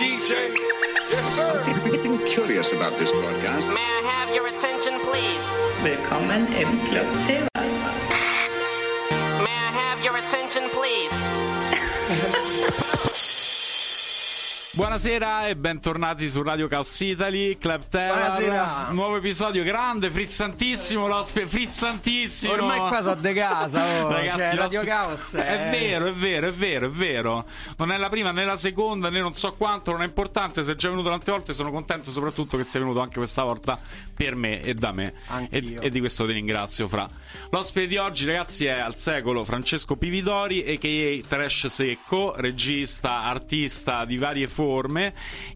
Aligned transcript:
DJ. 0.00 0.32
Yes, 1.10 1.36
sir. 1.36 1.62
People 1.66 1.90
getting 1.92 2.16
curious 2.32 2.72
about 2.72 2.98
this 2.98 3.10
broadcast. 3.10 3.68
May 3.68 3.74
I 3.74 4.02
have 4.06 4.34
your 4.34 4.46
attention, 4.46 4.98
please? 5.00 5.44
Willkommen 5.84 6.46
im 6.54 6.68
Club 6.88 7.06
Silver. 7.26 7.49
Buonasera 14.80 15.46
e 15.46 15.56
bentornati 15.56 16.26
su 16.30 16.40
Radio 16.40 16.66
Chaos 16.66 17.00
Italy, 17.00 17.58
Club 17.58 17.82
Terror. 17.90 18.16
Buonasera. 18.16 18.88
Nuovo 18.92 19.16
episodio 19.18 19.62
grande, 19.62 20.10
frizzantissimo, 20.10 21.06
l'ospite 21.06 21.46
frizzantissimo. 21.46 22.54
Ormai 22.54 22.78
qua 22.78 23.02
sono 23.02 23.14
de 23.16 23.34
casa, 23.34 24.06
oh. 24.06 24.08
Ragazzi, 24.08 24.38
Cioè, 24.38 24.54
Radio 24.54 24.82
Caos 24.82 25.34
è... 25.34 25.68
è- 25.68 25.70
vero, 25.70 26.06
è 26.06 26.12
vero, 26.14 26.48
è 26.48 26.52
vero, 26.52 26.86
è 26.86 26.88
vero. 26.88 27.44
Non 27.76 27.92
è 27.92 27.98
la 27.98 28.08
prima 28.08 28.30
né 28.30 28.46
la 28.46 28.56
seconda, 28.56 29.10
né 29.10 29.20
non 29.20 29.34
so 29.34 29.52
quanto, 29.52 29.90
non 29.90 30.00
è 30.00 30.06
importante. 30.06 30.62
Sei 30.62 30.74
già 30.76 30.88
venuto 30.88 31.10
tante 31.10 31.30
volte, 31.30 31.52
sono 31.52 31.70
contento 31.70 32.10
soprattutto 32.10 32.56
che 32.56 32.64
sei 32.64 32.80
venuto 32.80 33.00
anche 33.00 33.18
questa 33.18 33.42
volta 33.42 33.78
per 34.14 34.34
me 34.34 34.62
e 34.62 34.72
da 34.72 34.92
me. 34.92 35.12
E, 35.50 35.76
e 35.78 35.90
di 35.90 35.98
questo 35.98 36.24
ti 36.24 36.32
ringrazio, 36.32 36.88
Fra. 36.88 37.06
L'ospite 37.50 37.86
di 37.86 37.98
oggi, 37.98 38.24
ragazzi, 38.24 38.64
è 38.64 38.78
al 38.78 38.96
secolo 38.96 39.44
Francesco 39.44 39.96
Pividori, 39.96 40.64
a.k.a. 40.66 41.28
Trash 41.28 41.66
Secco, 41.66 42.32
regista, 42.34 43.24
artista 43.24 44.06
di 44.06 44.16
varie 44.16 44.48
forme 44.48 44.68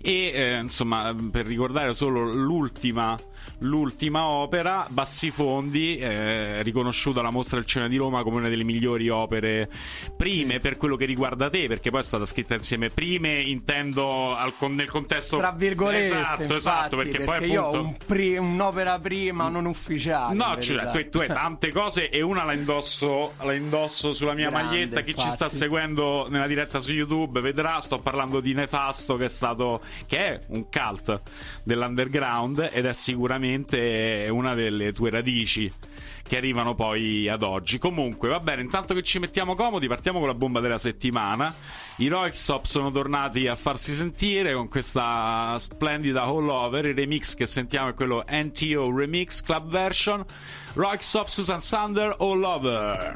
e, 0.00 0.30
eh, 0.34 0.58
insomma, 0.58 1.14
per 1.30 1.46
ricordare 1.46 1.94
solo 1.94 2.24
l'ultima 2.32 3.16
l'ultima 3.58 4.24
opera, 4.24 4.86
Bassifondi, 4.88 5.98
eh, 5.98 6.62
riconosciuta 6.62 7.20
alla 7.20 7.30
Mostra 7.30 7.56
del 7.56 7.66
Cinema 7.66 7.88
di 7.88 7.96
Roma 7.96 8.22
come 8.22 8.36
una 8.38 8.48
delle 8.48 8.64
migliori 8.64 9.08
opere 9.08 9.70
prime 10.16 10.58
per 10.58 10.76
quello 10.76 10.96
che 10.96 11.04
riguarda 11.04 11.48
te, 11.48 11.66
perché 11.68 11.90
poi 11.90 12.00
è 12.00 12.02
stata 12.02 12.26
scritta 12.26 12.54
insieme. 12.54 12.90
Prime 12.90 13.40
intendo 13.40 14.34
al 14.34 14.52
nel 14.68 14.90
contesto 14.90 15.36
Tra 15.36 15.52
virgolette, 15.52 16.06
esatto, 16.06 16.42
infatti, 16.42 16.54
esatto, 16.54 16.96
perché, 16.96 17.24
poi 17.24 17.50
io 17.50 17.62
ho 17.62 17.68
appunto 17.68 17.86
un 17.86 17.96
pri- 18.06 18.36
un'opera 18.36 18.98
prima 18.98 19.48
non 19.48 19.66
ufficiale. 19.66 20.34
No, 20.34 20.60
cioè, 20.60 20.90
tu, 20.90 20.96
hai- 20.96 21.08
tu 21.10 21.18
hai 21.18 21.28
tante 21.28 21.70
cose 21.70 22.10
e 22.10 22.22
una 22.22 22.44
la 22.44 22.54
indosso, 22.54 23.34
la 23.42 23.52
indosso 23.52 24.12
sulla 24.12 24.32
mia 24.34 24.50
Grande, 24.50 24.68
maglietta. 24.68 25.00
Chi 25.00 25.12
ci 25.12 25.26
infatti. 25.26 25.34
sta 25.34 25.48
seguendo 25.48 26.26
nella 26.28 26.46
diretta 26.46 26.80
su 26.80 26.92
YouTube 26.92 27.40
vedrà. 27.40 27.80
Sto 27.80 27.98
parlando 27.98 28.40
di 28.40 28.52
Nefasto, 28.54 29.16
che 29.16 29.26
è 29.26 29.28
stato 29.28 29.82
che 30.06 30.18
è 30.18 30.40
un 30.48 30.66
cult 30.70 31.20
dell'underground 31.62 32.70
ed 32.72 32.86
è 32.86 32.92
sicuramente 32.92 33.43
una 34.30 34.54
delle 34.54 34.92
tue 34.92 35.10
radici 35.10 35.70
che 36.26 36.36
arrivano 36.38 36.74
poi 36.74 37.28
ad 37.28 37.42
oggi. 37.42 37.78
Comunque, 37.78 38.28
va 38.28 38.40
bene, 38.40 38.62
intanto 38.62 38.94
che 38.94 39.02
ci 39.02 39.18
mettiamo 39.18 39.54
comodi, 39.54 39.86
partiamo 39.86 40.18
con 40.18 40.28
la 40.28 40.34
bomba 40.34 40.60
della 40.60 40.78
settimana. 40.78 41.54
I 41.96 42.08
Roixop 42.08 42.64
sono 42.64 42.90
tornati 42.90 43.46
a 43.46 43.56
farsi 43.56 43.94
sentire 43.94 44.54
con 44.54 44.68
questa 44.68 45.56
splendida 45.58 46.22
All 46.22 46.48
Over. 46.48 46.86
Il 46.86 46.94
remix 46.94 47.34
che 47.34 47.46
sentiamo 47.46 47.90
è 47.90 47.94
quello 47.94 48.24
NTO 48.28 48.96
Remix 48.96 49.42
Club 49.42 49.68
Version. 49.68 50.24
Roixop, 50.72 51.28
Susan 51.28 51.60
Sander, 51.60 52.16
All 52.18 52.42
Over. 52.42 53.12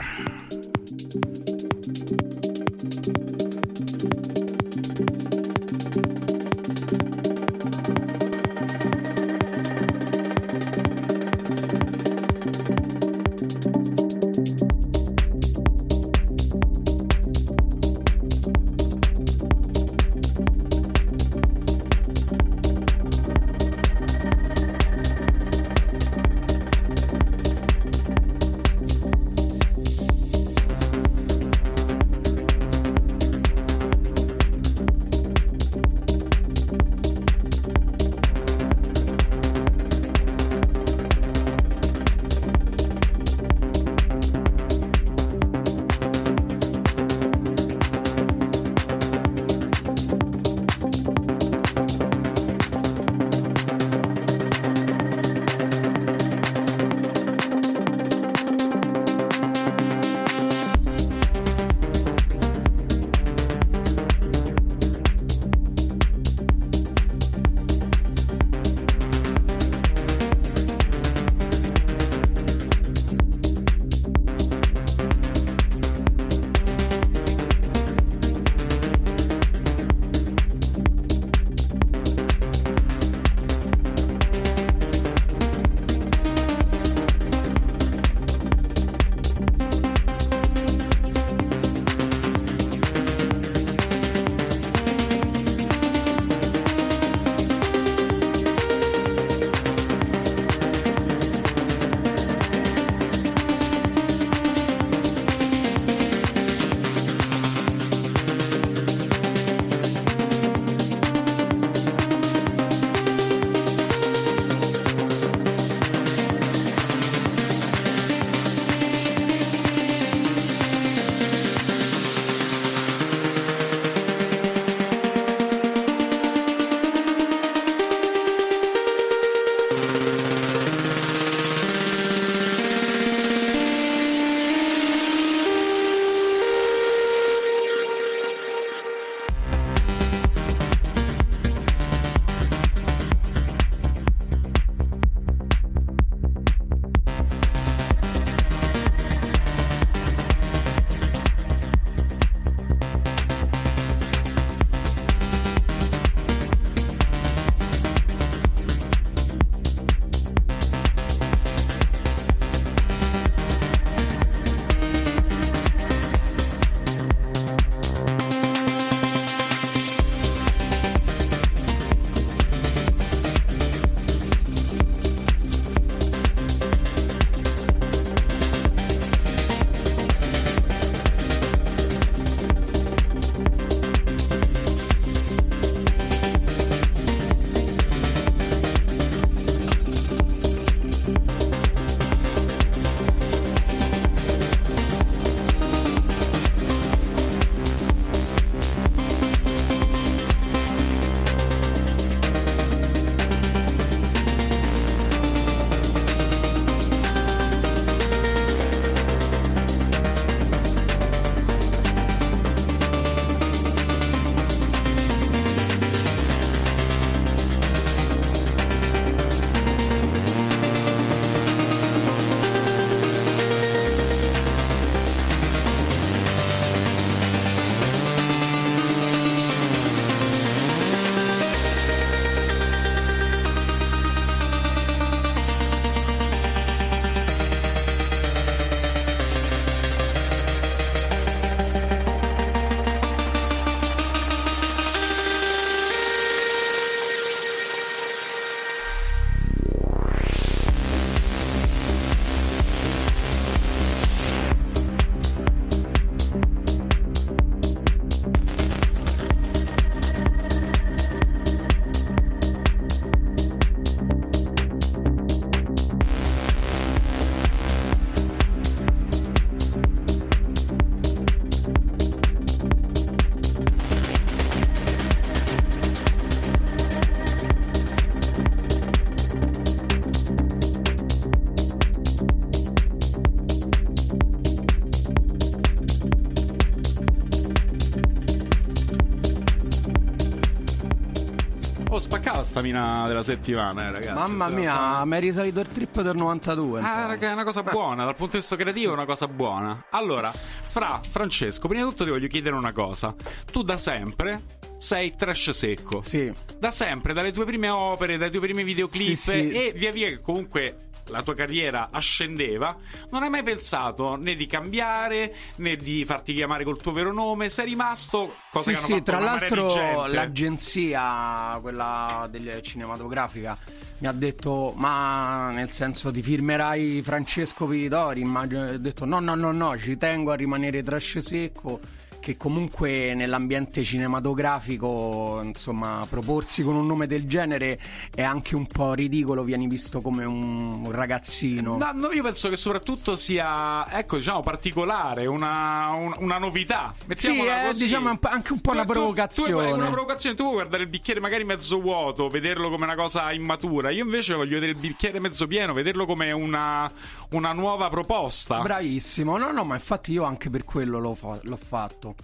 Spaccava 292.58 292.60
sta 292.60 292.62
mina 292.62 293.04
della 293.06 293.22
settimana, 293.22 293.88
eh, 293.88 293.92
ragazzi. 293.92 294.12
Mamma 294.12 294.48
mia, 294.48 295.04
mi 295.04 295.16
è 295.16 295.20
risalito 295.20 295.60
il 295.60 295.68
trip 295.68 296.00
del 296.02 296.16
92. 296.16 296.80
un 296.80 296.84
Ah, 296.84 297.00
po'. 297.02 297.06
raga, 297.08 297.30
è 297.30 297.32
una 297.32 297.44
cosa 297.44 297.62
buona, 297.62 298.04
dal 298.04 298.14
punto 298.14 298.32
di 298.32 298.38
vista 298.38 298.56
creativo 298.56 298.90
è 298.90 298.94
una 298.94 299.04
cosa 299.06 299.28
buona. 299.28 299.84
Allora, 299.90 300.32
Fra, 300.32 301.00
Francesco, 301.08 301.66
prima 301.68 301.82
di 301.84 301.90
tutto 301.90 302.04
ti 302.04 302.10
voglio 302.10 302.28
chiedere 302.28 302.54
una 302.54 302.72
cosa. 302.72 303.14
Tu 303.50 303.62
da 303.62 303.76
sempre 303.76 304.40
sei 304.78 305.14
trash 305.16 305.50
secco. 305.50 306.02
Sì. 306.02 306.32
Da 306.58 306.70
sempre, 306.70 307.12
dalle 307.12 307.32
tue 307.32 307.44
prime 307.44 307.68
opere, 307.68 308.16
dai 308.16 308.28
tuoi 308.30 308.42
primi 308.42 308.62
videoclip 308.62 309.16
Sì, 309.16 309.30
sì. 309.30 309.50
e 309.50 309.72
via 309.74 309.90
via 309.90 310.08
che 310.08 310.20
comunque 310.20 310.87
la 311.08 311.22
tua 311.22 311.34
carriera 311.34 311.88
ascendeva, 311.90 312.76
non 313.10 313.22
hai 313.22 313.30
mai 313.30 313.42
pensato 313.42 314.16
né 314.16 314.34
di 314.34 314.46
cambiare 314.46 315.34
né 315.56 315.76
di 315.76 316.04
farti 316.04 316.34
chiamare 316.34 316.64
col 316.64 316.80
tuo 316.80 316.92
vero 316.92 317.12
nome, 317.12 317.48
sei 317.48 317.66
rimasto 317.66 318.34
cosa 318.50 318.64
Sì, 318.64 318.70
che 318.70 318.76
hanno 318.76 318.86
sì, 318.86 318.92
fatto 318.92 319.04
tra 319.04 319.18
l'altro 319.18 320.06
l'agenzia, 320.06 321.58
quella 321.60 322.28
del 322.30 322.60
cinematografica, 322.62 323.58
mi 323.98 324.06
ha 324.06 324.12
detto, 324.12 324.72
ma 324.76 325.50
nel 325.50 325.70
senso 325.70 326.10
ti 326.10 326.22
firmerai 326.22 327.02
Francesco 327.02 327.66
Pitori? 327.66 328.20
Immagino, 328.20 328.68
ho 328.68 328.78
detto 328.78 329.04
no, 329.04 329.18
no, 329.18 329.34
no, 329.34 329.50
no, 329.52 329.76
ci 329.78 329.96
tengo 329.96 330.30
a 330.30 330.34
rimanere 330.34 330.82
trash 330.82 331.18
secco, 331.18 331.80
che 332.28 332.36
comunque 332.36 333.14
nell'ambiente 333.14 333.82
cinematografico, 333.82 335.40
insomma, 335.42 336.06
proporsi 336.10 336.62
con 336.62 336.74
un 336.76 336.86
nome 336.86 337.06
del 337.06 337.26
genere 337.26 337.78
è 338.14 338.22
anche 338.22 338.54
un 338.54 338.66
po' 338.66 338.92
ridicolo, 338.92 339.44
vieni 339.44 339.66
visto 339.66 340.02
come 340.02 340.26
un, 340.26 340.90
ragazzino. 340.90 341.78
No, 341.78 341.90
no, 341.94 342.12
io 342.12 342.22
penso 342.22 342.50
che 342.50 342.56
soprattutto 342.58 343.16
sia, 343.16 343.90
ecco, 343.90 344.16
diciamo, 344.18 344.42
particolare, 344.42 345.24
una, 345.24 345.92
un- 345.92 346.14
una 346.18 346.36
novità. 346.36 346.92
Sì, 346.98 347.04
Mettiamola 347.06 347.62
è 347.62 347.66
così. 347.68 347.84
diciamo 347.84 348.18
anche 348.20 348.52
un 348.52 348.60
po' 348.60 348.72
Tu- 348.72 348.76
una 348.76 348.84
tu- 348.84 348.92
Tu, 348.92 348.98
provocazione. 348.98 349.68
è 349.68 349.72
una 349.72 349.90
provocazione. 349.90 350.36
Tu 350.36 350.42
vuoi 350.42 350.54
guardare 350.56 350.82
il 350.82 350.88
bicchiere 350.90 351.20
magari 351.20 351.44
mezzo 351.44 351.80
vuoto, 351.80 352.28
vederlo 352.28 352.68
come 352.68 352.84
una 352.84 352.94
cosa 352.94 353.32
immatura. 353.32 353.88
Io 353.88 354.04
invece 354.04 354.34
voglio 354.34 354.54
vedere 354.54 354.72
il 354.72 354.78
bicchiere 354.78 355.18
mezzo 355.18 355.46
pieno, 355.46 355.72
vederlo 355.72 356.04
come 356.04 356.30
una, 356.32 356.90
una 357.30 357.52
nuova 357.52 357.88
proposta. 357.88 358.60
Bravissimo, 358.60 359.38
no, 359.38 359.50
no, 359.50 359.64
ma 359.64 359.76
infatti 359.76 360.12
io 360.12 360.24
anche 360.24 360.50
per 360.50 360.64
quello 360.64 360.98
l'ho, 360.98 361.14
fa- 361.14 361.38
l'ho 361.42 361.56
fatto. 361.56 362.14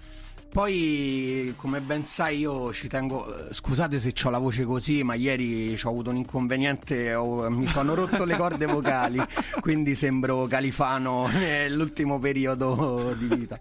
Poi, 0.55 1.53
come 1.57 1.81
ben 1.81 2.05
sai, 2.05 2.39
io 2.39 2.73
ci 2.73 2.87
tengo. 2.87 3.49
eh, 3.49 3.53
Scusate 3.53 3.99
se 3.99 4.15
ho 4.23 4.31
la 4.31 4.39
voce 4.39 4.63
così, 4.65 5.03
ma 5.03 5.15
ieri 5.15 5.77
ho 5.83 5.89
avuto 5.89 6.11
un 6.11 6.17
inconveniente, 6.17 7.13
ho- 7.13 7.51
mi 7.51 7.67
sono 7.67 7.95
rotto 7.95 8.23
le 8.23 8.37
corde 8.37 8.67
vocali, 8.67 9.19
quindi 9.61 9.97
sembro 9.97 10.47
Califano 10.47 11.27
nell'ultimo 11.35 12.21
periodo 12.21 13.17
di 13.19 13.27
vita. 13.27 13.59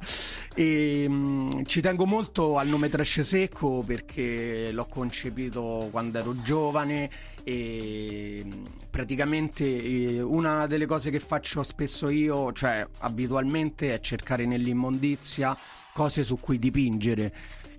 E, 0.54 1.06
mm, 1.10 1.64
ci 1.66 1.82
tengo 1.82 2.06
molto 2.06 2.60
al 2.60 2.68
nome 2.68 2.90
Trash 2.90 3.22
Secco 3.22 3.82
perché 3.82 4.70
l'ho 4.72 4.86
concepito 4.86 5.88
quando 5.90 6.20
ero 6.20 6.36
giovane 6.44 7.10
e 7.44 8.44
mm, 8.46 8.66
praticamente 8.92 9.64
eh, 9.66 10.22
una 10.22 10.68
delle 10.68 10.86
cose 10.86 11.10
che 11.10 11.20
faccio 11.20 11.64
spesso 11.64 12.08
io, 12.10 12.54
cioè 12.54 12.86
abitualmente, 13.00 13.96
è 13.96 14.00
cercare 14.00 14.46
nell'immondizia 14.46 15.58
cose 15.94 16.24
su 16.24 16.40
cui 16.40 16.60
dipingere. 16.60 17.34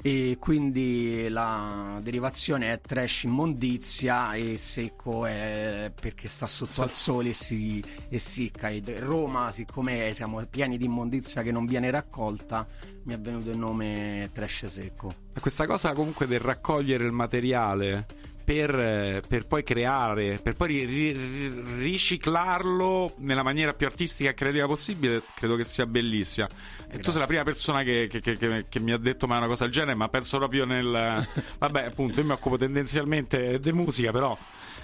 E 0.07 0.37
quindi 0.39 1.29
la 1.31 1.99
derivazione 2.03 2.73
è 2.75 2.81
trash 2.81 3.23
immondizia 3.23 4.35
e 4.35 4.59
secco 4.59 5.25
è 5.25 5.91
perché 5.99 6.29
sta 6.29 6.47
sotto 6.47 6.83
al 6.83 6.93
sole 6.93 7.31
e 7.31 7.33
si 7.33 7.83
e 8.11 8.83
Roma 8.99 9.51
siccome 9.51 10.13
siamo 10.13 10.45
pieni 10.45 10.77
di 10.77 10.85
immondizia 10.85 11.41
che 11.41 11.51
non 11.51 11.65
viene 11.65 11.91
raccolta 11.91 12.67
mi 13.05 13.15
è 13.15 13.19
venuto 13.19 13.49
il 13.49 13.57
nome 13.57 14.29
trash 14.35 14.67
secco. 14.67 15.11
Questa 15.41 15.67
cosa 15.67 15.95
comunque 15.95 16.27
del 16.27 16.41
raccogliere 16.41 17.05
il 17.05 17.13
materiale 17.13 18.07
per, 18.45 18.75
eh, 18.79 19.23
per 19.27 19.47
poi 19.47 19.63
creare, 19.63 20.39
per 20.43 20.55
poi 20.55 20.85
ri- 20.85 21.13
ri- 21.13 21.65
riciclarlo 21.79 23.15
nella 23.19 23.43
maniera 23.43 23.73
più 23.73 23.87
artistica 23.87 24.31
e 24.31 24.35
creativa 24.35 24.67
possibile, 24.67 25.23
credo 25.35 25.57
che 25.57 25.65
sia 25.65 25.87
bellissima. 25.87 26.47
E 26.91 26.99
tu 26.99 27.11
sei 27.11 27.21
la 27.21 27.27
prima 27.27 27.43
persona 27.43 27.83
che, 27.83 28.07
che- 28.09 28.21
che- 28.21 28.67
che- 28.69 28.81
mi 28.81 28.93
ha 28.93 28.99
detto 28.99 29.27
mai 29.27 29.39
una 29.39 29.47
cosa 29.47 29.65
del 29.65 29.73
genere, 29.73 29.95
ma 29.97 30.09
penso 30.09 30.37
proprio 30.39 30.65
nel... 30.67 31.27
Vabbè, 31.59 31.85
appunto, 31.85 32.21
io 32.21 32.27
mi 32.27 32.33
occupo 32.33 32.57
tendenzialmente 32.57 33.59
di 33.59 33.73
musica, 33.73 34.13
però 34.13 34.37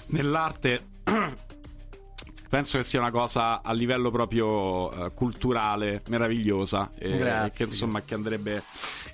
nell'arte... 0.07 0.81
Penso 2.51 2.79
che 2.79 2.83
sia 2.83 2.99
una 2.99 3.13
cosa 3.13 3.63
a 3.63 3.73
livello 3.73 4.11
proprio 4.11 4.91
eh, 5.07 5.13
culturale 5.15 6.03
meravigliosa 6.09 6.91
e 6.99 7.17
Grazie. 7.17 7.51
che 7.53 7.63
insomma 7.63 8.03
che 8.03 8.15
andrebbe, 8.15 8.61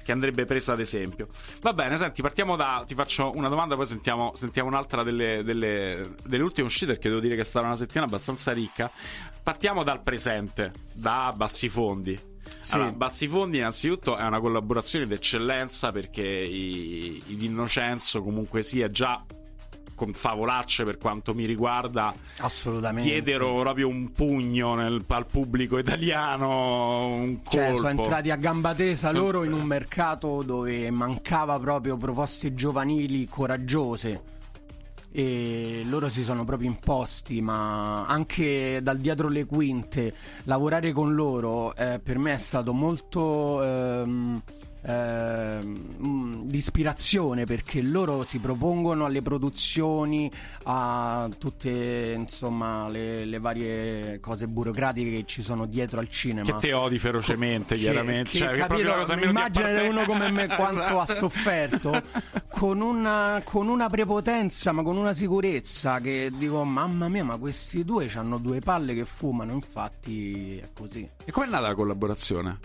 che 0.07 0.13
andrebbe 0.13 0.45
presa 0.45 0.73
ad 0.73 0.79
esempio. 0.79 1.27
Va 1.61 1.73
bene, 1.73 1.97
senti, 1.97 2.23
partiamo 2.23 2.55
da. 2.55 2.85
Ti 2.87 2.95
faccio 2.95 3.33
una 3.35 3.49
domanda, 3.49 3.75
poi 3.75 3.87
sentiamo, 3.87 4.33
sentiamo 4.37 4.69
un'altra 4.69 5.03
delle, 5.03 5.43
delle- 5.43 6.15
delle 6.25 6.43
ultime 6.45 6.69
uscite, 6.69 6.93
perché 6.93 7.09
devo 7.09 7.21
dire 7.21 7.35
che 7.35 7.41
è 7.41 7.45
stata 7.45 7.67
una 7.67 7.75
settimana 7.75 8.07
abbastanza 8.07 8.53
ricca. 8.53 8.89
Partiamo 9.43 9.83
dal 9.83 10.03
presente, 10.03 10.73
da 10.93 11.33
Bassifondi. 11.35 12.17
Allora, 12.71 12.93
Bassifondi 12.93 13.59
innanzitutto 13.59 14.17
è 14.17 14.23
una 14.25 14.39
collaborazione 14.39 15.09
d'eccellenza 15.09 15.91
perché 15.91 16.25
i, 16.25 17.21
i 17.27 17.37
D'Innocenzo 17.37 18.23
comunque 18.23 18.63
sia 18.63 18.89
già 18.89 19.25
con 19.97 20.13
favolacce 20.13 20.85
per 20.85 20.99
quanto 20.99 21.35
mi 21.35 21.45
riguarda 21.47 22.15
assolutamente. 22.39 23.11
diedero 23.11 23.55
proprio 23.55 23.89
un 23.89 24.13
pugno 24.13 24.75
nel- 24.77 25.03
al 25.09 25.27
pubblico 25.27 25.79
italiano 25.79 27.07
un 27.07 27.43
colpo 27.43 27.51
Cioè, 27.57 27.77
sono 27.77 27.89
entrati 27.89 28.31
a 28.31 28.37
gamba 28.37 28.75
tesa 28.75 29.11
loro 29.11 29.43
in 29.43 29.53
un 29.53 29.65
mercato 29.65 30.43
dove 30.45 30.89
mancava 30.91 31.59
proprio 31.59 31.97
proposte 31.97 32.55
giovanili 32.55 33.27
coraggiose. 33.27 34.35
E 35.11 35.81
loro 35.89 36.11
si 36.11 36.23
sono 36.25 36.45
proprio 36.45 36.69
imposti, 36.69 37.41
ma 37.41 38.05
anche 38.05 38.81
dal 38.83 38.99
dietro 38.99 39.29
le 39.29 39.47
quinte, 39.47 40.13
lavorare 40.43 40.93
con 40.93 41.15
loro 41.15 41.75
eh, 41.75 41.99
per 42.03 42.19
me 42.19 42.35
è 42.35 42.39
stato 42.39 42.75
molto 42.75 43.63
ehm, 43.63 44.43
mm, 44.93 46.43
di 46.49 46.57
ispirazione 46.59 47.45
perché 47.45 47.83
loro 47.83 48.25
si 48.27 48.39
propongono 48.39 49.05
alle 49.05 49.23
produzioni, 49.23 50.31
a 50.65 51.29
tutte 51.39 52.15
insomma 52.17 52.89
le, 52.89 53.25
le 53.25 53.39
varie 53.39 54.21
cose 54.21 54.47
burocratiche 54.49 55.11
che 55.11 55.25
ci 55.27 55.43
sono 55.43 55.67
dietro 55.67 55.99
al 56.01 56.09
cinema. 56.09 56.45
che 56.45 56.69
te 56.69 56.73
odi 56.73 56.99
ferocemente 56.99 57.75
Che- 57.77 57.81
chiaramente 57.83 58.31
che, 58.31 58.37
cioè, 58.39 58.49
che 58.53 58.57
capito, 58.59 58.67
proprio 58.67 58.89
la 58.91 58.97
cosa 58.97 59.15
meno 59.15 59.27
di 59.27 59.31
immagina 59.37 59.67
apparten- 59.69 59.91
uno 59.91 60.05
come 60.05 60.31
me 60.31 60.47
quanto 60.55 60.81
ha 61.01 61.03
Esatto. 61.03 61.15
sofferto 61.15 62.03
con 62.51 62.81
una, 62.81 63.41
con 63.45 63.69
una 63.69 63.89
prepotenza 63.89 64.73
ma 64.73 64.83
con 64.83 64.97
una 64.97 65.13
sicurezza 65.13 66.01
che 66.01 66.31
dico 66.35 66.63
mamma 66.65 67.09
mia 67.09 67.25
ma 67.25 67.37
questi 67.37 67.85
due 67.85 68.11
hanno 68.15 68.39
due 68.39 68.61
palle 68.61 68.95
che 68.95 69.05
fumano 69.05 69.53
infatti 69.53 70.59
è 70.59 70.69
così 70.75 71.09
e 71.25 71.31
com'è 71.33 71.47
nata 71.47 71.69
la 71.69 71.75
collaborazione? 71.75 72.59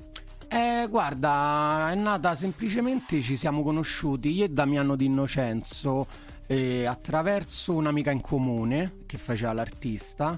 Eh, 0.51 0.87
guarda, 0.89 1.89
è 1.91 1.95
nata 1.95 2.35
semplicemente, 2.35 3.21
ci 3.21 3.37
siamo 3.37 3.63
conosciuti 3.63 4.33
io 4.33 4.43
e 4.43 4.49
Damiano 4.49 4.97
D'Innocenzo 4.97 6.05
eh, 6.45 6.85
attraverso 6.85 7.73
un'amica 7.73 8.11
in 8.11 8.19
comune 8.19 8.97
che 9.05 9.17
faceva 9.17 9.53
l'artista 9.53 10.37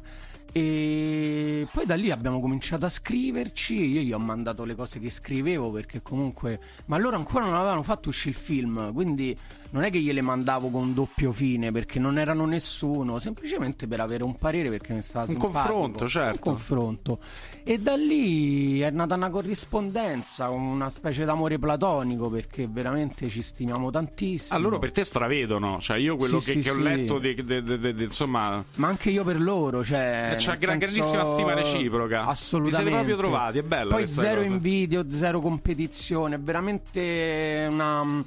e 0.53 1.67
poi 1.73 1.85
da 1.85 1.95
lì 1.95 2.11
abbiamo 2.11 2.39
cominciato 2.39 2.85
a 2.85 2.89
scriverci, 2.89 3.73
io 3.73 4.01
gli 4.01 4.13
ho 4.13 4.19
mandato 4.19 4.63
le 4.63 4.75
cose 4.75 4.99
che 4.99 5.09
scrivevo 5.09 5.71
perché 5.71 6.01
comunque... 6.01 6.59
Ma 6.85 6.97
loro 6.97 7.17
ancora 7.17 7.45
non 7.45 7.55
avevano 7.55 7.81
fatto 7.83 8.09
uscire 8.09 8.29
il 8.37 8.41
film, 8.41 8.93
quindi 8.93 9.35
non 9.71 9.81
è 9.83 9.89
che 9.89 9.99
gliele 9.99 10.21
mandavo 10.21 10.69
con 10.69 10.93
doppio 10.93 11.31
fine 11.31 11.71
perché 11.71 11.97
non 11.97 12.19
erano 12.19 12.45
nessuno, 12.45 13.17
semplicemente 13.17 13.87
per 13.87 13.99
avere 14.01 14.23
un 14.23 14.37
parere 14.37 14.69
perché 14.69 14.93
mi 14.93 15.01
stava 15.01 15.25
Un 15.25 15.31
simpatico. 15.31 15.73
confronto, 15.73 16.07
certo. 16.07 16.47
Un 16.49 16.53
confronto. 16.55 17.19
E 17.63 17.79
da 17.79 17.95
lì 17.95 18.79
è 18.81 18.91
nata 18.91 19.15
una 19.15 19.31
corrispondenza, 19.31 20.49
una 20.49 20.91
specie 20.91 21.25
d'amore 21.25 21.57
platonico 21.57 22.29
perché 22.29 22.67
veramente 22.69 23.27
ci 23.29 23.41
stimiamo 23.41 23.89
tantissimo. 23.89 24.59
Loro 24.59 24.77
per 24.77 24.91
te 24.91 25.03
stravedono 25.03 25.79
cioè 25.79 25.97
io 25.97 26.15
quello 26.17 26.39
Sì, 26.39 26.45
che, 26.45 26.51
sì, 26.57 26.59
che 26.61 26.69
ho 26.69 26.75
sì. 26.75 26.81
letto 26.83 27.17
di- 27.17 27.33
di- 27.43 27.63
di- 27.93 28.03
insomma 28.03 28.63
Ma 28.75 28.87
anche 28.87 29.09
io 29.09 29.23
per 29.23 29.41
loro, 29.41 29.83
cioè. 29.83 30.27
C'è 30.51 30.57
senso- 30.59 30.77
grandissima 30.77 31.23
stima 31.23 31.53
reciproca. 31.53 32.25
Assolutamente. 32.25 32.83
Vi 32.83 32.89
siete 32.89 32.89
proprio 32.89 33.17
trovati, 33.17 33.57
è 33.59 33.63
bella 33.63 33.93
Poi 33.95 34.07
zero 34.07 34.41
cosa. 34.41 34.53
invidio, 34.53 35.05
zero 35.09 35.39
competizione, 35.39 36.35
è 36.35 36.39
veramente 36.39 37.67
una. 37.69 38.23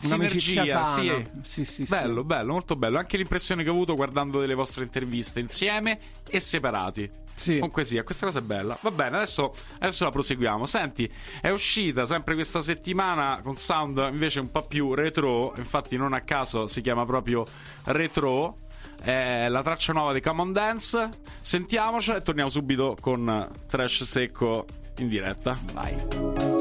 Sinergia, 0.00 0.64
sana. 0.64 0.86
sì. 0.86 1.24
sì, 1.42 1.64
sì, 1.64 1.84
sì. 1.84 1.84
bello, 1.84 2.22
bello, 2.22 2.52
molto 2.52 2.76
bello. 2.76 2.98
Anche 2.98 3.16
l'impressione 3.16 3.64
che 3.64 3.68
ho 3.68 3.72
avuto 3.72 3.96
guardando 3.96 4.38
delle 4.38 4.54
vostre 4.54 4.84
interviste 4.84 5.40
insieme 5.40 5.98
e 6.28 6.38
separati. 6.38 7.10
Sì. 7.34 7.54
Comunque 7.54 7.84
sia, 7.84 8.04
questa 8.04 8.26
cosa 8.26 8.38
è 8.38 8.42
bella. 8.42 8.78
Va 8.80 8.90
bene, 8.92 9.16
adesso, 9.16 9.54
adesso 9.80 10.04
la 10.04 10.10
proseguiamo. 10.10 10.66
Senti, 10.66 11.10
è 11.40 11.50
uscita 11.50 12.06
sempre 12.06 12.34
questa 12.34 12.60
settimana 12.60 13.40
con 13.42 13.56
sound 13.56 14.08
invece 14.12 14.38
un 14.38 14.50
po' 14.52 14.62
più 14.62 14.94
retro. 14.94 15.52
Infatti, 15.56 15.96
non 15.96 16.12
a 16.12 16.20
caso 16.20 16.68
si 16.68 16.80
chiama 16.80 17.04
proprio 17.04 17.44
retro. 17.84 18.56
È 19.00 19.48
la 19.48 19.62
traccia 19.62 19.92
nuova 19.92 20.12
di 20.12 20.20
Common 20.20 20.52
Dance. 20.52 21.08
Sentiamocela 21.40 22.18
e 22.18 22.22
torniamo 22.22 22.50
subito 22.50 22.96
con 23.00 23.48
Trash 23.68 24.02
Secco 24.02 24.66
in 24.98 25.08
diretta. 25.08 25.58
Vai. 25.72 26.57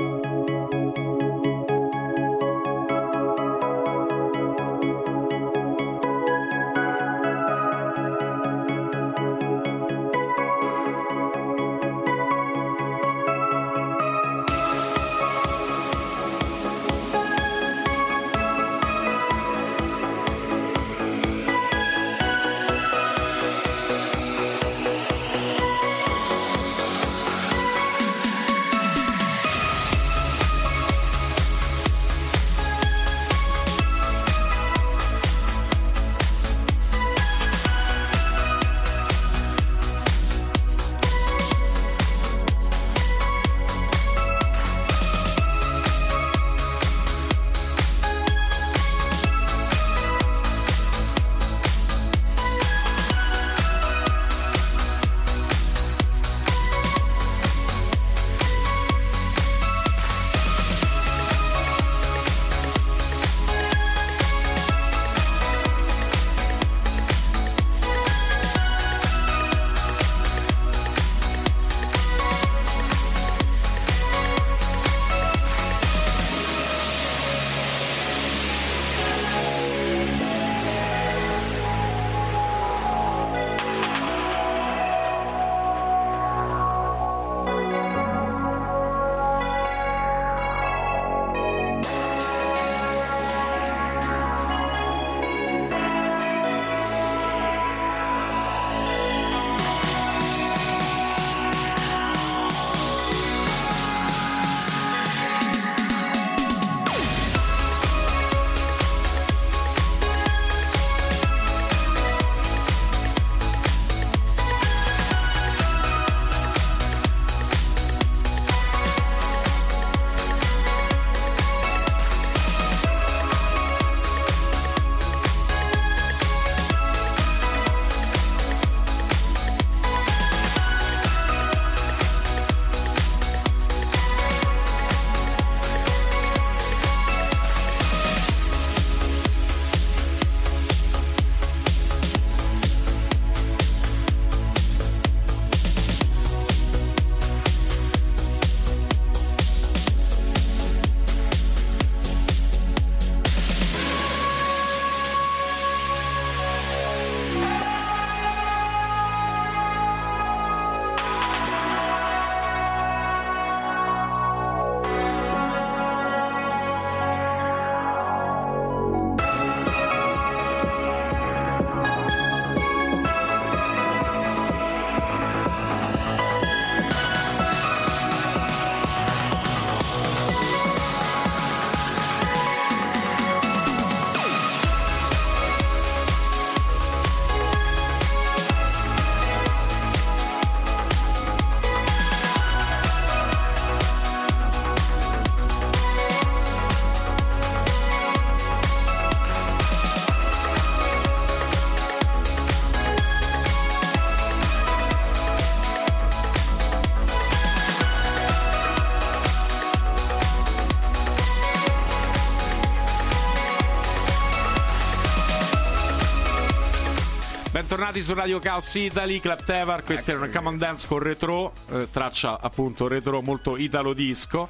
Bentornati 217.98 218.02
su 218.02 218.14
Radio 218.14 218.40
Chaos 218.40 218.76
Italy, 218.76 219.20
Club 219.20 219.44
Tevar, 219.44 219.84
questa 219.84 220.12
era 220.12 220.20
una 220.22 220.30
Common 220.30 220.58
Dance 220.58 220.86
con 220.88 221.00
retro, 221.00 221.52
eh, 221.72 221.88
traccia 221.92 222.40
appunto 222.40 222.88
retro 222.88 223.22
molto 223.22 223.58
italo 223.58 223.94
disco. 223.94 224.48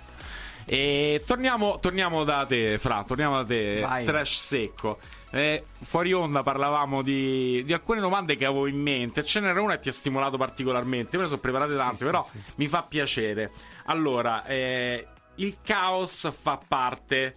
E 0.66 1.24
torniamo, 1.26 1.80
torniamo 1.80 2.26
da 2.26 2.46
te, 2.46 2.78
Fra, 2.78 3.06
torniamo 3.08 3.38
da 3.38 3.46
te, 3.46 3.80
Vai. 3.80 4.04
trash 4.04 4.38
secco. 4.38 5.00
Eh, 5.32 5.64
fuori 5.82 6.12
onda 6.12 6.44
parlavamo 6.44 7.02
di, 7.02 7.64
di 7.64 7.72
alcune 7.72 8.02
domande 8.02 8.36
che 8.36 8.44
avevo 8.44 8.68
in 8.68 8.82
mente. 8.82 9.24
Ce 9.24 9.40
n'era 9.40 9.62
una 9.62 9.76
che 9.76 9.84
ti 9.84 9.90
ha 9.90 9.94
stimolato 9.94 10.36
particolarmente. 10.36 11.16
Me 11.16 11.24
ne 11.24 11.30
sono 11.30 11.40
preparate 11.40 11.76
tante, 11.78 12.04
però 12.04 12.28
mi 12.56 12.68
fa 12.68 12.84
piacere. 12.84 13.52
Allora, 13.86 14.46
eh, 14.46 15.08
il 15.36 15.58
caos 15.64 16.34
fa 16.42 16.60
parte 16.68 17.36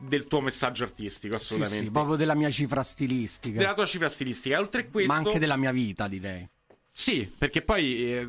del 0.00 0.26
tuo 0.26 0.40
messaggio 0.40 0.84
artistico, 0.84 1.36
Sì, 1.38 1.44
assolutamente. 1.44 1.84
sì, 1.84 1.90
proprio 1.90 2.16
della 2.16 2.34
mia 2.34 2.50
cifra 2.50 2.82
stilistica. 2.82 3.58
Della 3.58 3.74
tua 3.74 3.86
cifra 3.86 4.08
stilistica. 4.08 4.58
Oltre 4.58 4.82
a 4.82 4.86
questo, 4.90 5.12
Ma 5.12 5.18
anche 5.18 5.38
della 5.38 5.56
mia 5.56 5.72
vita, 5.72 6.08
direi. 6.08 6.48
sì, 6.90 7.30
perché 7.36 7.62
poi 7.62 8.12
eh, 8.12 8.28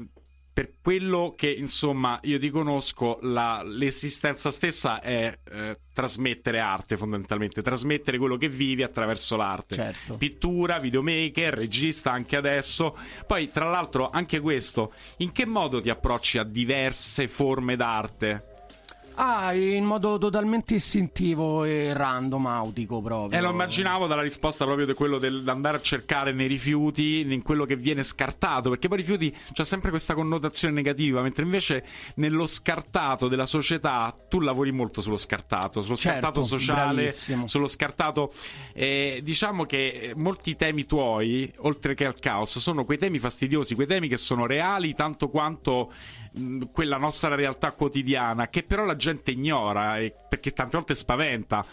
per 0.54 0.74
quello 0.82 1.34
che 1.38 1.50
insomma 1.50 2.20
io 2.24 2.38
ti 2.38 2.50
conosco, 2.50 3.20
la- 3.22 3.63
l'esistenza 3.63 4.51
stessa 4.51 5.00
è 5.00 5.34
eh, 5.50 5.80
trasmettere 5.94 6.60
arte 6.60 6.98
fondamentalmente, 6.98 7.62
trasmettere 7.62 8.18
quello 8.18 8.36
che 8.36 8.50
vivi 8.50 8.84
attraverso 8.84 9.38
l'arte. 9.38 9.75
Certo. 9.75 10.16
Pittura, 10.18 10.78
videomaker, 10.78 11.54
regista 11.54 12.12
anche 12.12 12.36
adesso. 12.36 12.98
Poi 13.25 13.50
tra 13.50 13.70
l'altro 13.70 14.10
anche 14.10 14.42
questo, 14.42 14.94
in 15.18 15.32
che 15.32 15.46
modo 15.46 15.80
ti 15.80 15.90
approcci 15.90 16.38
a 16.38 16.44
diverse 16.44 17.30
forme 17.30 17.78
d'arte? 17.78 18.46
Ah, 19.15 19.53
in 19.53 19.84
modo 19.84 20.18
totalmente 20.18 20.75
istintivo 20.75 21.63
e 21.63 21.94
random, 21.94 22.46
autico 22.48 23.01
proprio. 23.01 23.38
E 23.38 23.41
lo 23.41 23.50
immaginavo 23.51 24.08
dalla 24.08 24.22
risposta 24.22 24.65
proprio 24.65 24.86
di 24.86 24.94
quello 24.94 25.18
del- 25.18 25.44
andare 25.48 25.77
a 25.77 25.82
cercare 25.82 26.32
nei 26.34 26.48
rifiuti, 26.48 27.20
in 27.22 27.41
quello 27.44 27.65
che 27.65 27.75
viene 27.75 28.03
scartato, 28.03 28.70
perché 28.70 28.88
poi 28.88 28.98
i 29.00 29.01
rifiuti 29.01 29.36
c'ha 29.53 29.63
sempre 29.63 29.89
questa 29.89 30.13
connotazione 30.13 30.74
negativa, 30.74 31.22
mentre 31.22 31.44
invece 31.44 31.84
nello 32.15 32.48
scartato 32.48 33.27
della 33.27 33.46
società 33.46 34.15
tu 34.30 34.39
lavori 34.39 34.72
molto 34.72 35.01
sullo 35.01 35.18
scartato, 35.18 35.82
sullo 35.82 35.96
Certo, 35.96 36.20
scartato 36.20 36.41
sociale, 36.46 36.94
bravissimo. 37.03 37.48
sullo 37.48 37.68
scartato. 37.68 38.32
eh, 38.74 39.20
diciamo 39.24 39.65
che 39.65 39.88
eh, 39.89 40.15
molti 40.15 40.56
temi 40.56 40.86
tuoi, 40.86 41.51
oltre 41.58 41.94
che 41.94 42.06
al 42.06 42.18
caos, 42.20 42.58
sono 42.60 42.86
quei 42.86 42.98
temi 42.98 43.20
fastidiosi, 43.20 43.75
quei 43.75 43.88
temi 43.88 44.08
che 44.08 44.18
sono 44.18 44.46
reali 44.46 44.94
tanto 44.96 45.30
quanto 45.30 45.91
mh, 46.32 46.64
quella 46.72 46.98
nostra 46.98 47.36
realtà 47.36 47.72
quotidiana, 47.72 48.48
che 48.50 48.64
però 48.64 48.86
la 48.86 48.96
gente 48.96 49.32
ignora 49.32 49.98
e- 50.00 50.14
perché 50.30 50.52
tante 50.52 50.78
volte 50.78 50.96
spaventa. 50.96 51.66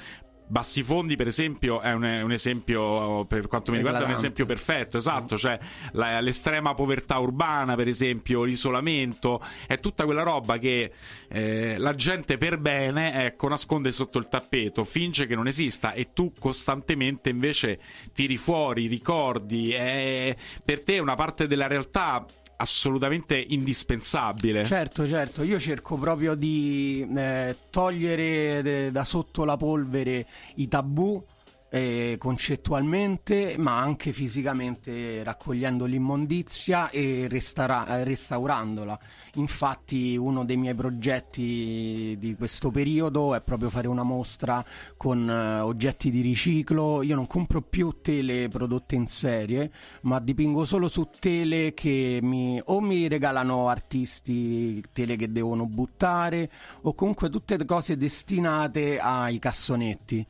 Bassi 0.51 0.83
fondi, 0.83 1.15
per 1.15 1.27
esempio, 1.27 1.83
è 1.83 1.93
un, 1.93 2.05
è 2.05 2.23
un 2.23 2.33
esempio, 2.33 3.27
per 3.27 3.47
quanto 3.49 3.71
mi 3.71 3.77
riguarda, 3.77 4.01
è 4.01 4.05
un 4.05 4.13
esempio 4.13 4.47
perfetto, 4.47 4.97
esatto. 4.97 5.37
Cioè, 5.37 5.59
la- 5.93 6.21
l'estrema 6.21 6.73
povertà 6.73 7.19
urbana, 7.19 7.75
per 7.75 7.87
esempio, 7.87 8.45
l'isolamento, 8.45 9.43
è 9.67 9.79
tutta 9.79 10.07
quella 10.07 10.23
roba 10.23 10.57
che 10.57 10.91
eh, 11.29 11.77
la 11.77 11.95
gente 11.95 12.39
per 12.39 12.57
bene, 12.57 13.27
ecco, 13.27 13.47
nasconde 13.49 13.93
sotto 13.93 14.17
il 14.19 14.29
tappeto, 14.29 14.85
finge 14.85 15.27
che 15.27 15.35
non 15.35 15.49
esista 15.49 15.93
e 15.93 16.15
tu 16.15 16.33
costantemente 16.39 17.29
invece 17.29 17.79
tiri 18.15 18.39
fuori, 18.39 18.87
ricordi, 18.87 19.73
è 19.73 20.35
per 20.65 20.83
te 20.83 20.99
una 20.99 21.15
parte 21.15 21.47
della 21.47 21.67
realtà 21.67 22.25
assolutamente 22.59 23.39
indispensabile. 23.39 24.65
Certo, 24.65 25.07
certo, 25.07 25.43
io 25.43 25.59
cerco 25.59 25.97
proprio 25.97 26.35
di 26.35 27.07
eh, 27.17 27.57
togliere 27.71 28.63
de- 28.63 28.91
da 28.91 29.05
sotto 29.05 29.45
la 29.45 29.57
polvere 29.57 30.27
i 30.57 30.69
tabù 30.69 31.25
eh, 31.71 32.17
concettualmente, 32.19 33.57
ma 33.59 33.79
anche 33.79 34.13
fisicamente 34.13 35.23
raccogliendo 35.23 35.85
l'immondizia 35.85 36.91
e 36.91 37.29
eh, 37.31 38.05
restaurandola. 38.05 38.99
Infatti 39.35 40.17
uno 40.17 40.45
dei 40.45 40.57
miei 40.57 40.75
progetti 40.75 42.17
di 42.19 42.35
questo 42.37 42.71
periodo 42.71 43.35
è 43.35 43.43
proprio 43.43 43.71
fare 43.71 43.89
una 43.89 44.03
mostra 44.03 44.65
con 44.97 45.29
eh, 45.29 45.61
oggetti 45.61 46.11
di 46.11 46.21
riciclo. 46.21 47.03
Io 47.03 47.15
non 47.15 47.27
compro 47.27 47.61
più 47.63 47.99
tele 48.01 48.49
prodotte 48.49 48.95
in 48.95 49.07
serie, 49.07 49.71
ma 50.03 50.21
dipingo 50.21 50.65
solo 50.65 50.89
su 50.89 51.09
tele 51.19 51.75
che 51.75 52.19
mi 52.23 52.61
o 52.65 52.81
mi 52.81 53.09
regalano 53.09 53.69
artisti 53.69 54.83
tele 54.93 55.17
che 55.17 55.31
devono 55.31 55.67
buttare 55.67 56.51
o 56.83 56.95
comunque 56.95 57.29
tutte 57.31 57.57
cose 57.65 57.97
destinate 57.97 58.99
ai 58.99 59.39
cassonetti 59.39 60.27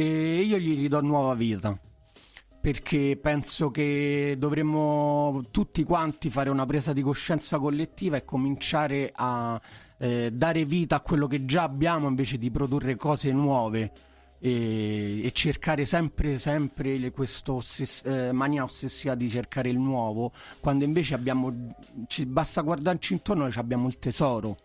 e 0.00 0.40
io 0.40 0.56
gli 0.58 0.74
ridò 0.76 1.00
nuova 1.00 1.34
vita 1.34 1.78
perché 2.58 3.18
penso 3.20 3.70
che 3.70 4.34
dovremmo 4.38 5.44
tutti 5.50 5.82
quanti 5.82 6.30
fare 6.30 6.50
una 6.50 6.66
presa 6.66 6.92
di 6.92 7.02
coscienza 7.02 7.58
collettiva 7.58 8.16
e 8.16 8.24
cominciare 8.24 9.12
a 9.14 9.60
eh, 9.98 10.30
dare 10.32 10.64
vita 10.64 10.96
a 10.96 11.00
quello 11.00 11.26
che 11.26 11.44
già 11.44 11.62
abbiamo 11.62 12.08
invece 12.08 12.38
di 12.38 12.50
produrre 12.50 12.96
cose 12.96 13.32
nuove 13.32 13.92
e, 14.38 15.24
e 15.24 15.32
cercare 15.32 15.84
sempre 15.84 16.38
sempre 16.38 17.10
questa 17.10 17.54
mania 18.32 18.64
ossessiva 18.64 19.14
di 19.14 19.28
cercare 19.28 19.68
il 19.68 19.78
nuovo 19.78 20.32
quando 20.60 20.84
invece 20.84 21.14
abbiamo 21.14 21.68
ci, 22.08 22.24
basta 22.24 22.62
guardarci 22.62 23.12
intorno 23.12 23.46
e 23.46 23.52
abbiamo 23.54 23.86
il 23.86 23.98
tesoro 23.98 24.56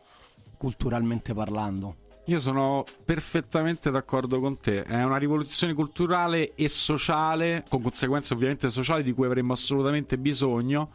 culturalmente 0.57 1.33
parlando 1.33 2.03
Io 2.27 2.39
sono 2.39 2.83
perfettamente 3.03 3.91
d'accordo 3.91 4.39
con 4.39 4.57
te. 4.57 4.81
È 4.81 5.03
una 5.03 5.17
rivoluzione 5.17 5.75
culturale 5.75 6.55
e 6.55 6.69
sociale, 6.69 7.63
con 7.69 7.83
conseguenze 7.83 8.33
ovviamente 8.33 8.71
sociali 8.71 9.03
di 9.03 9.13
cui 9.13 9.27
avremmo 9.27 9.53
assolutamente 9.53 10.17
bisogno. 10.17 10.89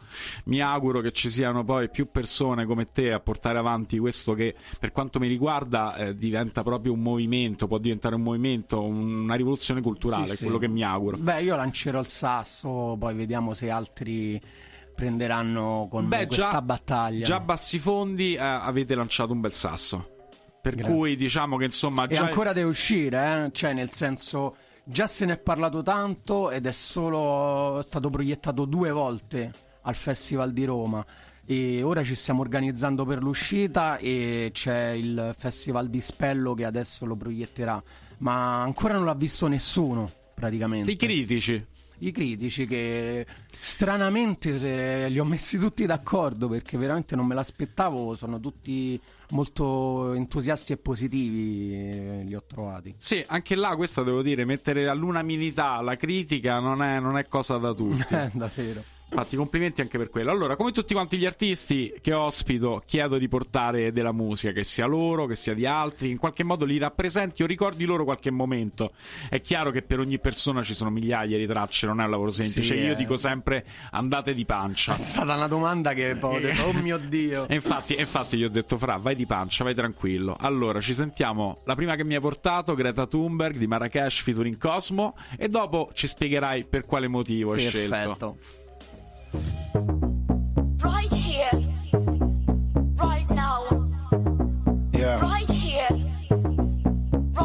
Mi 0.45 0.59
auguro 0.59 0.99
che 0.99 1.13
ci 1.13 1.29
siano 1.29 1.63
poi 1.63 1.89
più 1.89 2.11
persone 2.11 2.65
come 2.65 2.91
te 2.91 3.13
a 3.13 3.21
portare 3.21 3.57
avanti 3.57 3.97
questo 3.97 4.33
che, 4.33 4.53
per 4.77 4.91
quanto 4.91 5.19
mi 5.19 5.27
riguarda, 5.29 5.95
eh, 5.95 6.15
diventa 6.17 6.63
proprio 6.63 6.91
un 6.91 7.01
movimento, 7.01 7.65
può 7.65 7.77
diventare 7.77 8.15
un 8.15 8.23
movimento, 8.23 8.81
un- 8.83 9.21
una 9.21 9.35
rivoluzione 9.35 9.79
culturale, 9.79 10.25
Sì, 10.25 10.31
è 10.33 10.35
sì. 10.35 10.43
quello 10.43 10.57
che 10.59 10.67
mi 10.67 10.83
auguro. 10.83 11.15
Beh, 11.15 11.43
io 11.43 11.55
lancerò 11.55 12.01
il 12.01 12.09
sasso, 12.09 12.97
poi 12.99 13.13
vediamo 13.15 13.53
se 13.53 13.69
altri 13.69 14.41
prenderanno 14.93 15.87
con 15.89 16.09
Beh, 16.09 16.17
me 16.17 16.27
questa 16.27 16.51
già, 16.51 16.61
battaglia. 16.61 17.23
già 17.23 17.35
a 17.37 17.39
bassi 17.39 17.79
fondi 17.79 18.33
eh, 18.33 18.39
avete 18.39 18.95
lanciato 18.95 19.31
un 19.31 19.39
bel 19.39 19.53
sasso. 19.53 20.07
Per 20.61 20.75
Grazie. 20.75 20.93
cui 20.93 21.15
diciamo 21.17 21.57
che 21.57 21.65
insomma 21.65 22.05
e 22.05 22.13
già 22.13 22.23
ancora 22.23 22.53
deve 22.53 22.69
uscire, 22.69 23.45
eh? 23.45 23.51
cioè 23.51 23.73
nel 23.73 23.91
senso 23.91 24.55
già 24.83 25.07
se 25.07 25.25
ne 25.25 25.33
è 25.33 25.37
parlato 25.37 25.81
tanto 25.81 26.51
ed 26.51 26.67
è 26.67 26.71
solo 26.71 27.81
stato 27.83 28.09
proiettato 28.09 28.65
due 28.65 28.91
volte 28.91 29.51
al 29.81 29.95
Festival 29.95 30.51
di 30.51 30.65
Roma. 30.65 31.03
E 31.45 31.81
ora 31.81 32.03
ci 32.03 32.15
stiamo 32.15 32.41
organizzando 32.41 33.03
per 33.03 33.21
l'uscita 33.23 33.97
e 33.97 34.51
c'è 34.53 34.89
il 34.89 35.35
Festival 35.37 35.89
di 35.89 35.99
Spello 35.99 36.53
che 36.53 36.65
adesso 36.65 37.05
lo 37.05 37.15
proietterà, 37.15 37.81
ma 38.19 38.61
ancora 38.61 38.93
non 38.93 39.05
l'ha 39.05 39.15
visto 39.15 39.47
nessuno 39.47 40.09
praticamente. 40.35 40.91
i 40.91 40.95
critici. 40.95 41.65
I 42.03 42.11
critici 42.11 42.65
che 42.65 43.25
stranamente 43.59 44.57
se 44.57 45.07
li 45.07 45.19
ho 45.19 45.25
messi 45.25 45.59
tutti 45.59 45.85
d'accordo 45.85 46.47
perché 46.47 46.77
veramente 46.77 47.15
non 47.15 47.27
me 47.27 47.35
l'aspettavo, 47.35 48.15
sono 48.15 48.39
tutti 48.39 48.99
molto 49.29 50.13
entusiasti 50.13 50.73
e 50.73 50.77
positivi, 50.77 51.73
eh, 51.73 52.23
li 52.25 52.33
ho 52.33 52.43
trovati. 52.45 52.95
Sì, 52.97 53.23
anche 53.27 53.55
là 53.55 53.75
questa 53.75 54.01
devo 54.01 54.21
dire, 54.23 54.45
mettere 54.45 54.87
all'unanimità 54.87 55.79
la 55.81 55.95
critica 55.95 56.59
non 56.59 56.81
è, 56.81 56.99
non 56.99 57.17
è 57.17 57.27
cosa 57.27 57.57
da 57.57 57.73
tutti. 57.73 58.13
Eh, 58.13 58.31
davvero. 58.33 58.83
Infatti, 59.13 59.35
complimenti 59.35 59.81
anche 59.81 59.97
per 59.97 60.09
quello. 60.09 60.31
Allora, 60.31 60.55
come 60.55 60.71
tutti 60.71 60.93
quanti 60.93 61.17
gli 61.17 61.25
artisti 61.25 61.93
che 62.01 62.13
ospito, 62.13 62.81
chiedo 62.85 63.17
di 63.17 63.27
portare 63.27 63.91
della 63.91 64.13
musica, 64.13 64.53
che 64.53 64.63
sia 64.63 64.85
loro, 64.85 65.25
che 65.25 65.35
sia 65.35 65.53
di 65.53 65.65
altri, 65.65 66.09
in 66.09 66.17
qualche 66.17 66.43
modo 66.45 66.63
li 66.63 66.77
rappresenti 66.77 67.43
o 67.43 67.45
ricordi 67.45 67.83
loro 67.83 68.05
qualche 68.05 68.31
momento. 68.31 68.93
È 69.29 69.41
chiaro 69.41 69.71
che 69.71 69.81
per 69.81 69.99
ogni 69.99 70.17
persona 70.17 70.63
ci 70.63 70.73
sono 70.73 70.89
migliaia 70.89 71.37
di 71.37 71.45
tracce, 71.45 71.87
non 71.87 71.99
è 71.99 72.05
un 72.05 72.09
lavoro 72.09 72.31
semplice. 72.31 72.73
Sì, 72.73 72.81
Io 72.83 72.93
eh. 72.93 72.95
dico 72.95 73.17
sempre 73.17 73.65
andate 73.91 74.33
di 74.33 74.45
pancia. 74.45 74.95
È 74.95 74.97
stata 74.97 75.35
una 75.35 75.47
domanda 75.47 75.93
che 75.93 76.17
ho 76.17 76.39
detto, 76.39 76.63
oh 76.63 76.73
mio 76.73 76.97
Dio. 76.97 77.49
E 77.49 77.55
infatti, 77.55 77.99
infatti 77.99 78.37
gli 78.37 78.45
ho 78.45 78.49
detto, 78.49 78.77
Fra, 78.77 78.95
vai 78.95 79.15
di 79.15 79.25
pancia, 79.25 79.65
vai 79.65 79.75
tranquillo. 79.75 80.37
Allora, 80.39 80.79
ci 80.79 80.93
sentiamo 80.93 81.63
la 81.65 81.75
prima 81.75 81.95
che 81.95 82.05
mi 82.05 82.15
hai 82.15 82.21
portato, 82.21 82.75
Greta 82.75 83.05
Thunberg 83.07 83.57
di 83.57 83.67
Marrakesh 83.67 84.21
featuring 84.21 84.57
Cosmo, 84.57 85.17
e 85.37 85.49
dopo 85.49 85.89
ci 85.93 86.07
spiegherai 86.07 86.63
per 86.63 86.85
quale 86.85 87.09
motivo 87.09 87.51
hai 87.51 87.59
scelto. 87.59 88.37
Right 90.83 91.13
here, 91.13 91.49
right 92.97 93.29
now, 93.29 93.65
Yeah. 94.93 95.21
right 95.21 95.40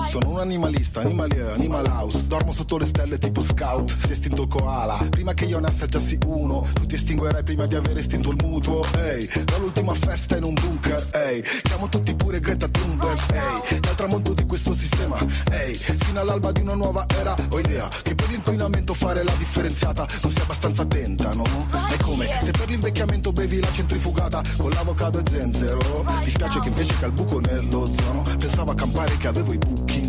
Sono 0.07 0.31
una 0.31 0.43
animalista, 0.43 1.01
animalia, 1.01 1.53
animal 1.53 1.87
house. 1.87 2.27
Dormo 2.27 2.53
sotto 2.53 2.79
le 2.79 2.87
stelle 2.87 3.19
tipo 3.19 3.43
scout, 3.43 3.95
si 3.97 4.09
è 4.09 4.13
estinto 4.13 4.43
il 4.43 4.49
koala. 4.49 5.07
Prima 5.11 5.35
che 5.35 5.45
io 5.45 5.59
ne 5.59 5.67
assaggiassi 5.67 6.19
uno, 6.27 6.67
tu 6.73 6.87
ti 6.87 6.95
estinguerai 6.95 7.43
prima 7.43 7.67
di 7.67 7.75
aver 7.75 7.99
estinto 7.99 8.31
il 8.31 8.39
mutuo. 8.43 8.85
Ehi, 8.97 9.29
dall'ultima 9.45 9.95
festa 9.95 10.37
in 10.37 10.45
un 10.45 10.55
bunker, 10.55 11.07
ehi. 11.13 11.43
Chiamo 11.63 11.89
tutti 11.89 12.15
pure 12.15 12.41
Greta 12.41 12.69
Thunberg, 12.69 13.19
ehi. 13.33 13.81
Dal 13.81 13.95
tramonto 13.95 14.33
di 14.33 14.45
questo 14.47 14.75
sistema, 14.75 15.19
ehi. 15.51 15.75
Fino 15.75 16.21
all'alba 16.21 16.53
di 16.53 16.61
una 16.61 16.75
nuova 16.75 17.05
era, 17.19 17.35
ho 17.51 17.59
idea 17.59 17.89
Che 18.03 18.15
per 18.15 18.29
l'inquinamento 18.31 18.95
fare 18.95 19.23
la 19.23 19.33
differenziata 19.37 20.07
Non 20.23 20.33
sia 20.33 20.43
abbastanza 20.43 20.83
attenta, 20.83 21.33
no? 21.35 21.45
È 21.89 21.97
come? 21.99 22.27
Se 22.41 22.51
per 22.51 22.69
l'invecchiamento 22.69 23.33
bevi 23.33 23.61
la 23.61 23.73
centrifugata 23.73 24.43
Con 24.57 24.71
l'avocado 24.71 25.19
e 25.19 25.23
zenzero 25.29 26.05
Dispiace 26.23 26.61
che 26.61 26.69
invece 26.69 26.97
che 26.99 27.05
al 27.05 27.13
buco 27.13 27.41
nell'ozono 27.41 28.23
Pensavo 28.39 28.73
a 28.73 28.75
campare 28.75 29.17
che 29.17 29.27
avevo 29.27 29.53
i 29.53 29.59
buchi 29.59 30.06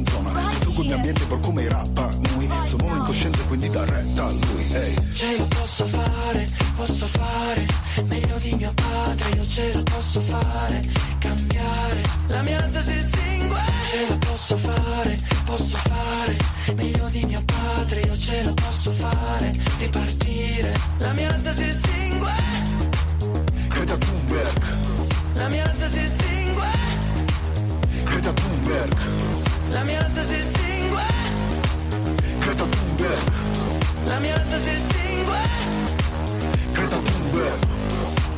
il 0.82 0.88
mio 0.88 0.96
ambiente 0.96 1.26
per 1.26 1.40
come 1.40 1.68
rappa. 1.68 2.10
Noi 2.36 2.50
Sono 2.64 2.86
uno 2.86 2.96
incosciente 2.98 3.44
quindi 3.46 3.70
da 3.70 3.84
retta 3.86 4.26
a 4.26 4.32
lui 4.32 4.74
ehi. 4.74 4.96
Ce 5.14 5.38
lo 5.38 5.46
posso 5.46 5.86
fare, 5.86 6.48
posso 6.76 7.08
fare 7.08 7.66
Meglio 8.08 8.38
di 8.38 8.54
mio 8.56 8.72
padre, 8.76 9.30
io 9.36 9.48
ce 9.48 9.74
lo 9.74 9.84
posso 9.84 10.20
fare 10.22 10.82
Cambiare, 11.20 12.02
la 12.28 12.42
mia 12.44 12.60
razza 12.60 12.82
si 12.82 12.94
estingue. 12.94 13.60
Ce 13.90 14.08
lo 14.08 14.18
posso 14.18 14.58
fare, 14.58 15.18
posso 15.46 15.78
fare 15.78 16.38
Meglio 16.76 17.10
di 17.10 17.26
mio 17.26 17.42
padre, 17.46 18.02
io 18.02 18.18
ce 18.18 18.44
lo 18.44 18.54
posso 18.54 18.92
fare 18.92 19.52
Ripartire, 19.80 20.74
la 21.00 21.14
mia 21.14 21.30
razza 21.32 21.52
si 21.54 21.64
estingue. 21.64 22.32
Greta 23.70 23.98
Thunberg, 23.98 24.62
La 25.34 25.48
mia 25.48 25.66
razza 25.66 25.88
si 25.88 26.00
estingue. 26.00 26.68
Greta 28.04 28.34
Thunberg, 28.34 28.98
La 29.70 29.84
mia 29.84 30.02
razza 30.02 30.24
si 30.24 30.36
estingue 30.36 30.67
Greta 32.58 32.76
Thunberg, 32.76 33.32
La 34.06 34.20
mia 34.20 34.36
razza 34.36 34.58
si 34.58 34.70
estingue 34.72 35.38
Greta 36.72 36.98
Thunberg 36.98 37.60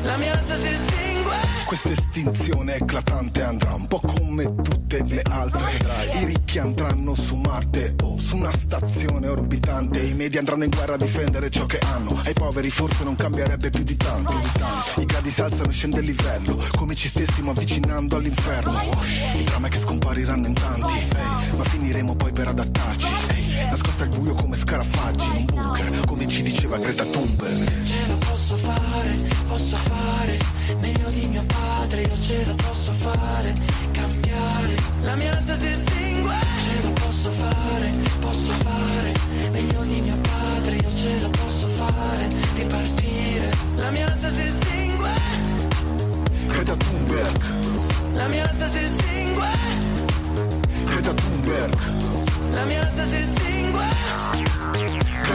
La 0.03 0.17
mia 0.17 0.33
razza 0.33 0.55
si 0.55 0.67
estingue 0.67 1.35
Questa 1.65 1.91
estinzione 1.91 2.75
eclatante 2.75 3.43
andrà 3.43 3.73
un 3.75 3.87
po' 3.87 4.01
come 4.01 4.43
tutte 4.61 5.03
le 5.05 5.21
altre. 5.21 5.77
I 6.19 6.25
ricchi 6.25 6.57
andranno 6.57 7.13
su 7.13 7.35
Marte 7.35 7.93
o 8.01 8.17
su 8.17 8.37
una 8.37 8.51
stazione 8.51 9.27
orbitante. 9.27 9.99
I 9.99 10.13
media 10.13 10.39
andranno 10.39 10.63
in 10.63 10.71
guerra 10.71 10.95
a 10.95 10.97
difendere 10.97 11.51
ciò 11.51 11.67
che 11.67 11.77
hanno. 11.93 12.19
Ai 12.25 12.33
poveri 12.33 12.71
forse 12.71 13.03
non 13.03 13.15
cambierebbe 13.15 13.69
più 13.69 13.83
di 13.83 13.95
tanto. 13.95 14.33
di 14.33 14.51
tanto. 14.51 15.01
I 15.01 15.05
gradi 15.05 15.29
si 15.29 15.41
alzano 15.41 15.69
e 15.69 15.73
scende 15.73 15.99
il 15.99 16.05
livello, 16.05 16.59
come 16.75 16.95
ci 16.95 17.07
stessimo 17.07 17.51
avvicinando 17.51 18.15
all'inferno. 18.15 18.75
Il 19.37 19.43
dramma 19.43 19.67
è 19.67 19.69
che 19.69 19.77
scompariranno 19.77 20.47
in 20.47 20.53
tanti, 20.53 20.97
ehi, 20.97 21.55
ma 21.55 21.63
finiremo 21.65 22.15
poi 22.15 22.31
per 22.31 22.47
adattarci. 22.47 23.07
ehi, 23.29 23.38
nascosta 23.67 24.03
al 24.03 24.09
buio 24.09 24.33
come 24.33 24.55
scarafaggi 24.55 25.25
in 25.25 25.31
un 25.37 25.45
bunker, 25.45 26.05
come 26.05 26.27
ci 26.27 26.41
diceva 26.43 26.77
Greta 26.77 27.03
Thunberg. 27.05 27.83
Ce 27.83 28.07
lo 28.07 28.17
posso 28.17 28.55
fare, 28.57 29.15
posso 29.47 29.75
fare 29.75 30.37
Meglio 30.81 31.09
di 31.09 31.25
mio 31.27 31.43
padre, 31.45 32.01
io 32.01 32.19
ce 32.21 32.45
lo 32.45 32.55
posso 32.55 32.91
fare 32.91 33.53
Cambiare, 33.91 34.75
la 35.01 35.15
mia 35.15 35.33
razza 35.33 35.55
si 35.55 35.67
estingue. 35.67 36.35
Ce 36.63 36.81
lo 36.83 36.91
posso 36.93 37.31
fare, 37.31 37.91
posso 38.19 38.53
fare 38.53 39.13
Meglio 39.51 39.81
di 39.83 40.01
mio 40.01 40.17
padre, 40.21 40.75
io 40.75 40.95
ce 40.95 41.19
lo 41.21 41.29
posso 41.29 41.67
fare 41.67 42.27
Ripartire, 42.55 43.49
la 43.77 43.89
mia 43.91 44.05
razza 44.07 44.29
si 44.29 44.41
estingue. 44.41 45.09
Greta 46.47 46.75
Thunberg, 46.75 47.43
La 48.13 48.27
mia 48.27 48.45
razza 48.45 48.67
si 48.67 48.79
estingue. 48.79 49.47
Greta 50.85 51.13
Thunberg, 51.13 51.77
La 52.53 52.65
mia 52.65 52.81
razza 52.83 53.05
si 53.05 53.15
estingue. 53.17 53.85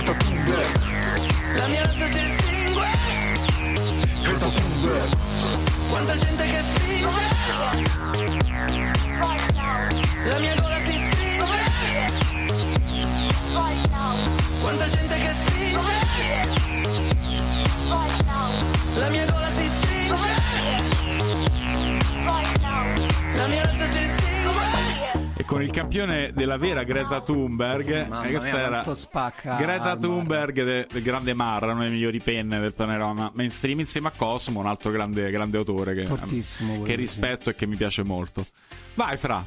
Thunberg, 0.05 1.57
La 1.57 1.67
mia 1.69 1.83
razza 1.85 2.07
si 2.07 2.19
estingue. 2.19 2.87
Thunberg. 4.23 5.11
Quanta 5.91 6.17
gente 6.17 6.45
che 6.45 6.63
spinge 6.63 8.44
con 25.55 25.63
il 25.63 25.71
campione 25.71 26.33
della 26.35 26.57
vera 26.57 26.83
Greta 26.83 27.21
Thunberg, 27.21 28.09
Mamma 28.09 28.29
questa 28.29 28.57
mia, 28.57 28.67
era 28.67 28.95
spacca 28.95 29.57
Greta 29.57 29.97
Thunberg 29.97 30.65
de- 30.65 30.87
del 30.91 31.03
grande 31.03 31.33
Marra, 31.33 31.73
una 31.73 31.83
delle 31.83 31.95
migliori 31.95 32.21
penne 32.21 32.59
del 32.59 32.75
panorama 32.75 33.31
mainstream, 33.35 33.79
insieme 33.79 34.09
a 34.09 34.13
Cosmo, 34.17 34.59
un 34.59 34.67
altro 34.67 34.91
grande, 34.91 35.31
grande 35.31 35.57
autore 35.57 35.95
che, 35.95 36.07
Fortissimo 36.07 36.71
quello, 36.71 36.85
che 36.85 36.95
rispetto 36.97 37.51
e 37.51 37.55
che 37.55 37.67
mi 37.67 37.77
piace 37.77 38.03
molto. 38.03 38.45
Vai, 38.95 39.17
Fra. 39.17 39.45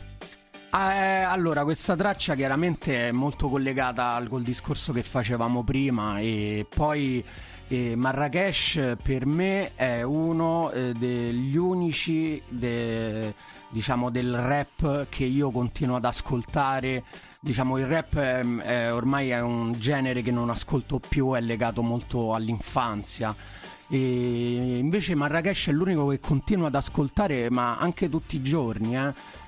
Eh, 0.74 0.78
allora, 0.78 1.64
questa 1.64 1.96
traccia 1.96 2.36
chiaramente 2.36 3.10
è 3.10 3.12
molto 3.12 3.50
collegata 3.50 4.14
al, 4.14 4.30
col 4.30 4.44
discorso 4.44 4.94
che 4.94 5.04
facevamo 5.04 5.64
prima 5.64 6.20
e 6.20 6.66
poi 6.74 7.24
eh, 7.68 7.96
Marrakesh 7.96 8.96
per 9.02 9.26
me 9.26 9.72
è 9.76 10.04
uno 10.04 10.72
eh, 10.72 10.94
degli 10.94 11.58
unici 11.58 12.42
de- 12.48 13.34
diciamo 13.70 14.10
del 14.10 14.36
rap 14.38 15.08
che 15.10 15.24
io 15.26 15.52
continuo 15.52 15.98
ad 15.98 16.06
ascoltare. 16.06 17.04
Diciamo 17.40 17.78
il 17.78 17.86
rap 17.86 18.18
è- 18.18 18.44
è- 18.44 18.94
ormai 18.94 19.30
è 19.30 19.40
un 19.42 19.74
genere 19.80 20.22
che 20.22 20.32
non 20.32 20.50
ascolto 20.50 21.00
più, 21.00 21.34
è 21.34 21.42
legato 21.42 21.82
molto 21.82 22.34
all'infanzia. 22.34 23.36
E 23.90 24.78
invece 24.80 25.16
Marrakesh 25.16 25.68
è 25.68 25.72
l'unico 25.72 26.08
che 26.08 26.20
continuo 26.20 26.68
ad 26.68 26.76
ascoltare, 26.76 27.50
ma 27.50 27.78
anche 27.78 28.10
tutti 28.10 28.36
i 28.36 28.42
giorni, 28.42 28.98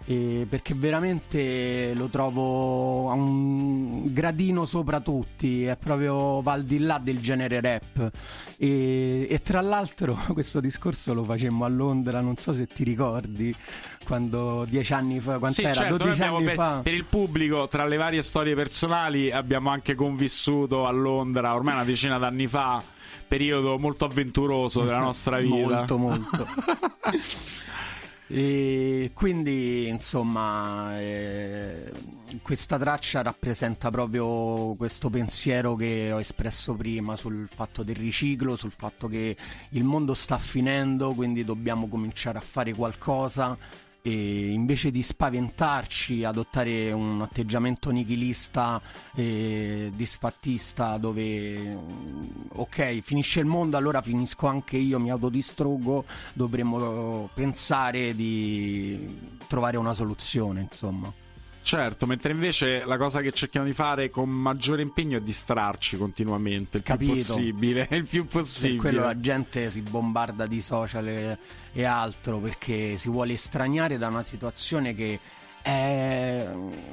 eh, 0.06 0.46
perché 0.50 0.74
veramente 0.74 1.94
lo 1.94 2.08
trovo 2.08 3.12
a 3.12 3.14
un 3.16 4.14
gradino 4.14 4.66
sopra 4.66 5.02
tutti, 5.02 5.66
è 5.66 5.76
proprio 5.76 6.42
va 6.42 6.54
al 6.54 6.64
di 6.64 6.80
là 6.80 7.00
del 7.04 7.20
genere 7.20 7.60
rap. 7.60 8.12
E, 8.58 9.28
e 9.30 9.42
tra 9.42 9.60
l'altro 9.60 10.18
questo 10.32 10.62
discorso 10.62 11.14
lo 11.14 11.26
facemmo 11.26 11.66
a 11.66 11.68
Londra, 11.68 12.22
non 12.22 12.38
so 12.38 12.54
se 12.54 12.66
ti 12.66 12.86
ricordi, 12.86 13.54
quando 14.06 14.66
dieci 14.70 14.94
anni 14.94 15.20
fa, 15.20 15.38
quanto 15.38 15.56
Sì, 15.56 15.64
era? 15.64 15.74
certo, 15.74 15.90
noi 15.90 15.98
12 15.98 16.22
abbiamo 16.22 16.38
anni 16.38 16.46
per, 16.46 16.56
fa. 16.56 16.80
per 16.82 16.94
il 16.94 17.04
pubblico, 17.04 17.68
tra 17.68 17.86
le 17.86 17.98
varie 17.98 18.22
storie 18.22 18.56
personali, 18.56 19.32
abbiamo 19.32 19.70
anche 19.70 19.96
convissuto 19.96 20.86
a 20.88 20.92
Londra 20.92 21.54
ormai 21.54 21.74
una 21.74 21.84
decina 21.84 22.18
d'anni 22.18 22.48
fa, 22.48 22.82
periodo 23.28 23.78
molto 23.78 24.06
avventuroso 24.06 24.84
della 24.84 25.00
nostra 25.00 25.40
vita. 25.42 25.56
Molto, 25.56 25.98
molto. 25.98 26.48
e 28.28 29.12
quindi, 29.14 29.88
insomma, 29.88 31.00
eh, 31.00 31.92
questa 32.42 32.78
traccia 32.78 33.22
rappresenta 33.22 33.90
proprio 33.90 34.76
questo 34.76 35.10
pensiero 35.10 35.76
che 35.76 36.12
ho 36.12 36.20
espresso 36.20 36.74
prima 36.74 37.16
sul 37.16 37.48
fatto 37.54 37.84
del 37.84 37.96
riciclo, 37.96 38.56
sul 38.56 38.72
fatto 38.72 39.08
che 39.08 39.36
il 39.70 39.84
mondo 39.84 40.14
sta 40.14 40.38
finendo, 40.38 41.14
quindi 41.14 41.44
dobbiamo 41.44 41.88
cominciare 41.88 42.38
a 42.38 42.42
fare 42.42 42.74
qualcosa 42.74 43.58
e 44.02 44.52
invece 44.52 44.92
di 44.92 45.04
spaventarci, 45.04 46.24
adottare 46.24 46.92
un 46.92 47.22
atteggiamento 47.22 47.90
nichilista 47.90 48.82
e 49.14 49.92
disfattista 49.96 50.98
dove 50.98 51.58
mm, 51.58 52.28
ok, 52.54 53.00
finisce 53.02 53.40
il 53.40 53.46
mondo, 53.46 53.78
allora 53.78 54.02
finisco 54.02 54.48
anche 54.48 54.78
io, 54.78 55.00
mi 55.00 55.10
autodistruggo, 55.12 56.06
dovremmo 56.34 57.30
pensare 57.34 58.16
di 58.16 59.38
trovare 59.48 59.78
una 59.78 59.94
soluzione, 59.94 60.62
insomma. 60.62 61.28
Certo, 61.62 62.06
mentre 62.08 62.32
invece 62.32 62.84
la 62.86 62.98
cosa 62.98 63.22
che 63.22 63.32
cerchiamo 63.32 63.66
di 63.66 63.74
fare 63.74 64.10
con 64.10 64.28
maggiore 64.30 64.82
impegno 64.82 65.18
è 65.18 65.22
distrarci 65.22 65.98
continuamente, 65.98 66.78
il 66.78 66.84
Capito. 66.84 67.12
più 67.12 67.22
possibile, 67.22 67.88
il 67.92 68.08
più 68.08 68.24
Per 68.26 68.42
possibile. 68.42 68.80
quello 68.80 69.02
la 69.02 69.18
gente 69.18 69.70
si 69.70 69.82
bombarda 69.82 70.48
di 70.48 70.62
social 70.62 71.08
e, 71.08 71.38
e 71.74 71.84
altro 71.84 72.38
perché 72.40 72.98
si 72.98 73.10
vuole 73.10 73.34
estraniare 73.34 73.98
da 73.98 74.08
una 74.08 74.24
situazione 74.24 74.96
che 74.96 75.20
è 75.62 76.48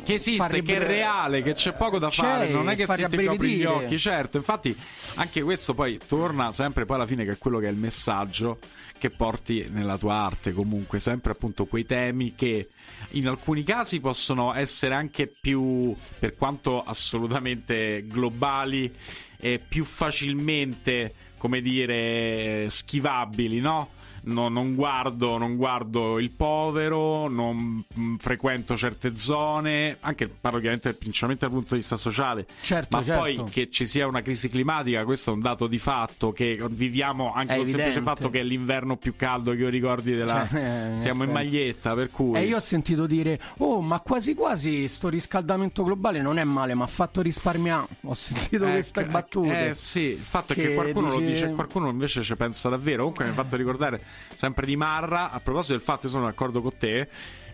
che 0.05 0.14
esiste, 0.14 0.42
fa 0.42 0.48
che 0.48 0.74
è 0.76 0.79
reale, 0.79 1.40
che 1.42 1.55
c'è 1.55 1.72
poco 1.72 1.98
da 1.98 2.09
C'è, 2.09 2.22
fare, 2.22 2.48
non 2.50 2.68
è 2.68 2.74
che 2.76 2.85
se 2.87 3.09
ti 3.09 3.24
copri 3.24 3.55
gli 3.57 3.64
occhi, 3.64 3.98
certo. 3.98 4.37
Infatti, 4.37 4.76
anche 5.14 5.42
questo 5.42 5.72
poi 5.72 5.98
torna 6.07 6.52
sempre 6.52 6.85
poi 6.85 6.96
alla 6.96 7.07
fine 7.07 7.24
che 7.24 7.33
è 7.33 7.38
quello 7.38 7.59
che 7.61 7.66
è 7.66 7.70
il 7.70 7.76
messaggio 7.76 8.59
che 8.98 9.11
porti 9.11 9.68
nella 9.70 9.96
tua 9.96 10.14
arte, 10.14 10.52
comunque, 10.52 10.98
sempre 10.98 11.33
appunto 11.33 11.66
quei 11.66 11.87
temi 11.87 12.35
che 12.35 12.68
in 13.16 13.29
alcuni 13.29 13.62
casi 13.62 14.00
possono 14.00 14.55
essere 14.55 14.94
anche 14.94 15.26
più, 15.26 15.94
per 16.18 16.35
quanto 16.35 16.83
assolutamente 16.83 18.05
globali, 18.07 18.92
e 19.38 19.61
più 19.66 19.85
facilmente, 19.85 21.14
come 21.37 21.61
dire, 21.61 22.66
schivabili, 22.68 23.61
no? 23.61 23.90
No- 24.26 24.48
non, 24.48 24.74
guardo, 24.74 25.38
non 25.38 25.56
guardo 25.56 26.18
il 26.18 26.30
povero, 26.30 27.28
non 27.28 27.84
mh, 27.92 28.16
frequento 28.16 28.76
certe 28.76 29.16
zone, 29.16 29.96
anche 30.00 30.28
parlo 30.28 30.58
chiaramente 30.58 30.94
principalmente 30.94 31.46
dal 31.46 31.54
punto 31.54 31.74
di 31.74 31.80
vista 31.80 31.96
sociale, 31.96 32.46
Certo, 32.60 32.96
ma 32.96 33.02
certo. 33.04 33.20
poi 33.20 33.42
che 33.50 33.70
ci 33.70 33.86
sia 33.86 34.06
una 34.06 34.22
crisi 34.22 34.48
climatica, 34.48 35.04
questo 35.04 35.30
è 35.30 35.34
un 35.34 35.40
dato 35.40 35.66
di 35.66 35.78
fatto, 35.78 36.32
che 36.32 36.58
viviamo 36.70 37.32
anche 37.32 37.54
È 37.54 37.56
col 37.58 37.68
semplice 37.68 38.02
fatto 38.02 38.30
che 38.30 38.40
è 38.40 38.42
l'inverno 38.42 38.96
più 38.96 39.14
caldo 39.16 39.52
che 39.52 39.58
io 39.58 39.68
ricordi 39.68 40.14
della... 40.14 40.46
Cioè, 40.48 40.90
eh, 40.92 40.96
stiamo 40.96 41.22
in 41.24 41.30
maglietta, 41.30 41.94
per 41.94 42.10
cui... 42.10 42.36
E 42.38 42.44
io 42.44 42.56
ho 42.56 42.60
sentito 42.60 43.06
dire, 43.06 43.40
oh, 43.58 43.80
ma 43.80 44.00
quasi 44.00 44.34
quasi 44.34 44.88
sto 44.88 45.08
riscaldamento 45.08 45.82
globale 45.84 46.20
non 46.20 46.38
è 46.38 46.44
male, 46.44 46.74
ma 46.74 46.84
ha 46.84 46.88
fatto 46.88 47.20
risparmiare. 47.22 47.86
Ho 48.02 48.14
sentito 48.14 48.66
Eh, 48.66 48.72
queste 48.72 49.02
che- 49.04 49.08
battute. 49.10 49.68
Eh 49.70 49.74
sì, 49.74 50.00
il 50.00 50.18
fatto 50.18 50.52
è 50.52 50.56
che 50.56 50.68
Che 50.68 50.74
qualcuno 50.74 51.08
lo 51.10 51.18
dici- 51.18 51.32
dice, 51.32 51.52
qualcuno 51.52 51.88
invece 51.88 52.22
ci 52.22 52.34
pensa 52.36 52.68
davvero. 52.68 52.98
Comunque 53.00 53.24
mi 53.24 53.30
ha 53.30 53.34
fatto 53.34 53.56
ricordare 53.56 54.02
sempre 54.35 54.66
di 54.66 54.76
Marra. 54.76 55.31
A 55.31 55.40
proposito 55.40 55.74
del 55.74 55.83
fatto, 55.83 56.07
io 56.07 56.12
sono 56.12 56.24
d'accordo 56.26 56.61
con 56.61 56.76
te. 56.79 57.09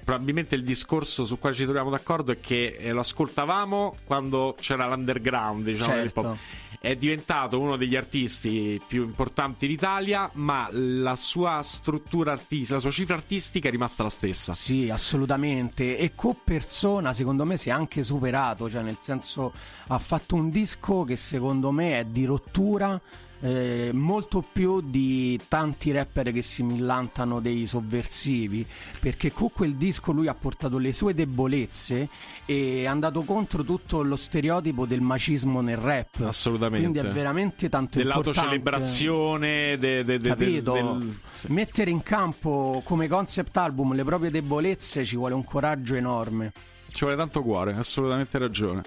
Probabilmente 0.05 0.57
il 0.57 0.65
discorso 0.65 1.25
su 1.25 1.39
quale 1.39 1.55
ci 1.55 1.63
troviamo 1.63 1.89
d'accordo 1.89 2.33
è 2.33 2.41
che 2.41 2.77
eh, 2.79 2.91
lo 2.91 3.01
ascoltavamo 3.01 3.99
quando 4.05 4.57
c'era 4.59 4.89
l'underground, 4.89 5.65
diciamo, 5.65 5.93
Certo. 5.93 6.39
È 6.81 6.97
diventato 6.97 7.61
uno 7.61 7.77
degli 7.77 7.95
artisti 7.95 8.81
più 8.85 9.05
importanti 9.05 9.69
d'Italia, 9.69 10.29
ma 10.33 10.69
la 10.73 11.15
sua 11.15 11.63
struttura 11.63 12.33
artistica, 12.33 12.75
la 12.75 12.81
sua 12.81 12.91
cifra 12.91 13.15
artistica 13.15 13.69
è 13.69 13.71
rimasta 13.71 14.03
la 14.03 14.09
stessa. 14.09 14.53
Sì, 14.55 14.91
assolutamente. 14.91 15.97
E 15.97 16.17
co 16.17 16.35
persona, 16.43 17.15
secondo 17.15 17.45
me, 17.45 17.57
si 17.57 17.69
è 17.69 17.73
anche 17.73 18.03
superato. 18.03 18.69
Cioè, 18.69 18.83
nel 18.83 18.99
senso, 19.01 19.53
ha 19.87 19.99
fatto 20.01 20.35
un 20.35 20.51
disco 20.51 21.05
che 21.05 21.15
secondo 21.15 21.71
me 21.71 22.01
è 22.01 22.05
di 22.05 22.25
rottura. 22.25 23.01
Eh, 23.45 23.91
molto 23.93 24.45
più 24.53 24.81
di 24.81 25.39
tanti 25.49 25.91
rapper 25.91 26.31
che 26.33 26.43
si 26.43 26.63
millantano 26.63 27.41
dei 27.41 27.67
sovversivi 27.67 28.65
perché 29.01 29.33
con 29.33 29.51
quel 29.53 29.75
disco 29.75 30.13
lui 30.13 30.29
ha 30.29 30.35
portato 30.35 30.79
le 30.79 30.93
sue 30.93 31.13
debolezze 31.13 32.09
e 32.47 32.83
è 32.83 32.87
andato 32.87 33.23
contro 33.23 33.65
tutto 33.65 34.03
lo 34.03 34.15
stereotipo 34.15 34.87
del 34.87 35.01
macismo 35.01 35.61
nel 35.61 35.77
rap 35.77 36.21
Assolutamente. 36.25 36.89
quindi 36.89 37.09
è 37.09 37.13
veramente 37.13 37.69
tanto 37.69 37.99
importante 38.01 38.31
Dell'autocelebrazione, 38.33 39.77
de, 39.79 40.05
de, 40.05 40.19
de- 40.19 40.29
Capito? 40.29 40.73
del- 40.73 41.19
sì. 41.33 41.51
Mettere 41.53 41.91
in 41.91 42.03
campo 42.03 42.81
come 42.85 43.09
concept 43.09 43.57
album 43.57 43.95
le 43.95 44.05
proprie 44.05 44.31
debolezze 44.31 45.05
ci 45.05 45.17
vuole 45.17 45.35
un 45.35 45.45
coraggio 45.45 45.95
enorme. 45.97 46.53
Ci 46.93 47.01
vuole 47.01 47.17
tanto 47.17 47.43
cuore, 47.43 47.75
assolutamente 47.75 48.39
ragione. 48.39 48.83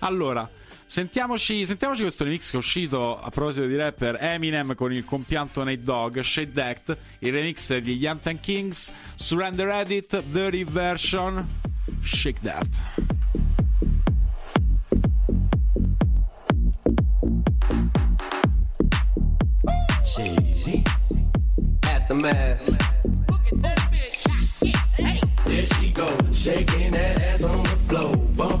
Allora, 0.00 0.48
sentiamoci, 0.88 1.66
sentiamoci 1.66 2.00
questo 2.02 2.24
remix 2.24 2.50
che 2.50 2.56
è 2.56 2.58
uscito 2.58 3.20
a 3.20 3.28
proposito 3.28 3.66
di 3.66 3.76
rapper 3.76 4.16
Eminem 4.20 4.74
con 4.74 4.92
il 4.92 5.04
compianto 5.04 5.62
Nate 5.62 5.82
Dogg, 5.82 6.18
Shade 6.20 6.62
Act, 6.62 6.96
il 7.20 7.32
remix 7.32 7.76
di 7.76 7.94
Yantan 7.94 8.40
Kings, 8.40 8.90
Surrender 9.14 9.68
Edit, 9.68 10.22
Dirty 10.24 10.64
Version, 10.64 11.46
Shake 12.02 12.40
That. 12.40 12.66
Aftermath. 21.82 22.76
There 25.44 25.64
she 25.64 25.90
goes, 25.92 26.38
shaking 26.38 26.92
that 26.92 27.22
ass 27.22 27.42
on 27.44 27.62
the 27.62 27.68
floor, 27.88 28.57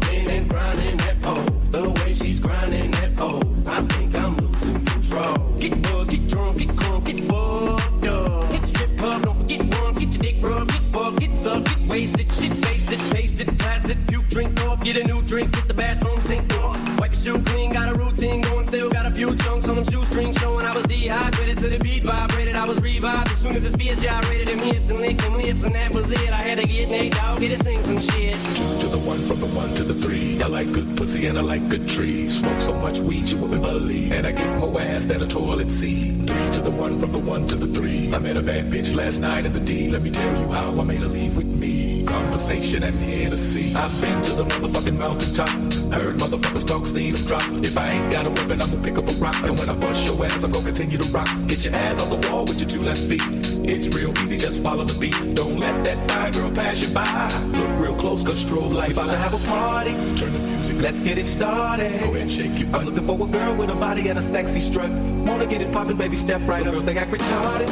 she's 2.18 2.40
grinding 2.40 2.90
that 2.92 3.16
pole, 3.16 3.42
I 3.66 3.82
think 3.82 4.14
I'm 4.14 4.36
losing 4.36 4.84
control. 4.84 5.36
Get 5.58 5.82
buzzed, 5.82 6.10
get 6.10 6.28
drunk, 6.28 6.58
get 6.58 6.68
crunk, 6.68 7.04
get 7.06 7.28
buffed 7.28 8.06
up. 8.06 8.52
Hit 8.52 8.60
the 8.62 8.66
strip 8.66 8.98
club, 8.98 9.22
don't 9.22 9.36
forget 9.36 9.60
once, 9.80 9.98
get 9.98 10.12
your 10.14 10.22
dick 10.22 10.36
rubbed, 10.42 10.72
get 10.72 10.82
fucked, 10.92 11.20
get 11.20 11.38
sucked, 11.38 11.66
get 11.66 11.88
wasted, 11.88 12.32
shit 12.32 12.52
faced 12.64 12.92
it, 12.92 13.00
pasted, 13.12 13.58
plastic, 13.58 13.98
puke, 14.08 14.28
drink 14.28 14.64
off, 14.64 14.82
get 14.82 14.96
a 14.96 15.04
new 15.06 15.22
drink, 15.22 15.54
hit 15.54 15.68
the 15.68 15.74
bathroom, 15.74 16.20
sink 16.20 16.48
door. 16.48 16.74
Wipe 16.98 17.12
your 17.12 17.36
shoe 17.36 17.42
clean, 17.44 17.72
got 17.72 17.88
a 17.88 17.94
routine 17.94 18.40
going, 18.42 18.64
still 18.64 18.88
got 18.88 19.06
a 19.06 19.10
few 19.10 19.36
chunks 19.36 19.68
on 19.68 19.76
them 19.76 19.84
shoestrings 19.84 20.36
showing 20.38 20.66
I 20.66 20.74
was 20.74 20.84
dehydrated 20.86 21.58
to 21.58 21.68
the 21.68 21.78
beat 21.78 22.04
vibrated. 22.04 22.37
I 22.58 22.66
was 22.66 22.80
revived 22.82 23.30
as 23.30 23.38
soon 23.38 23.54
as 23.54 23.62
this 23.62 23.76
beat 23.76 23.96
gyrated 24.00 24.48
and 24.48 24.60
hips 24.60 24.90
and 24.90 24.98
licked 24.98 25.22
them 25.22 25.34
lips, 25.34 25.62
and 25.62 25.72
that 25.76 25.94
was 25.94 26.10
it. 26.10 26.30
I 26.30 26.42
had 26.42 26.58
to 26.58 26.66
get 26.66 26.90
Nate 26.90 27.12
Dogg, 27.12 27.38
to 27.38 27.56
sing 27.62 27.84
some 27.84 28.00
shit. 28.00 28.34
to 28.80 28.88
the 28.88 28.98
one, 29.06 29.18
from 29.18 29.38
the 29.38 29.46
one 29.56 29.68
to 29.76 29.84
the 29.84 29.94
three. 29.94 30.42
I 30.42 30.48
like 30.48 30.72
good 30.72 30.96
pussy 30.96 31.26
and 31.26 31.38
I 31.38 31.40
like 31.40 31.68
good 31.68 31.86
trees. 31.86 32.40
Smoke 32.40 32.60
so 32.60 32.74
much 32.74 32.98
weed 32.98 33.28
you 33.28 33.38
wouldn't 33.38 33.62
believe. 33.62 34.10
And 34.10 34.26
I 34.26 34.32
get 34.32 34.58
more 34.58 34.80
ass 34.80 35.06
than 35.06 35.22
a 35.22 35.26
toilet 35.26 35.70
seat. 35.70 36.26
Three 36.26 36.50
to 36.50 36.60
the 36.60 36.70
one, 36.70 36.98
from 36.98 37.12
the 37.12 37.20
one 37.20 37.46
to 37.46 37.54
the 37.54 37.68
three. 37.68 38.12
I 38.12 38.18
met 38.18 38.36
a 38.36 38.42
bad 38.42 38.72
bitch 38.72 38.92
last 38.92 39.18
night 39.18 39.46
in 39.46 39.52
the 39.52 39.60
D. 39.60 39.90
Let 39.90 40.02
me 40.02 40.10
tell 40.10 40.40
you 40.40 40.48
how 40.50 40.80
I 40.80 40.82
made 40.82 41.00
her 41.00 41.06
leave 41.06 41.36
with 41.36 41.46
me. 41.46 42.04
Conversation 42.06 42.82
and 42.82 42.96
Hennessy. 42.98 43.74
I've 43.76 44.00
been 44.00 44.20
to 44.22 44.32
the 44.32 44.44
motherfucking 44.44 44.96
mountaintop. 44.96 45.48
Heard 45.92 46.18
motherfuckers 46.18 46.66
talk, 46.66 46.86
seen 46.86 47.14
them 47.14 47.24
drop. 47.24 47.42
If 47.64 47.78
I 47.78 47.90
ain't 47.90 48.12
got 48.12 48.26
a 48.26 48.30
weapon, 48.30 48.60
I'ma 48.62 48.82
pick 48.82 48.98
up 48.98 49.08
a 49.08 49.12
rock. 49.14 49.36
And 49.44 49.58
when 49.58 49.68
I 49.68 49.74
bust 49.74 50.06
your 50.06 50.24
ass, 50.24 50.42
I'm 50.42 50.50
gonna 50.50 50.64
continue 50.64 50.98
to 50.98 51.08
rock. 51.12 51.28
Get 51.46 51.64
your 51.64 51.74
ass 51.74 52.00
on 52.02 52.10
the 52.10 52.28
wall 52.28 52.47
with 52.48 52.60
your 52.60 52.68
two 52.68 52.82
left 52.82 53.00
feet. 53.00 53.22
It's 53.68 53.86
real 53.94 54.16
easy, 54.18 54.38
just 54.38 54.62
follow 54.62 54.84
the 54.84 54.98
beat. 54.98 55.34
Don't 55.34 55.58
let 55.58 55.84
that 55.84 56.10
fine 56.10 56.32
girl 56.32 56.50
pass 56.50 56.82
you 56.82 56.94
by. 56.94 57.28
Look 57.52 57.80
real 57.80 57.94
close, 57.94 58.22
cause 58.22 58.44
strobe 58.44 58.72
lights 58.74 58.96
About 58.96 59.10
to 59.10 59.16
have 59.16 59.34
a 59.34 59.46
party, 59.46 59.92
Turn 60.18 60.32
the 60.32 60.38
music 60.38 60.80
let's 60.80 61.00
get 61.02 61.18
it 61.18 61.26
started. 61.26 62.00
Go 62.00 62.10
ahead 62.10 62.22
and 62.22 62.32
shake 62.32 62.58
your 62.58 62.68
butt. 62.70 62.80
I'm 62.80 62.86
looking 62.86 63.06
for 63.06 63.14
a 63.14 63.30
girl 63.30 63.54
with 63.56 63.70
a 63.70 63.74
body 63.74 64.08
and 64.08 64.18
a 64.18 64.22
sexy 64.22 64.60
strut. 64.60 64.90
Wanna 64.90 65.46
get 65.46 65.60
it 65.60 65.72
poppin', 65.72 65.96
baby, 65.96 66.16
step 66.16 66.40
right 66.46 66.58
Some 66.58 66.68
up. 66.68 66.74
girls 66.74 66.84
they 66.84 66.96
act 66.96 67.10
retarded. 67.10 67.68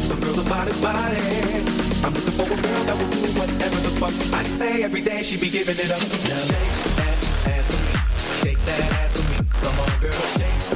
Some 0.00 0.20
girls 0.20 0.38
are 0.38 0.48
body 0.48 0.72
body. 0.80 1.20
I'm 2.04 2.12
looking 2.14 2.36
for 2.38 2.44
a 2.44 2.60
girl 2.62 2.82
that 2.86 2.96
will 2.98 3.10
do 3.10 3.40
whatever 3.40 3.76
the 3.80 3.92
fuck 4.00 4.14
I 4.34 4.42
say 4.44 4.82
every 4.84 5.00
day. 5.00 5.22
She 5.22 5.36
be 5.36 5.50
giving 5.50 5.76
it 5.76 5.90
up. 5.90 6.00
Shake 6.00 6.46
that 6.96 7.18
ass 7.48 7.66
for 7.70 7.80
me. 7.82 8.40
Shake 8.40 8.64
that 8.66 8.92
ass 8.92 9.12
for 9.20 9.42
me. 9.42 9.48
Come 9.62 9.80
on, 9.80 10.00
girl, 10.00 10.12
shake 10.12 10.75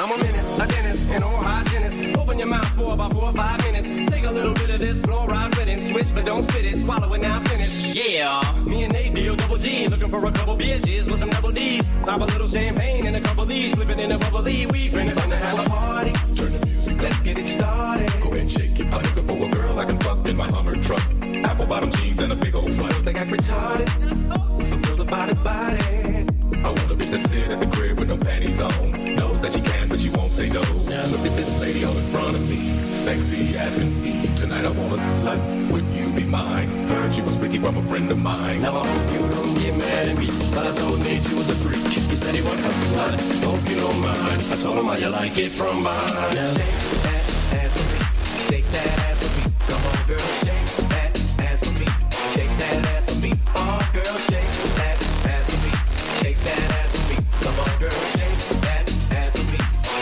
I'm 0.00 0.12
a 0.12 0.22
menace, 0.22 0.60
a 0.60 0.66
dentist, 0.68 1.10
an 1.10 1.24
oral 1.24 1.38
hygienist. 1.38 2.16
Open 2.16 2.38
your 2.38 2.46
mouth 2.46 2.68
for 2.76 2.94
about 2.94 3.12
four 3.12 3.24
or 3.24 3.32
five 3.32 3.60
minutes. 3.64 3.90
Take 4.12 4.26
a 4.26 4.30
little 4.30 4.54
bit 4.54 4.70
of 4.70 4.78
this 4.78 5.00
fluoride 5.00 5.56
with. 5.56 5.84
Switch, 5.84 6.14
but 6.14 6.24
don't 6.24 6.44
spit 6.44 6.64
it. 6.66 6.78
Swallow 6.78 7.12
it 7.14 7.20
now, 7.20 7.40
finish. 7.40 7.96
Yeah. 7.96 8.40
Me 8.64 8.84
and 8.84 8.92
Nate, 8.92 9.12
deal 9.12 9.34
double 9.34 9.58
G. 9.58 9.88
Looking 9.88 10.08
for 10.08 10.24
a 10.24 10.30
couple 10.30 10.56
bitches 10.56 11.10
with 11.10 11.18
some 11.18 11.30
double 11.30 11.50
D's. 11.50 11.88
Pop 12.04 12.20
a 12.20 12.24
little 12.26 12.46
champagne 12.46 13.06
and 13.06 13.16
a 13.16 13.20
couple 13.20 13.44
D's. 13.44 13.72
Slipping 13.72 13.98
in 13.98 14.12
a 14.12 14.18
bubbly. 14.18 14.66
We 14.66 14.88
finna 14.88 15.14
finna 15.14 15.36
have 15.36 15.66
a 15.66 15.68
party. 15.68 16.12
Turn 16.36 16.52
the 16.52 16.66
music 16.66 17.02
Let's 17.02 17.20
get 17.20 17.38
it 17.38 17.46
started. 17.48 18.12
Go 18.20 18.32
ahead 18.32 18.50
shake 18.50 18.78
it. 18.78 18.86
I'm 18.92 19.02
looking 19.02 19.26
for 19.26 19.44
a 19.46 19.48
girl 19.48 19.78
I 19.80 19.84
can 19.84 19.98
fuck 19.98 20.24
in 20.28 20.36
my 20.36 20.46
Hummer 20.46 20.76
truck. 20.76 21.02
Apple 21.44 21.66
bottom 21.66 21.90
jeans 21.90 22.20
and 22.20 22.32
a 22.32 22.36
big 22.36 22.54
old 22.54 22.68
slut. 22.68 23.04
They 23.04 23.12
got 23.12 23.26
retarded. 23.26 24.64
Some 24.64 24.80
girls 24.82 25.00
are 25.00 25.04
body 25.04 25.34
body. 25.34 26.17
I 26.64 26.68
want 26.70 26.90
a 26.90 26.94
bitch 26.94 27.10
that 27.10 27.20
sit 27.20 27.50
at 27.50 27.60
the 27.60 27.66
crib 27.66 27.98
with 27.98 28.08
no 28.08 28.16
panties 28.16 28.60
on. 28.60 29.14
Knows 29.14 29.40
that 29.40 29.52
she 29.52 29.60
can, 29.60 29.88
but 29.88 30.00
she 30.00 30.10
won't 30.10 30.32
say 30.32 30.48
no. 30.48 30.60
Now 30.62 31.06
Look 31.12 31.24
at 31.24 31.36
this 31.36 31.60
lady 31.60 31.84
all 31.84 31.96
in 31.96 32.04
front 32.04 32.34
of 32.34 32.48
me. 32.48 32.58
Sexy 32.92 33.56
asking 33.56 34.02
me. 34.02 34.28
Tonight 34.36 34.64
I 34.64 34.70
want 34.70 34.92
a 34.92 34.96
slut. 34.96 35.38
Would 35.70 35.86
you 35.94 36.10
be 36.12 36.24
mine? 36.24 36.68
Heard 36.88 37.12
she 37.12 37.22
was 37.22 37.36
freaky 37.36 37.58
from 37.58 37.76
a 37.76 37.82
friend 37.82 38.10
of 38.10 38.18
mine. 38.18 38.62
Now 38.62 38.76
I 38.76 38.86
hope 38.86 39.12
you 39.12 39.20
don't 39.28 39.54
get 39.54 39.76
mad 39.76 40.08
at 40.08 40.18
me, 40.18 40.26
but 40.54 40.66
I 40.66 40.74
told 40.74 40.98
Nate 41.00 41.28
you 41.30 41.36
was 41.36 41.48
a 41.50 41.54
freak. 41.54 41.78
He 41.92 42.16
said 42.16 42.34
he 42.34 42.42
wants 42.42 42.66
a 42.66 42.70
slut. 42.70 43.44
Hope 43.44 43.68
you 43.70 43.76
don't 43.76 44.00
mind. 44.00 44.42
I 44.52 44.56
told 44.60 44.78
him 44.78 44.86
how 44.86 44.96
you 44.96 45.08
like 45.10 45.38
it 45.38 45.50
from 45.50 45.82
behind. 45.82 46.38
Shake 46.58 47.02
that 47.04 47.24
ass 47.54 47.72
for 47.76 47.86
me. 47.92 48.00
Shake 48.48 48.68
that 48.72 48.98
ass 49.06 49.18
for 49.22 49.32
me. 49.38 49.54
Come 49.68 49.84
on, 49.86 50.06
girl, 50.08 50.28
shake 50.42 50.88
that 50.90 51.10
ass 51.38 51.60
for 51.64 51.78
me. 51.78 51.86
Shake 52.34 52.54
that 52.58 52.86
ass 52.96 53.06
for 53.10 53.20
me. 53.20 53.32
Oh, 53.54 53.90
girl, 53.94 54.18
shake 54.18 54.57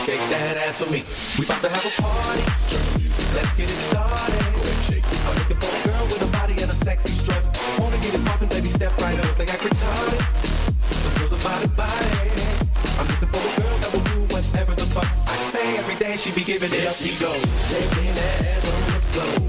Shake 0.07 0.23
that 0.31 0.57
ass 0.57 0.79
for 0.79 0.87
me. 0.87 1.03
We 1.35 1.43
about 1.43 1.67
to 1.67 1.69
have 1.69 1.83
a 1.83 1.91
party. 1.99 2.47
Let's 3.35 3.51
get 3.59 3.67
it 3.67 3.81
started. 3.91 4.39
Go 4.55 4.63
ahead 4.63 4.79
shake. 4.87 5.03
I'm 5.03 5.35
looking 5.35 5.59
for 5.59 5.67
a 5.67 5.83
girl 5.83 6.05
with 6.07 6.23
a 6.23 6.31
body 6.31 6.55
and 6.63 6.71
a 6.71 6.79
sexy 6.79 7.11
strut. 7.11 7.43
Wanna 7.83 7.99
get 7.99 8.15
it 8.15 8.25
poppin', 8.25 8.47
baby, 8.47 8.69
step 8.69 8.95
right 9.03 9.19
up. 9.19 9.35
They 9.35 9.51
act 9.51 9.67
retarded. 9.67 10.23
Some 10.95 11.15
girls 11.19 11.35
are 11.35 11.43
body 11.43 11.67
body. 11.75 12.23
I'm 13.03 13.07
looking 13.11 13.31
for 13.35 13.43
a 13.43 13.53
girl 13.59 13.77
that 13.83 13.91
will 13.91 14.07
do 14.15 14.19
whatever 14.31 14.79
the 14.79 14.87
fuck 14.95 15.11
I 15.27 15.37
say 15.51 15.77
every 15.77 15.97
day. 15.97 16.15
She 16.15 16.31
be 16.31 16.45
giving 16.45 16.71
it 16.71 16.87
up. 16.87 16.95
She 16.95 17.11
goes 17.19 17.43
shaking 17.67 18.15
that 18.15 18.47
ass 18.47 18.63
on 18.63 18.83
the 18.87 19.03
floor, 19.11 19.46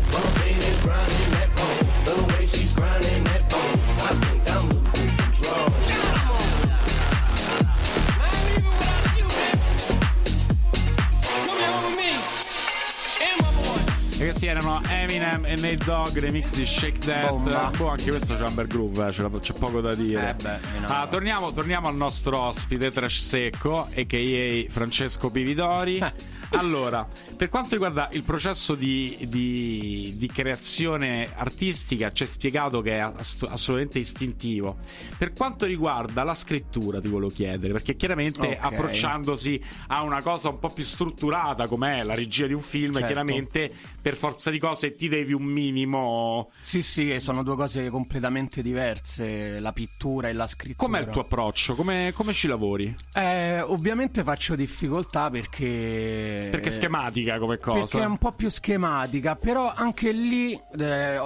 erano 14.48 14.82
Eminem 14.88 15.46
e 15.46 15.56
Nate 15.56 15.78
Dogg, 15.78 16.18
remix 16.18 16.54
di 16.56 16.66
Shake 16.66 17.00
That. 17.00 17.30
Bomba. 17.30 17.72
Boh, 17.78 17.90
anche 17.90 18.10
questo 18.10 18.36
c'è 18.36 18.46
un 18.48 18.56
bel 18.56 18.68
groove, 18.68 19.08
eh, 19.08 19.40
c'è, 19.40 19.54
poco 19.54 19.82
da 19.82 19.94
dire. 19.94 20.30
Eh 20.30 20.34
beh, 20.34 20.60
Ah, 20.86 21.08
torniamo, 21.08 21.52
torniamo 21.52 21.88
al 21.88 21.96
nostro 21.96 22.38
ospite, 22.40 22.92
Trash 22.92 23.20
Secco, 23.20 23.88
a.k.a. 23.94 24.72
Francesco 24.72 25.30
Pividori. 25.30 26.02
Allora, 26.52 27.08
per 27.36 27.50
quanto 27.50 27.70
riguarda 27.72 28.08
il 28.12 28.24
processo 28.24 28.74
di, 28.76 29.18
di- 29.28 30.14
di 30.18 30.28
creazione 30.28 31.30
artistica, 31.36 32.12
ci 32.12 32.24
è 32.24 32.26
spiegato 32.26 32.82
che 32.82 32.94
è 32.94 32.98
ass- 33.00 33.44
assolutamente 33.50 34.00
istintivo. 34.00 34.78
Per 35.18 35.34
quanto 35.34 35.66
riguarda 35.66 36.24
la 36.24 36.34
scrittura, 36.34 37.00
ti 37.02 37.08
volevo 37.10 37.30
chiedere, 37.32 37.74
perché 37.74 37.96
chiaramente 37.96 38.48
Ok. 38.48 38.58
approcciandosi 38.60 39.62
a 39.88 40.02
una 40.04 40.22
cosa 40.22 40.50
un 40.50 40.60
po' 40.60 40.70
più 40.70 40.84
strutturata 40.84 41.68
come 41.68 42.00
è 42.00 42.04
la 42.04 42.16
regia 42.16 42.48
di 42.48 42.54
un 42.54 42.62
film, 42.62 42.94
Certo. 42.94 43.08
chiaramente 43.08 43.72
per 44.02 44.16
forza 44.16 44.50
di 44.50 44.60
cose 44.60 44.96
ti 44.96 45.08
devi 45.10 45.34
un 45.34 45.44
minimo. 45.44 46.50
Sì, 46.62 46.82
sì, 46.82 47.20
sono 47.20 47.44
due 47.44 47.56
cose 47.56 47.90
completamente 47.90 48.62
diverse, 48.62 49.60
la 49.60 49.74
pittura 49.74 50.30
e 50.30 50.34
la 50.34 50.48
scrittura. 50.48 50.88
Com'è 50.88 51.02
il 51.02 51.10
tuo 51.10 51.22
approccio? 51.22 51.76
Come, 51.76 52.12
come 52.16 52.34
ci 52.34 52.48
lavori? 52.48 52.94
Eh, 53.14 53.60
ovviamente 53.62 54.24
faccio 54.24 54.56
difficoltà 54.56 55.30
perché... 55.30 56.36
Perché 56.50 56.70
è 56.70 56.72
schematica 56.72 57.40
come 57.40 57.58
cosa. 57.58 57.80
Perché 57.80 58.00
è 58.00 58.06
un 58.06 58.18
po' 58.18 58.32
più 58.32 58.50
schematica, 58.50 59.36
però 59.36 59.74
anche 59.74 60.12
lì 60.12 60.60
eh, 60.78 61.20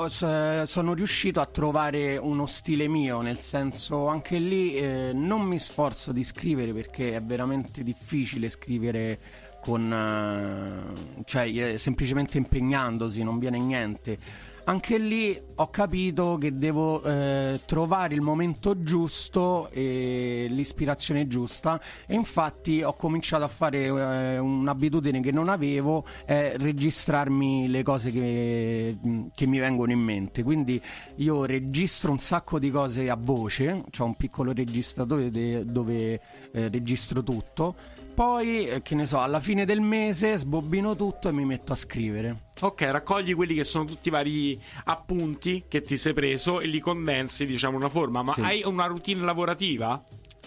sono 0.65 0.93
riuscito 0.93 1.39
a 1.39 1.45
trovare 1.45 2.17
uno 2.17 2.45
stile 2.45 2.88
mio, 2.88 3.21
nel 3.21 3.39
senso 3.39 4.08
anche 4.08 4.38
lì 4.38 4.76
eh, 4.76 5.12
non 5.13 5.41
mi 5.41 5.60
sforzo 5.60 6.12
di 6.12 6.24
scrivere 6.24 6.74
perché 6.74 7.15
è 7.15 7.21
veramente 7.21 7.84
difficile 7.84 8.50
scrivere 8.50 9.19
con 9.62 9.93
eh, 9.93 11.24
cioè 11.26 11.47
eh, 11.47 11.78
semplicemente 11.78 12.38
impegnandosi, 12.38 13.24
non 13.24 13.39
viene 13.39 13.60
niente. 13.60 14.50
Anche 14.63 14.97
lì 15.00 15.41
ho 15.56 15.69
capito 15.71 16.38
che 16.39 16.58
devo 16.58 17.02
eh, 17.04 17.60
trovare 17.65 18.13
il 18.13 18.21
momento 18.21 18.84
giusto 18.84 19.69
e 19.71 20.45
l'ispirazione 20.50 21.28
giusta 21.28 21.82
e 22.06 22.13
infatti 22.13 22.84
ho 22.84 22.93
cominciato 22.93 23.43
a 23.43 23.47
fare 23.47 23.86
eh, 23.86 24.38
un'abitudine 24.38 25.19
che 25.19 25.32
non 25.32 25.50
avevo, 25.50 26.06
è 26.26 26.54
registrarmi 26.58 27.69
le 27.69 27.82
cose 27.82 28.12
che, 28.12 28.97
che 29.34 29.45
mi 29.47 29.58
vengono 29.58 29.91
in 29.91 30.00
mente. 30.00 30.43
Quindi 30.43 30.80
io 31.15 31.45
registro 31.45 32.12
un 32.12 32.19
sacco 32.19 32.60
di 32.60 32.69
cose 32.69 33.10
a 33.10 33.17
voce, 33.19 33.84
ho 33.97 34.06
un 34.06 34.15
piccolo 34.15 34.54
registratore 34.54 35.32
de- 35.32 35.65
dove 35.65 36.21
eh, 36.52 36.69
registro 36.69 37.24
tutto. 37.24 37.76
Poi, 38.13 38.67
eh, 38.67 38.82
che 38.82 38.93
ne 38.93 39.06
so, 39.06 39.19
alla 39.19 39.39
fine 39.39 39.65
del 39.65 39.82
mese 39.82 40.38
sbobbino 40.38 40.95
tutto 40.95 41.30
e 41.30 41.32
mi 41.32 41.45
metto 41.45 41.74
a 41.74 41.76
scrivere. 41.76 42.50
Ok, 42.60 42.82
raccogli 42.82 43.34
quelli 43.34 43.56
che 43.56 43.63
sono 43.63 43.86
tutti 43.86 44.10
i 44.10 44.12
vari 44.12 44.62
appunti 44.86 45.63
che 45.67 45.82
ti 45.82 45.97
sei 45.97 46.13
preso 46.13 46.60
e 46.60 46.67
li 46.67 46.80
condensi, 46.80 47.45
diciamo, 47.45 47.76
in 47.78 47.82
una 47.82 47.89
forma. 47.89 48.21
Ma 48.21 48.34
Sì. 48.34 48.41
hai 48.41 48.63
una 48.65 48.86
routine 48.86 49.21
lavorativa? 49.24 50.04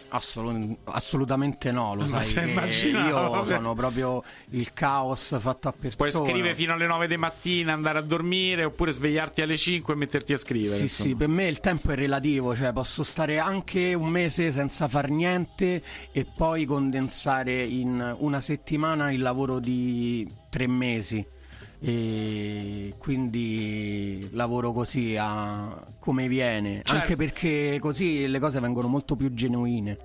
Assolut- 0.08 0.78
assolutamente 0.84 1.72
no, 1.72 1.94
lo 1.94 2.06
Ma 2.06 2.22
sai. 2.22 2.50
io 2.50 3.44
sono 3.44 3.74
proprio 3.74 4.22
il 4.50 4.72
caos 4.72 5.36
fatto 5.38 5.68
a 5.68 5.72
persona. 5.72 6.10
Puoi 6.10 6.28
scrivere 6.28 6.54
fino 6.54 6.72
alle 6.72 6.86
9 6.86 7.08
di 7.08 7.16
mattina, 7.16 7.72
andare 7.72 7.98
a 7.98 8.02
dormire, 8.02 8.64
oppure 8.64 8.92
svegliarti 8.92 9.42
alle 9.42 9.56
5 9.56 9.92
e 9.92 9.96
metterti 9.96 10.32
a 10.32 10.38
scrivere. 10.38 10.76
Sì, 10.76 10.82
insomma. 10.82 11.08
sì, 11.08 11.14
per 11.16 11.28
me 11.28 11.48
il 11.48 11.60
tempo 11.60 11.90
è 11.90 11.94
relativo, 11.94 12.54
cioè 12.54 12.72
posso 12.72 13.02
stare 13.02 13.38
anche 13.38 13.94
un 13.94 14.08
mese 14.08 14.52
senza 14.52 14.88
far 14.88 15.10
niente 15.10 15.82
e 16.12 16.24
poi 16.24 16.64
condensare 16.64 17.64
in 17.64 18.14
una 18.18 18.40
settimana 18.40 19.10
il 19.10 19.20
lavoro 19.20 19.58
di 19.58 20.30
tre 20.48 20.66
mesi. 20.66 21.26
E 21.80 22.94
quindi 22.98 24.28
lavoro 24.32 24.72
così 24.72 25.16
a 25.18 25.86
come 25.98 26.28
viene, 26.28 26.76
Certo. 26.84 26.92
anche 26.94 27.16
perché 27.16 27.78
così 27.80 28.26
le 28.26 28.38
cose 28.38 28.60
vengono 28.60 28.88
molto 28.88 29.16
più 29.16 29.32
genuine. 29.34 29.98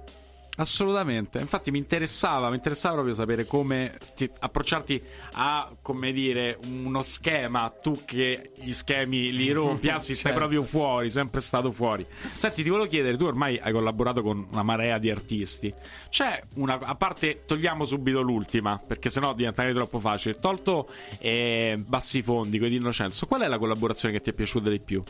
Assolutamente, 0.60 1.40
infatti 1.40 1.72
mi 1.72 1.78
interessava, 1.78 2.50
mi 2.50 2.56
interessava 2.56 2.96
proprio 2.96 3.14
sapere 3.16 3.46
come 3.46 3.98
ti- 4.14 4.30
approcciarti 4.40 5.02
a, 5.34 5.72
come 5.82 6.12
dire, 6.12 6.60
uno 6.66 7.02
schema, 7.02 7.74
tu 7.82 8.02
che 8.04 8.52
gli 8.56 8.74
schemi 8.74 9.32
li 9.32 9.50
rompi, 9.54 9.88
anzi 9.88 10.16
stai 10.16 10.34
Certo. 10.34 10.38
proprio 10.38 10.64
fuori, 10.64 11.10
sempre 11.10 11.40
stato 11.40 11.72
fuori. 11.72 12.06
Senti, 12.36 12.62
ti 12.62 12.68
volevo 12.68 12.90
chiedere, 12.90 13.16
tu 13.16 13.24
ormai 13.24 13.58
hai 13.58 13.72
collaborato 13.72 14.22
con 14.22 14.48
una 14.52 14.62
marea 14.64 14.98
di 14.98 15.10
artisti, 15.10 15.74
c'è 16.10 16.44
una, 16.56 16.78
a 16.78 16.96
parte, 16.96 17.44
togliamo 17.46 17.86
subito 17.86 18.20
l'ultima, 18.20 18.78
perché 18.86 19.10
sennò 19.10 19.34
diventerebbe 19.34 19.76
troppo 19.76 20.02
facile, 20.02 20.40
tolto 20.40 20.90
eh, 21.20 21.82
Bassi 21.88 22.22
Fondi, 22.22 22.58
quelli 22.58 22.74
di 22.74 22.80
Innocenzo, 22.80 23.28
qual 23.28 23.44
è 23.44 23.48
la 23.48 23.58
collaborazione 23.58 24.14
che 24.14 24.20
ti 24.22 24.30
è 24.32 24.34
piaciuta 24.34 24.70
di 24.70 24.82
più? 24.82 25.02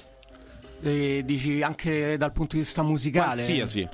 E 0.81 1.23
dici 1.25 1.63
anche 1.63 2.17
dal 2.17 2.31
punto 2.31 2.55
di 2.55 2.61
vista 2.61 2.83
musicale? 2.83 3.25
Qualsiasi. 3.33 3.89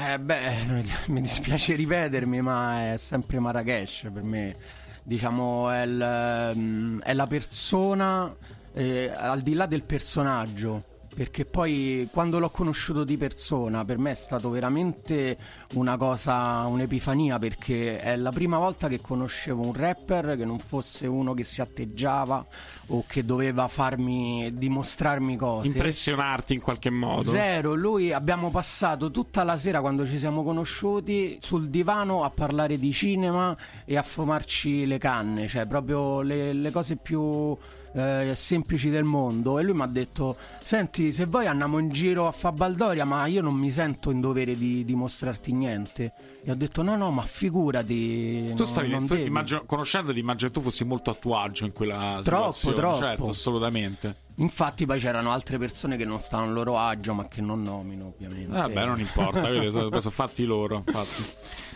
Eh 0.00 0.16
beh, 0.16 0.84
mi 1.10 1.20
dispiace 1.20 1.74
ripetermi, 1.74 2.40
ma 2.40 2.92
è 2.92 2.98
sempre 2.98 3.40
Marrakesh 3.40 4.08
per 4.12 4.22
me. 4.22 4.54
Diciamo, 5.02 5.68
è, 5.70 5.82
il, 5.82 6.00
ehm, 6.00 7.00
è 7.02 7.12
la 7.14 7.26
persona 7.26 8.32
eh, 8.74 9.10
al 9.12 9.40
di 9.40 9.54
là 9.54 9.66
del 9.66 9.82
personaggio. 9.82 10.84
Perché 11.18 11.44
poi 11.44 12.08
quando 12.12 12.38
l'ho 12.38 12.48
conosciuto 12.48 13.02
di 13.02 13.16
persona 13.16 13.84
per 13.84 13.98
me 13.98 14.12
è 14.12 14.14
stato 14.14 14.50
veramente 14.50 15.36
una 15.72 15.96
cosa, 15.96 16.64
un'epifania 16.66 17.40
perché 17.40 17.98
è 17.98 18.14
la 18.14 18.30
prima 18.30 18.56
volta 18.56 18.86
che 18.86 19.00
conoscevo 19.00 19.66
un 19.66 19.72
rapper 19.72 20.36
che 20.36 20.44
non 20.44 20.60
fosse 20.60 21.08
uno 21.08 21.34
che 21.34 21.42
si 21.42 21.60
atteggiava 21.60 22.46
o 22.90 23.02
che 23.04 23.24
doveva 23.24 23.66
farmi 23.66 24.56
dimostrarmi 24.56 25.36
cose. 25.36 25.66
Impressionarti 25.66 26.54
in 26.54 26.60
qualche 26.60 26.90
modo? 26.90 27.30
Zero, 27.30 27.74
lui 27.74 28.12
abbiamo 28.12 28.50
passato 28.50 29.10
tutta 29.10 29.42
la 29.42 29.58
sera 29.58 29.80
quando 29.80 30.06
ci 30.06 30.20
siamo 30.20 30.44
conosciuti 30.44 31.38
sul 31.40 31.68
divano 31.68 32.22
a 32.22 32.30
parlare 32.30 32.78
di 32.78 32.92
cinema 32.92 33.56
e 33.84 33.96
a 33.96 34.02
fumarci 34.02 34.86
le 34.86 34.98
canne, 34.98 35.48
cioè 35.48 35.66
proprio 35.66 36.22
le, 36.22 36.52
le 36.52 36.70
cose 36.70 36.94
più 36.94 37.58
eh, 37.98 38.34
semplici 38.36 38.90
del 38.90 39.04
mondo. 39.04 39.58
E 39.58 39.62
lui 39.62 39.74
mi 39.74 39.82
ha 39.82 39.86
detto: 39.86 40.36
Senti, 40.62 41.12
se 41.12 41.26
vuoi 41.26 41.46
andiamo 41.46 41.78
in 41.78 41.90
giro 41.90 42.26
a 42.26 42.32
fa 42.32 42.52
Baldoria, 42.52 43.04
ma 43.04 43.26
io 43.26 43.42
non 43.42 43.54
mi 43.54 43.70
sento 43.70 44.10
in 44.10 44.20
dovere 44.20 44.56
di 44.56 44.84
dimostrarti 44.84 45.52
niente. 45.52 46.12
E 46.44 46.50
ho 46.50 46.54
detto: 46.54 46.82
No, 46.82 46.96
no, 46.96 47.10
ma 47.10 47.22
figurati. 47.22 48.46
Tu 48.50 48.54
no, 48.56 48.64
stavi, 48.64 48.88
non 48.88 49.06
tu 49.06 49.14
devi." 49.14 49.26
immagino- 49.26 49.64
conoscendoti, 49.64 50.18
immagino 50.18 50.50
tu 50.50 50.60
fossi 50.60 50.84
molto 50.84 51.10
a 51.10 51.14
tuo 51.14 51.36
agio 51.38 51.64
in 51.64 51.72
quella 51.72 52.20
Troppo, 52.22 52.52
situazione. 52.52 52.76
troppo. 52.76 52.98
Certo, 52.98 53.28
assolutamente. 53.28 54.16
Infatti, 54.36 54.86
poi 54.86 55.00
c'erano 55.00 55.32
altre 55.32 55.58
persone 55.58 55.96
che 55.96 56.04
non 56.04 56.20
stavano 56.20 56.50
a 56.50 56.54
loro 56.54 56.78
agio, 56.78 57.12
ma 57.12 57.26
che 57.26 57.40
non 57.40 57.62
nomino, 57.62 58.06
ovviamente. 58.14 58.52
Vabbè, 58.52 58.84
non 58.86 59.00
importa, 59.00 59.42
sono 59.42 60.10
fatti 60.10 60.44
loro. 60.44 60.84
infatti. 60.86 61.24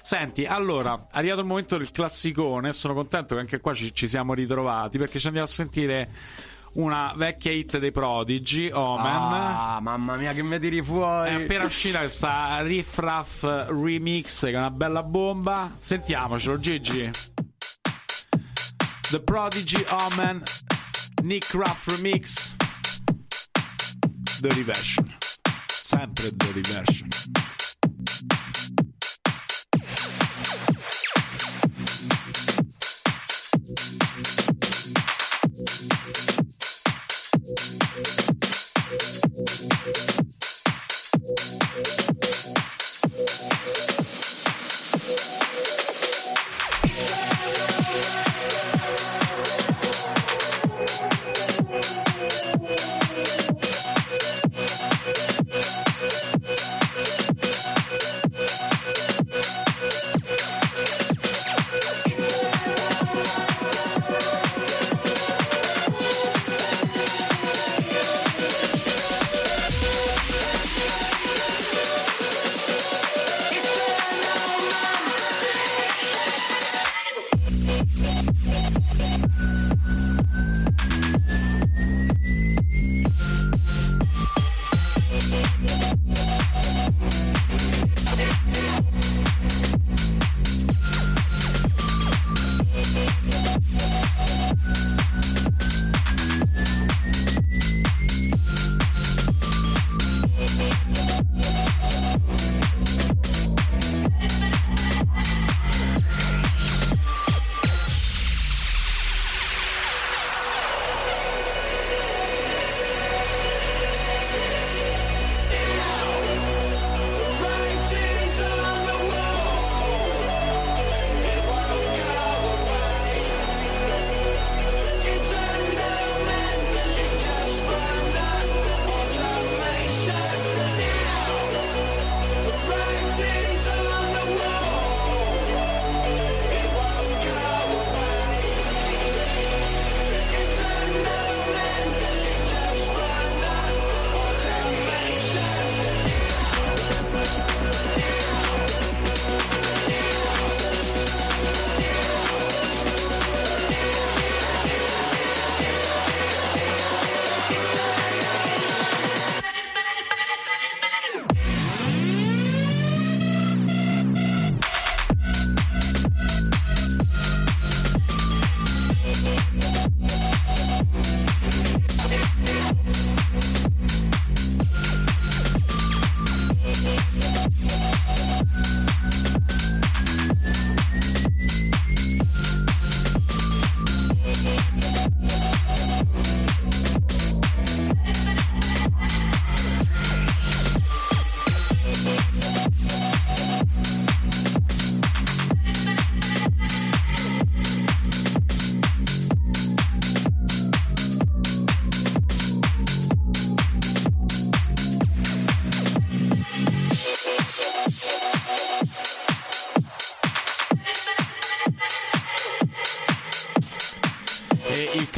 Senti, 0.02 0.44
allora, 0.44 0.98
è 1.10 1.18
arrivato 1.18 1.40
il 1.40 1.46
momento 1.46 1.78
del 1.78 1.90
classicone. 1.92 2.72
Sono 2.72 2.92
contento 2.92 3.34
che 3.34 3.40
anche 3.40 3.60
qua 3.60 3.72
ci, 3.72 3.94
ci 3.94 4.08
siamo 4.08 4.34
ritrovati 4.34 4.98
perché 4.98 5.18
ci 5.18 5.26
andiamo 5.26 5.46
a 5.46 5.50
sentire 5.50 6.10
una 6.72 7.12
vecchia 7.16 7.52
hit 7.52 7.78
dei 7.78 7.92
Prodigy, 7.92 8.70
Omen. 8.70 9.06
Ah, 9.06 9.78
mamma 9.80 10.16
mia, 10.16 10.32
che 10.32 10.42
mi 10.42 10.58
tiri 10.58 10.82
fuori. 10.82 11.30
È 11.30 11.34
appena 11.34 11.64
uscita 11.64 12.00
questa 12.00 12.60
Riff 12.62 12.98
Raff 12.98 13.42
remix 13.42 14.40
che 14.40 14.52
è 14.52 14.56
una 14.56 14.70
bella 14.70 15.02
bomba. 15.02 15.76
Sentiamocelo, 15.78 16.58
Gigi. 16.58 17.10
The 19.10 19.20
Prodigy 19.20 19.84
Omen 19.88 20.42
Nick 21.22 21.54
Ruff 21.54 21.86
remix. 21.88 22.54
Dirty 24.40 24.62
version. 24.62 25.16
Sempre 25.68 26.30
dirty 26.34 26.60
version. 26.62 27.08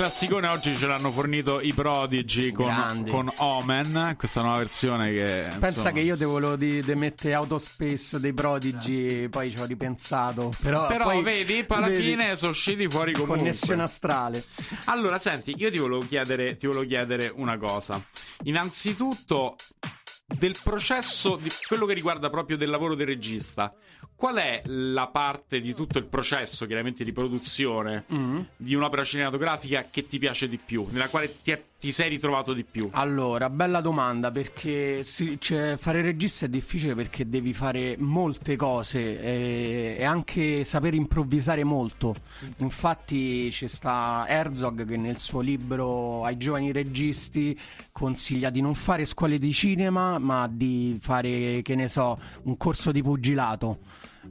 Classicone 0.05 0.49
oggi 0.49 0.77
ce 0.77 0.87
l'hanno 0.87 1.11
fornito 1.11 1.63
i 1.63 1.73
Prodigy 1.73 2.53
con, 2.53 3.07
con 3.09 3.33
Omen, 3.37 4.17
questa 4.19 4.43
nuova 4.43 4.59
versione 4.59 5.11
che... 5.11 5.47
Pensa 5.49 5.69
insomma, 5.69 5.93
che 5.93 6.01
io 6.01 6.15
te 6.15 6.27
volevo 6.27 6.57
di, 6.57 6.83
di 6.83 6.95
mettere 6.95 7.33
Autospace 7.33 8.21
dei 8.21 8.35
Prodigy, 8.35 9.31
poi 9.31 9.51
ci 9.51 9.59
ho 9.59 9.65
ripensato. 9.65 10.53
Però, 10.61 10.87
Però 10.89 11.05
poi, 11.05 11.23
vedi, 11.23 11.65
alla 11.67 11.87
fine 11.87 12.37
sono 12.37 12.51
usciti 12.51 12.87
fuori 12.87 13.13
comunque. 13.13 13.39
Connessione 13.39 13.83
astrale. 13.83 14.45
Allora, 14.85 15.19
senti, 15.19 15.55
io 15.57 15.71
ti 15.71 15.79
volevo 15.79 16.05
chiedere, 16.07 16.59
ti 16.59 16.67
volevo 16.67 16.85
chiedere 16.85 17.33
una 17.35 17.57
cosa. 17.57 17.99
Innanzitutto, 18.43 19.57
del 20.27 20.55
processo, 20.63 21.37
di 21.37 21.51
quello 21.67 21.87
che 21.87 21.95
riguarda 21.95 22.29
proprio 22.29 22.59
del 22.59 22.69
lavoro 22.69 22.95
del 22.95 23.07
regista, 23.07 23.75
qual 24.25 24.37
è 24.37 24.63
la 24.69 25.09
parte 25.09 25.61
di 25.61 25.75
tutto 25.75 25.99
il 25.99 26.07
processo, 26.07 26.65
chiaramente 26.65 27.05
di 27.05 27.13
produzione, 27.13 28.05
Mm. 28.11 28.41
di 28.57 28.75
un'opera 28.75 29.05
cinematografica 29.05 29.89
che 29.91 30.07
ti 30.07 30.19
piace 30.19 30.49
di 30.49 30.59
più, 30.65 30.87
nella 30.89 31.09
quale 31.09 31.43
ti, 31.43 31.51
è- 31.51 31.63
ti 31.79 31.93
sei 31.93 32.09
ritrovato 32.09 32.55
di 32.55 32.65
più? 32.65 32.89
Allora, 32.93 33.51
bella 33.51 33.83
domanda 33.83 34.31
perché 34.31 35.03
sì, 35.03 35.37
cioè, 35.39 35.77
fare 35.77 36.01
regista 36.01 36.47
è 36.47 36.49
difficile 36.49 36.95
perché 36.95 37.29
devi 37.29 37.53
fare 37.53 37.97
molte 37.99 38.57
cose 38.57 39.21
e, 39.21 39.97
e 39.99 40.05
anche 40.05 40.65
saper 40.65 40.95
improvvisare 40.95 41.63
molto. 41.63 42.15
Infatti 42.61 43.53
ci 43.53 43.69
sta 43.69 44.25
Herzog 44.27 44.87
che 44.87 44.97
nel 44.97 45.19
suo 45.19 45.41
libro 45.41 46.25
ai 46.25 46.39
giovani 46.39 46.73
registi 46.73 47.59
consiglia 47.93 48.49
di 48.49 48.63
non 48.63 48.75
fare 48.75 49.05
scuole 49.05 49.39
di 49.39 49.53
cinema 49.53 50.17
ma 50.19 50.49
di 50.51 50.97
fare, 50.99 51.61
che 51.61 51.75
ne 51.75 51.89
so, 51.89 52.19
un 52.45 52.57
corso 52.57 52.91
di 52.91 53.03
pugilato. 53.03 53.81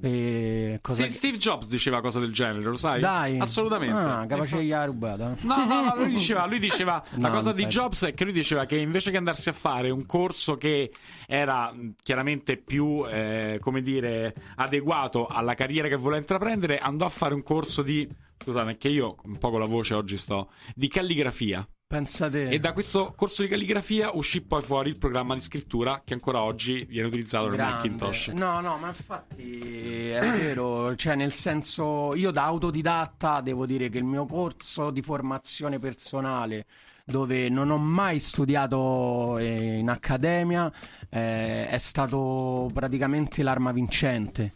E 0.01 0.79
cosa 0.81 0.97
Steve, 0.97 1.11
Steve 1.13 1.37
Jobs 1.37 1.67
diceva 1.67 2.01
cosa 2.01 2.19
del 2.19 2.33
genere, 2.33 2.61
lo 2.63 2.77
sai? 2.77 2.99
Dai, 2.99 3.39
Assolutamente. 3.39 3.95
Ah, 3.95 4.25
capace 4.25 4.55
Ecco. 4.55 4.63
gli 4.63 4.71
ha 4.71 4.85
rubata. 4.85 5.35
No, 5.41 5.65
no, 5.65 5.83
no, 5.83 5.93
lui 5.95 6.07
diceva, 6.13 6.45
lui 6.45 6.59
diceva 6.59 7.03
la 7.17 7.27
No, 7.29 7.33
cosa 7.33 7.49
non 7.51 7.57
di. 7.57 7.65
Jobs 7.65 8.05
è 8.05 8.13
che 8.13 8.23
lui 8.23 8.33
diceva 8.33 8.65
che 8.65 8.77
invece 8.77 9.11
che 9.11 9.17
andarsi 9.17 9.49
a 9.49 9.53
fare 9.53 9.89
un 9.89 10.05
corso 10.05 10.57
che 10.57 10.91
era 11.27 11.71
mh, 11.71 11.95
chiaramente 12.03 12.57
più, 12.57 13.05
eh, 13.07 13.57
come 13.61 13.81
dire, 13.81 14.33
adeguato 14.55 15.27
alla 15.27 15.53
carriera 15.53 15.87
che 15.87 15.95
voleva 15.95 16.19
intraprendere, 16.19 16.77
andò 16.77 17.05
a 17.05 17.09
fare 17.09 17.33
un 17.33 17.43
corso 17.43 17.81
di, 17.81 18.07
scusate, 18.37 18.77
che 18.77 18.87
io 18.89 19.15
un 19.23 19.37
po' 19.37 19.49
con 19.51 19.59
la 19.59 19.65
voce 19.67 19.93
oggi 19.93 20.17
sto, 20.17 20.49
di 20.75 20.87
calligrafia. 20.87 21.67
Pensate. 21.93 22.49
E 22.49 22.57
da 22.57 22.73
questo 22.73 23.13
corso 23.15 23.43
di 23.43 23.47
calligrafia 23.47 24.09
uscì 24.15 24.41
poi 24.41 24.63
fuori 24.63 24.89
il 24.89 24.97
programma 24.97 25.35
di 25.35 25.41
scrittura 25.41 26.01
che 26.03 26.15
ancora 26.15 26.41
oggi 26.41 26.85
viene 26.85 27.07
utilizzato 27.07 27.49
nel. 27.49 27.59
Macintosh. 27.59 28.29
No, 28.29 28.61
no, 28.61 28.77
ma 28.77 28.87
infatti 28.87 30.09
è 30.09 30.19
vero, 30.19 30.95
cioè 30.95 31.13
nel 31.13 31.31
senso 31.31 32.15
io 32.15 32.31
da 32.31 32.45
autodidatta 32.45 33.41
devo 33.41 33.67
dire 33.67 33.89
che 33.89 33.99
il 33.99 34.05
mio 34.05 34.25
corso 34.25 34.89
di 34.89 35.03
formazione 35.03 35.77
personale 35.77 36.65
dove 37.05 37.47
non 37.49 37.69
ho 37.69 37.77
mai 37.77 38.19
studiato 38.19 39.37
eh, 39.37 39.77
in 39.77 39.89
accademia 39.89 40.71
eh, 41.09 41.67
è 41.67 41.77
stato 41.77 42.71
praticamente 42.73 43.43
l'arma 43.43 43.71
vincente 43.71 44.51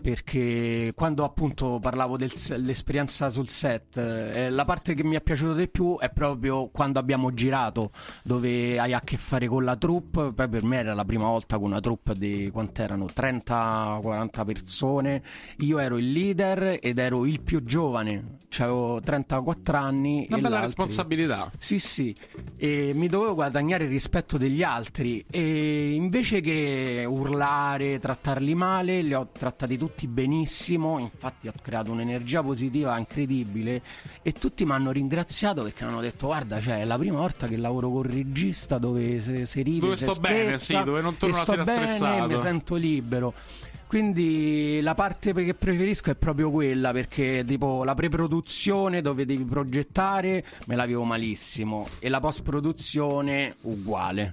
perché 0.00 0.92
quando 0.94 1.24
appunto 1.24 1.78
parlavo 1.80 2.16
dell'esperienza 2.16 3.30
sul 3.30 3.48
set, 3.48 3.96
eh, 3.96 4.50
la 4.50 4.64
parte 4.64 4.94
che 4.94 5.04
mi 5.04 5.16
è 5.16 5.20
piaciuta 5.20 5.54
di 5.54 5.68
più 5.68 5.98
è 5.98 6.10
proprio 6.10 6.68
quando 6.68 6.98
abbiamo 6.98 7.32
girato, 7.32 7.90
dove 8.22 8.78
hai 8.78 8.92
a 8.92 9.00
che 9.00 9.16
fare 9.16 9.46
con 9.46 9.64
la 9.64 9.76
troupe. 9.76 10.32
Poi 10.32 10.48
per 10.48 10.62
me 10.64 10.78
era 10.78 10.94
la 10.94 11.04
prima 11.04 11.26
volta 11.26 11.58
con 11.58 11.66
una 11.70 11.80
troupe 11.80 12.14
di 12.14 12.50
quant'erano 12.52 13.06
30-40 13.06 14.44
persone. 14.44 15.22
Io 15.58 15.78
ero 15.78 15.96
il 15.98 16.10
leader 16.10 16.78
ed 16.80 16.98
ero 16.98 17.26
il 17.26 17.40
più 17.42 17.62
giovane, 17.62 18.38
avevo 18.58 19.00
34 19.00 19.76
anni. 19.76 20.26
Una 20.30 20.40
bella 20.40 20.60
responsabilità. 20.60 21.50
sì, 21.58 21.78
sì, 21.78 22.14
e 22.56 22.92
mi 22.94 23.08
dovevo 23.08 23.34
guadagnare 23.34 23.84
il 23.84 23.90
rispetto 23.90 24.38
degli 24.38 24.62
altri 24.62 25.24
e 25.30 25.92
invece 25.92 26.40
che 26.40 27.04
urlare, 27.06 27.98
trattarli 27.98 28.54
male, 28.54 29.02
li 29.02 29.14
ho 29.14 29.28
trattati 29.32 29.76
tutti 29.76 29.89
benissimo, 30.06 30.98
infatti 30.98 31.48
ho 31.48 31.52
creato 31.60 31.92
un'energia 31.92 32.42
positiva 32.42 32.96
incredibile 32.98 33.82
e 34.22 34.32
tutti 34.32 34.64
mi 34.64 34.72
hanno 34.72 34.90
ringraziato 34.90 35.62
perché 35.62 35.84
mi 35.84 35.90
hanno 35.90 36.00
detto 36.00 36.26
guarda, 36.26 36.60
cioè, 36.60 36.80
è 36.80 36.84
la 36.84 36.98
prima 36.98 37.18
volta 37.18 37.46
che 37.46 37.56
lavoro 37.56 37.90
con 37.90 38.04
il 38.06 38.12
regista 38.12 38.78
dove 38.78 39.20
se, 39.20 39.46
se 39.46 39.62
ride, 39.62 39.80
Dove 39.80 39.96
se 39.96 40.10
sto 40.10 40.20
bene, 40.20 40.58
scherza, 40.58 40.78
sì, 40.78 40.84
dove 40.84 41.00
non 41.00 41.16
torno 41.16 41.36
la 41.36 41.44
sera 41.44 41.62
bene, 41.62 41.86
stressato." 41.86 42.26
mi 42.26 42.40
sento 42.40 42.74
libero. 42.76 43.34
Quindi 43.90 44.78
la 44.82 44.94
parte 44.94 45.34
che 45.34 45.54
preferisco 45.54 46.12
è 46.12 46.14
proprio 46.14 46.48
quella 46.52 46.92
perché 46.92 47.42
tipo 47.44 47.82
la 47.82 47.96
pre-produzione 47.96 49.02
dove 49.02 49.26
devi 49.26 49.44
progettare 49.44 50.44
me 50.66 50.76
la 50.76 50.86
vivo 50.86 51.02
malissimo 51.02 51.88
e 51.98 52.08
la 52.08 52.20
post-produzione 52.20 53.56
uguale. 53.62 54.32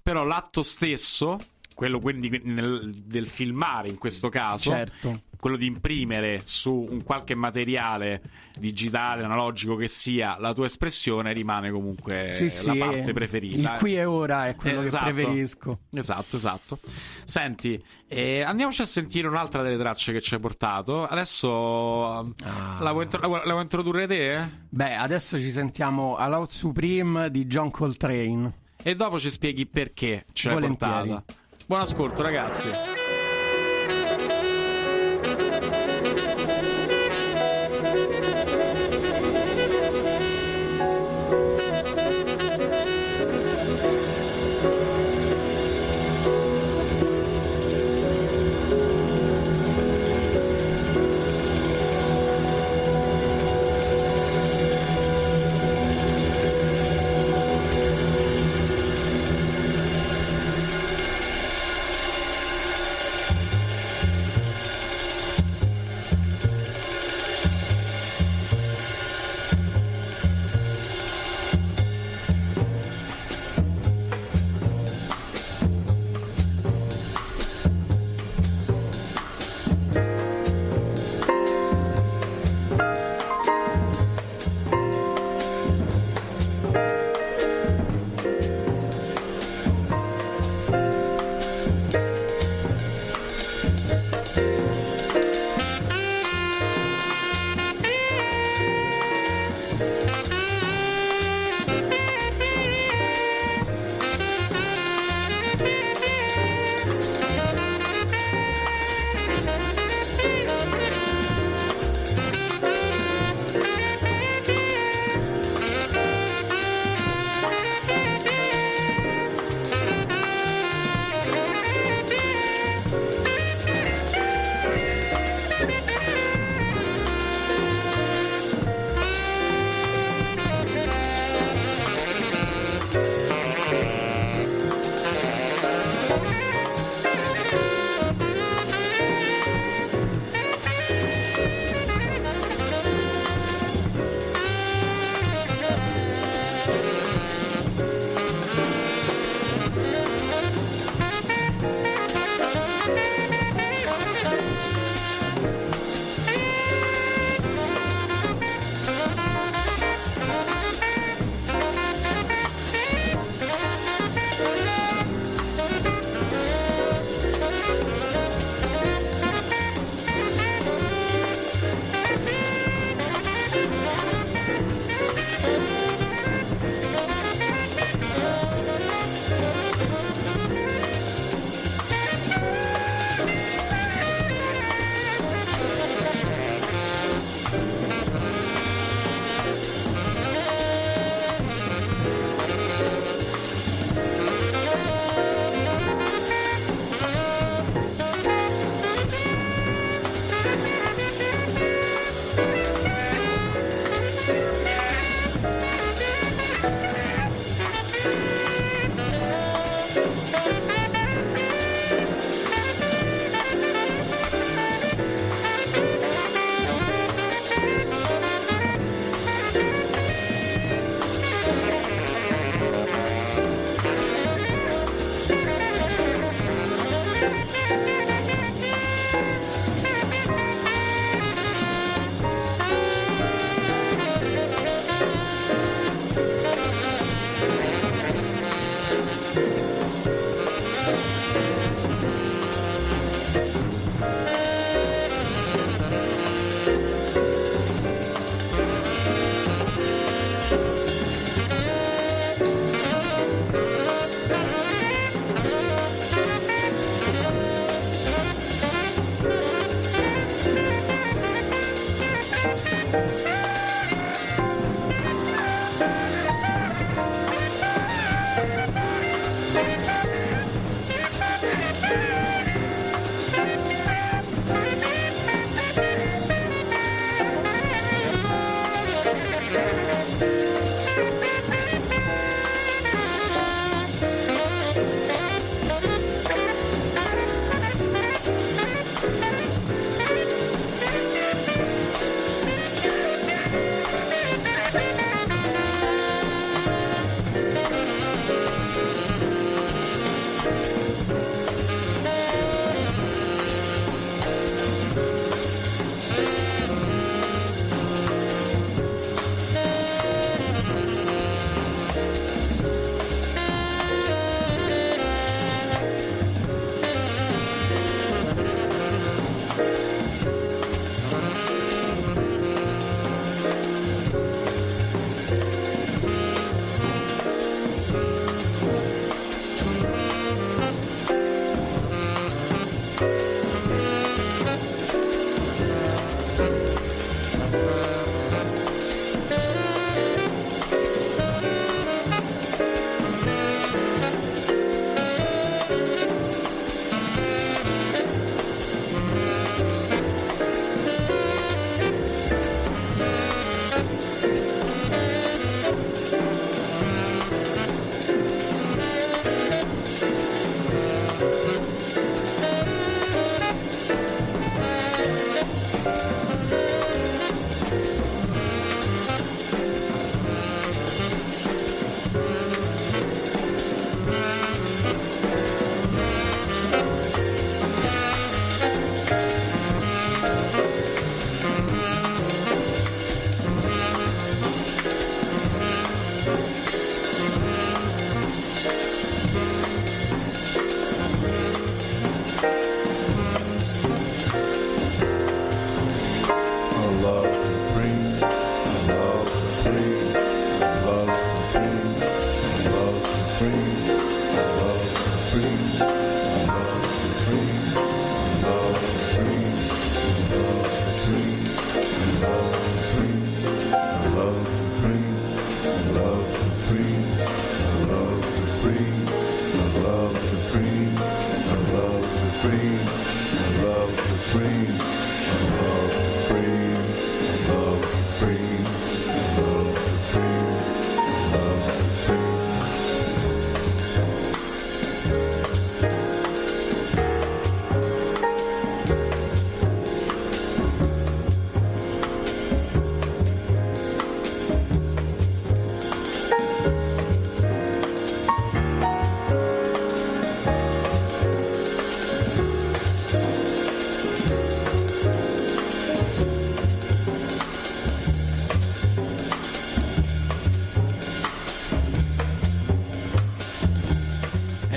Però 0.00 0.22
l'atto 0.22 0.62
stesso, 0.62 1.36
quello 1.76 2.00
quindi 2.00 2.40
nel- 2.44 2.90
del 3.04 3.28
filmare 3.28 3.88
in 3.90 3.98
questo 3.98 4.30
caso, 4.30 4.70
Certo. 4.70 5.20
quello 5.38 5.56
di 5.58 5.66
imprimere 5.66 6.40
su 6.44 6.74
un 6.90 7.02
qualche 7.02 7.34
materiale 7.34 8.22
digitale, 8.58 9.22
analogico 9.24 9.76
che 9.76 9.86
sia, 9.86 10.38
la 10.40 10.54
tua 10.54 10.64
espressione 10.64 11.34
rimane 11.34 11.70
comunque 11.70 12.30
Sì, 12.32 12.44
la 12.44 12.50
sì, 12.50 12.78
parte 12.78 13.12
preferita. 13.12 13.72
Il 13.74 13.78
qui 13.78 13.94
e 13.96 14.06
ora 14.06 14.48
è 14.48 14.56
quello 14.56 14.80
Esatto. 14.80 15.04
che 15.04 15.12
preferisco. 15.12 15.78
Esatto, 15.92 16.36
esatto. 16.36 16.78
Senti, 17.26 17.84
eh, 18.08 18.40
andiamoci 18.40 18.80
a 18.80 18.86
sentire 18.86 19.28
un'altra 19.28 19.60
delle 19.62 19.76
tracce 19.76 20.12
che 20.12 20.22
ci 20.22 20.32
hai 20.32 20.40
portato. 20.40 21.06
Adesso 21.06 22.34
Ah. 22.44 22.78
la, 22.80 22.92
vuoi 22.92 23.04
intro- 23.04 23.20
la 23.44 23.52
vuoi 23.52 23.62
introdurre 23.62 24.06
te? 24.06 24.48
Beh, 24.70 24.94
adesso 24.94 25.38
ci 25.38 25.50
sentiamo 25.50 26.16
All'Out 26.16 26.48
Supreme 26.50 27.30
di 27.30 27.44
John 27.46 27.70
Coltrane. 27.70 28.64
E 28.82 28.94
dopo 28.94 29.18
ci 29.18 29.30
spieghi 29.30 29.66
perché 29.66 30.24
ce 30.32 30.48
l'hai 30.48 30.60
Volentieri. 30.60 31.08
portata. 31.08 31.34
Buon 31.66 31.80
ascolto, 31.80 32.22
ragazzi. 32.22 32.95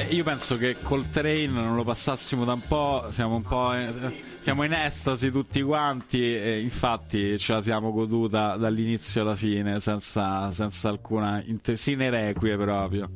Io 0.10 0.24
penso 0.24 0.57
che 0.57 0.76
col 0.82 1.10
train 1.10 1.53
non 1.53 1.76
lo 1.76 1.84
passassimo 1.84 2.43
da 2.43 2.53
un 2.53 2.62
po', 2.68 3.07
siamo 3.12 3.36
un 3.36 3.41
po' 3.43 3.74
in, 3.76 4.14
siamo 4.39 4.64
in 4.64 4.74
estasi 4.74 5.30
tutti 5.30 5.62
quanti 5.62 6.36
e 6.36 6.62
infatti 6.62 7.38
ce 7.38 7.53
la 7.53 7.62
siamo 7.62 7.91
goduta 7.91 8.57
dall'inizio 8.57 9.22
alla 9.22 9.36
fine 9.36 9.80
senza, 9.80 10.51
senza 10.51 10.89
alcuna 10.89 11.43
inter- 11.45 11.78
sine 11.78 12.10
requie 12.10 12.57
proprio. 12.57 13.10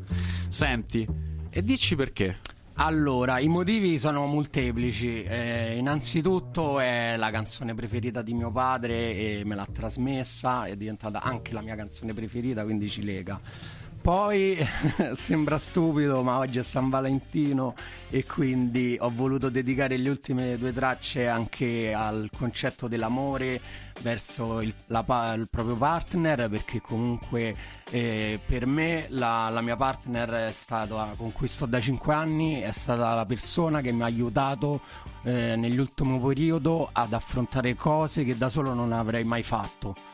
Senti, 0.49 1.07
e 1.49 1.63
dici 1.63 1.95
perché? 1.95 2.37
Allora, 2.75 3.39
i 3.39 3.47
motivi 3.47 3.99
sono 3.99 4.25
molteplici. 4.25 5.23
Eh, 5.23 5.75
innanzitutto 5.77 6.79
è 6.79 7.15
la 7.17 7.29
canzone 7.29 7.75
preferita 7.75 8.21
di 8.21 8.33
mio 8.33 8.51
padre 8.51 9.39
e 9.39 9.41
me 9.45 9.55
l'ha 9.55 9.67
trasmessa, 9.71 10.65
è 10.65 10.75
diventata 10.75 11.21
anche 11.21 11.53
la 11.53 11.61
mia 11.61 11.75
canzone 11.75 12.13
preferita, 12.13 12.63
quindi 12.63 12.89
ci 12.89 13.03
lega. 13.03 13.39
Poi 14.03 14.57
sembra 15.15 15.57
stupido, 15.57 16.23
ma 16.23 16.37
oggi 16.39 16.59
è 16.59 16.61
San 16.61 16.89
Valentino 16.89 17.73
e 18.09 18.25
quindi 18.25 18.97
ho 18.99 19.09
voluto 19.09 19.47
dedicare 19.47 19.95
le 19.95 20.09
ultime 20.09 20.57
due 20.57 20.73
tracce 20.73 21.29
anche 21.29 21.93
al 21.93 22.29
concetto 22.37 22.89
dell'amore 22.89 23.61
verso 24.01 24.59
il, 24.59 24.73
la 24.87 25.05
il 25.37 25.47
proprio 25.49 25.77
partner, 25.77 26.49
perché 26.49 26.81
comunque 26.81 27.55
eh, 27.91 28.41
per 28.45 28.65
me 28.65 29.05
la, 29.07 29.47
la 29.47 29.61
mia 29.61 29.77
partner 29.77 30.49
è 30.49 30.51
stata, 30.51 31.13
con 31.15 31.31
cui 31.31 31.47
sto 31.47 31.65
da 31.65 31.79
5 31.79 32.13
anni, 32.13 32.59
è 32.59 32.73
stata 32.73 33.15
la 33.15 33.25
persona 33.25 33.79
che 33.79 33.93
mi 33.93 34.01
ha 34.01 34.05
aiutato 34.07 34.81
eh, 35.23 35.55
nell'ultimo 35.55 36.19
periodo 36.19 36.89
ad 36.91 37.13
affrontare 37.13 37.73
cose 37.75 38.25
che 38.25 38.37
da 38.37 38.49
solo 38.49 38.73
non 38.73 38.91
avrei 38.91 39.23
mai 39.23 39.43
fatto 39.43 40.12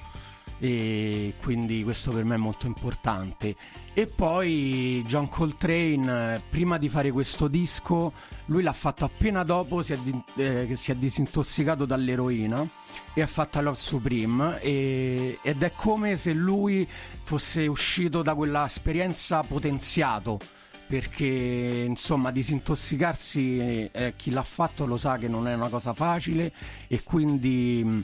e 0.59 1.33
quindi 1.41 1.83
questo 1.83 2.11
per 2.11 2.25
me 2.25 2.35
è 2.35 2.37
molto 2.37 2.67
importante. 2.67 3.55
E 3.93 4.05
poi 4.05 5.03
John 5.07 5.29
Coltrane, 5.29 6.41
prima 6.49 6.77
di 6.77 6.89
fare 6.89 7.11
questo 7.11 7.47
disco, 7.47 8.11
lui 8.45 8.61
l'ha 8.61 8.73
fatto 8.73 9.05
appena 9.05 9.43
dopo 9.43 9.81
si 9.81 9.97
di- 10.03 10.21
eh, 10.35 10.65
che 10.67 10.75
si 10.75 10.91
è 10.91 10.95
disintossicato 10.95 11.85
dall'eroina 11.85 12.67
e 13.13 13.21
ha 13.21 13.27
fatto 13.27 13.61
Love 13.61 13.77
Supreme 13.77 14.61
e- 14.61 15.39
ed 15.41 15.63
è 15.63 15.71
come 15.73 16.17
se 16.17 16.33
lui 16.33 16.87
fosse 17.23 17.67
uscito 17.67 18.21
da 18.21 18.35
quella 18.35 18.65
esperienza 18.65 19.41
potenziato 19.43 20.39
perché 20.87 21.83
insomma 21.87 22.31
disintossicarsi 22.31 23.59
eh, 23.91 24.13
chi 24.15 24.31
l'ha 24.31 24.41
fatto 24.41 24.87
lo 24.87 24.97
sa 24.97 25.19
che 25.19 25.27
non 25.27 25.47
è 25.47 25.53
una 25.53 25.69
cosa 25.69 25.93
facile 25.93 26.51
e 26.87 27.03
quindi 27.03 28.03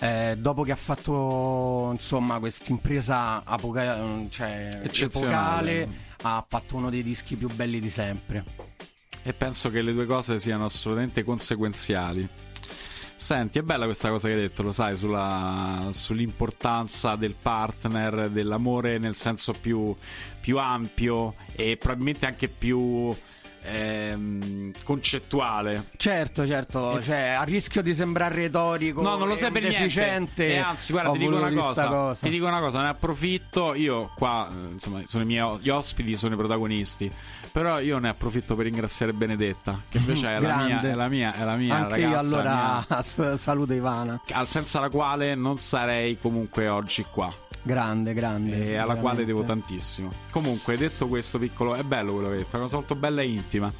eh, 0.00 0.34
dopo 0.38 0.62
che 0.62 0.72
ha 0.72 0.76
fatto 0.76 1.90
insomma 1.92 2.38
questa 2.38 2.70
impresa 2.70 3.42
apoca- 3.44 3.98
cioè, 4.30 4.80
Eccezionale. 4.82 5.82
epocale 5.82 6.08
ha 6.22 6.44
fatto 6.46 6.76
uno 6.76 6.90
dei 6.90 7.02
dischi 7.02 7.36
più 7.36 7.48
belli 7.48 7.80
di 7.80 7.88
sempre 7.90 8.44
E 9.22 9.32
penso 9.32 9.70
che 9.70 9.80
le 9.82 9.92
due 9.92 10.06
cose 10.06 10.38
siano 10.38 10.64
assolutamente 10.64 11.22
conseguenziali. 11.24 12.26
Senti, 13.16 13.58
è 13.58 13.62
bella 13.62 13.84
questa 13.84 14.08
cosa 14.08 14.28
che 14.28 14.34
hai 14.34 14.40
detto, 14.40 14.62
lo 14.62 14.72
sai, 14.72 14.96
sulla- 14.96 15.88
sull'importanza 15.92 17.16
del 17.16 17.34
partner, 17.40 18.30
dell'amore 18.30 18.96
nel 18.96 19.14
senso 19.14 19.52
più, 19.52 19.94
più 20.40 20.58
ampio 20.58 21.34
e 21.54 21.76
probabilmente 21.76 22.24
anche 22.24 22.48
più 22.48 23.14
ehm, 23.62 24.72
concettuale. 24.84 25.86
Certo, 25.96 26.46
certo, 26.46 27.02
cioè, 27.02 27.36
a 27.38 27.42
rischio 27.42 27.82
di 27.82 27.94
sembrare 27.94 28.34
retorico 28.34 29.02
No, 29.02 29.16
non 29.16 29.28
lo 29.28 29.34
e 29.34 29.38
sai 29.38 29.50
per 29.50 29.62
niente. 29.62 30.46
E 30.46 30.56
anzi, 30.58 30.92
guarda, 30.92 31.12
ti 31.12 31.18
dico, 31.18 31.36
una 31.36 31.72
sta 31.72 31.86
cosa, 31.88 32.20
ti 32.24 32.30
dico 32.30 32.46
una 32.46 32.60
cosa, 32.60 32.82
ne 32.82 32.88
approfitto. 32.88 33.74
Io 33.74 34.10
qua, 34.14 34.48
eh, 34.50 34.72
insomma, 34.72 35.02
sono 35.06 35.22
i 35.22 35.26
miei 35.26 35.58
gli 35.60 35.68
ospiti, 35.68 36.16
sono 36.16 36.34
i 36.34 36.36
protagonisti. 36.36 37.10
Però 37.52 37.80
io 37.80 37.98
ne 37.98 38.10
approfitto 38.10 38.54
per 38.54 38.66
ringraziare 38.66 39.12
Benedetta, 39.12 39.80
che 39.88 39.98
invece 39.98 40.36
è 40.36 40.40
la 40.40 40.56
mia, 40.62 40.80
è 40.80 40.94
la 40.94 41.08
mia, 41.08 41.34
è 41.34 41.44
la 41.44 41.56
mia 41.56 41.74
Anche 41.74 42.00
ragazza. 42.00 42.08
io 42.08 42.18
allora 42.18 42.86
mia- 42.88 43.36
saluto 43.36 43.72
Ivana. 43.72 44.20
al 44.32 44.46
senza 44.46 44.78
la 44.78 44.88
quale 44.88 45.34
non 45.34 45.58
sarei 45.58 46.16
comunque 46.20 46.68
oggi 46.68 47.04
qua. 47.10 47.32
Grande, 47.62 48.14
grande. 48.14 48.70
E 48.70 48.76
alla 48.76 48.94
quale 48.96 49.24
veramente. 49.24 49.24
devo 49.26 49.42
tantissimo. 49.42 50.10
Comunque, 50.30 50.76
detto 50.76 51.06
questo 51.06 51.38
piccolo, 51.38 51.74
è 51.74 51.82
bello 51.82 52.12
quello 52.12 52.28
che 52.28 52.32
hai 52.34 52.38
detto, 52.40 52.52
è 52.52 52.54
una 52.56 52.64
cosa 52.64 52.76
molto 52.76 52.94
bella 52.94 53.20
e 53.22 53.26
intima. 53.28 53.72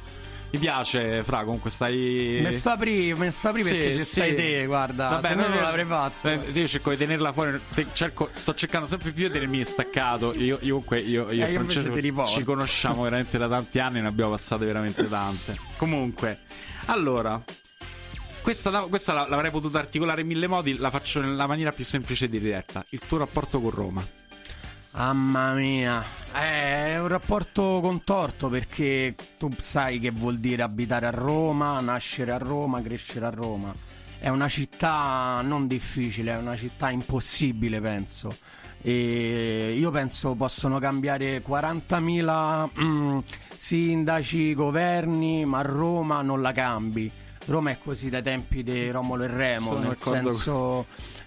Mi 0.53 0.59
piace, 0.59 1.23
Fra, 1.23 1.45
comunque 1.45 1.69
stai. 1.69 2.39
Me 2.43 2.51
sta 2.51 2.73
aprì, 2.73 3.13
me 3.13 3.31
sta 3.31 3.49
aprì 3.49 3.63
Sì, 3.63 3.69
perché 3.69 3.93
ci 3.93 3.99
sì. 3.99 4.05
stai 4.05 4.35
te, 4.35 4.65
guarda. 4.65 5.07
Vabbè, 5.07 5.27
se 5.29 5.33
no 5.35 5.47
non 5.47 5.61
l'avrei 5.61 5.85
fatto. 5.85 6.27
eh, 6.27 6.39
io 6.51 6.67
cerco 6.67 6.89
di 6.89 6.97
tenerla 6.97 7.31
fuori. 7.31 7.57
te- 7.73 7.85
cerco- 7.93 8.27
sto 8.33 8.53
cercando 8.53 8.85
sempre 8.85 9.11
più 9.11 9.27
di 9.27 9.31
tenermi 9.33 9.63
staccato. 9.63 10.33
Io, 10.35 10.57
io 10.59 10.73
comunque, 10.73 10.99
io, 10.99 11.31
io 11.31 11.45
Eh, 11.45 11.51
e 11.51 11.53
Francesco 11.53 12.25
ci 12.25 12.43
conosciamo 12.43 13.03
veramente 13.03 13.37
da 13.37 13.47
tanti 13.47 13.79
anni, 13.79 14.01
ne 14.01 14.07
abbiamo 14.09 14.31
passate 14.31 14.65
veramente 14.65 15.07
tante. 15.07 15.57
Comunque, 15.77 16.39
allora. 16.87 17.41
Questa, 18.41 18.81
questa 18.81 19.13
la- 19.13 19.27
l'avrei 19.27 19.51
potuto 19.51 19.77
articolare 19.77 20.21
in 20.21 20.27
mille 20.27 20.47
modi, 20.47 20.77
la 20.77 20.89
faccio 20.89 21.21
nella 21.21 21.45
maniera 21.45 21.71
più 21.71 21.85
semplice 21.85 22.25
e 22.25 22.29
diretta. 22.29 22.83
Il 22.89 23.01
tuo 23.07 23.17
rapporto 23.19 23.59
con 23.61 23.69
Roma. 23.69 24.05
Mamma 24.93 25.53
mia, 25.53 26.03
Eh, 26.33 26.93
è 26.93 26.99
un 26.99 27.07
rapporto 27.09 27.79
contorto 27.81 28.47
perché 28.49 29.15
tu 29.37 29.49
sai 29.59 29.99
che 29.99 30.11
vuol 30.11 30.37
dire 30.37 30.63
abitare 30.63 31.05
a 31.05 31.09
Roma, 31.11 31.79
nascere 31.81 32.31
a 32.31 32.37
Roma, 32.37 32.81
crescere 32.81 33.25
a 33.25 33.29
Roma. 33.29 33.71
È 34.17 34.29
una 34.29 34.47
città 34.47 35.41
non 35.43 35.67
difficile, 35.67 36.33
è 36.33 36.37
una 36.37 36.55
città 36.55 36.89
impossibile, 36.89 37.81
penso. 37.81 38.35
E 38.81 39.75
io 39.77 39.91
penso 39.91 40.35
possono 40.35 40.79
cambiare 40.79 41.41
40.000 41.41 42.69
mm, 42.81 43.17
sindaci, 43.57 44.53
governi, 44.53 45.43
ma 45.45 45.61
Roma 45.61 46.21
non 46.21 46.41
la 46.41 46.51
cambi. 46.53 47.11
Roma 47.45 47.71
è 47.71 47.77
così 47.83 48.09
dai 48.09 48.21
tempi 48.21 48.63
di 48.63 48.89
Romolo 48.91 49.23
e 49.23 49.27
Remo, 49.27 49.71
Sono 49.71 49.87
nel 49.87 49.97
senso 49.97 50.85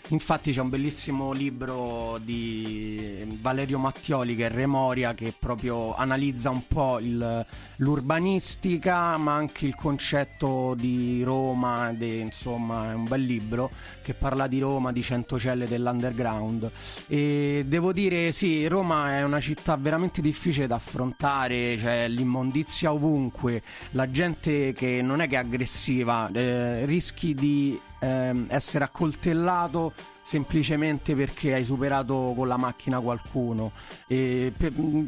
Infatti 0.08 0.52
c'è 0.52 0.60
un 0.60 0.68
bellissimo 0.68 1.32
libro 1.32 2.18
di 2.22 3.24
Valerio 3.40 3.78
Mattioli 3.78 4.36
che 4.36 4.46
è 4.46 4.50
Remoria 4.50 5.14
che 5.14 5.32
proprio 5.36 5.94
analizza 5.96 6.50
un 6.50 6.66
po' 6.66 6.98
il- 6.98 7.44
l'urbanistica 7.76 9.16
ma 9.16 9.34
anche 9.34 9.64
il 9.64 9.74
concetto 9.74 10.74
di 10.76 11.22
Roma, 11.22 11.90
de- 11.94 12.18
insomma 12.18 12.90
è 12.90 12.94
un 12.94 13.04
bel 13.04 13.22
libro 13.22 13.70
che 14.02 14.12
parla 14.12 14.46
di 14.46 14.58
Roma, 14.58 14.92
di 14.92 15.02
Centocelle 15.02 15.66
dell'underground. 15.66 16.70
E 17.06 17.64
devo 17.66 17.94
dire 17.94 18.30
sì, 18.32 18.66
Roma 18.66 19.16
è 19.16 19.22
una 19.24 19.40
città 19.40 19.74
veramente 19.76 20.20
difficile 20.20 20.66
da 20.66 20.74
affrontare, 20.74 21.78
c'è 21.80 22.08
l'immondizia 22.08 22.92
ovunque, 22.92 23.62
la 23.92 24.10
gente 24.10 24.74
che 24.74 25.00
non 25.00 25.22
è 25.22 25.28
che 25.28 25.36
è 25.36 25.38
aggressiva, 25.38 26.28
eh, 26.30 26.84
rischi 26.84 27.32
di 27.32 27.80
ehm, 28.00 28.46
essere 28.48 28.84
accoltellato 28.84 29.92
semplicemente 30.24 31.14
perché 31.14 31.52
hai 31.52 31.64
superato 31.64 32.32
con 32.34 32.48
la 32.48 32.56
macchina 32.56 32.98
qualcuno. 32.98 33.72
Per, 34.06 34.52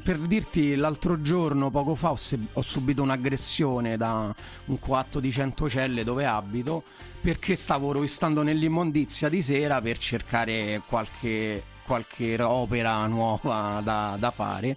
per 0.03 0.19
dirti, 0.19 0.77
l'altro 0.77 1.23
giorno, 1.23 1.71
poco 1.71 1.95
fa, 1.95 2.11
ho, 2.11 2.17
se- 2.17 2.39
ho 2.53 2.63
subito 2.63 3.03
un'aggressione 3.03 3.97
da 3.97 4.33
un 4.67 4.79
coatto 4.79 5.19
di 5.19 5.33
Centocelle 5.33 6.05
dove 6.05 6.27
abito 6.27 6.83
perché 7.21 7.57
stavo 7.57 7.91
rovistando 7.93 8.43
nell'immondizia 8.43 9.29
di 9.29 9.43
sera 9.43 9.81
per 9.81 9.99
cercare 9.99 10.83
qualche, 10.87 11.63
qualche 11.85 12.41
opera 12.41 13.05
nuova 13.07 13.81
da, 13.83 14.17
da 14.19 14.31
fare. 14.31 14.77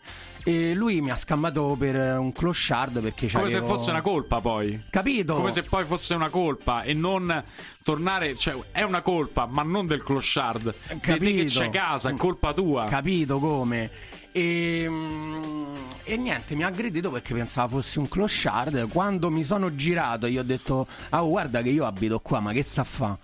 E 0.49 0.73
lui 0.73 0.99
mi 0.99 1.11
ha 1.11 1.15
scambiato 1.15 1.75
per 1.77 2.17
un 2.17 2.31
clochard 2.31 3.01
perché 3.01 3.29
Come 3.29 3.51
se 3.51 3.61
fosse 3.61 3.91
una 3.91 4.01
colpa, 4.01 4.41
poi. 4.41 4.81
Capito? 4.89 5.35
Come 5.35 5.51
se 5.51 5.61
poi 5.61 5.85
fosse 5.85 6.15
una 6.15 6.29
colpa 6.29 6.81
e 6.81 6.95
non 6.95 7.43
tornare, 7.83 8.35
cioè 8.35 8.57
è 8.71 8.81
una 8.81 9.03
colpa, 9.03 9.45
ma 9.45 9.61
non 9.61 9.85
del 9.85 10.01
clochard. 10.01 10.73
Di 10.87 10.99
te 10.99 10.99
che 11.01 11.17
Capito. 11.17 11.59
c'è 11.59 11.69
casa, 11.69 12.09
è 12.09 12.15
colpa 12.15 12.51
tua. 12.53 12.87
Capito 12.87 13.37
come? 13.37 13.91
E, 14.31 14.87
mm, 14.89 15.75
e 16.03 16.17
niente, 16.17 16.55
mi 16.55 16.63
ha 16.63 16.67
aggredito 16.67 17.11
perché 17.11 17.35
pensava 17.35 17.67
fosse 17.67 17.99
un 17.99 18.09
clochard. 18.09 18.87
Quando 18.89 19.29
mi 19.29 19.43
sono 19.43 19.75
girato, 19.75 20.27
gli 20.27 20.39
ho 20.39 20.43
detto: 20.43 20.87
Ah, 21.09 21.21
guarda 21.21 21.61
che 21.61 21.69
io 21.69 21.85
abito 21.85 22.19
qua, 22.21 22.39
ma 22.39 22.53
che 22.53 22.63
sta 22.63 22.81
a 22.81 22.85
fa? 22.85 23.15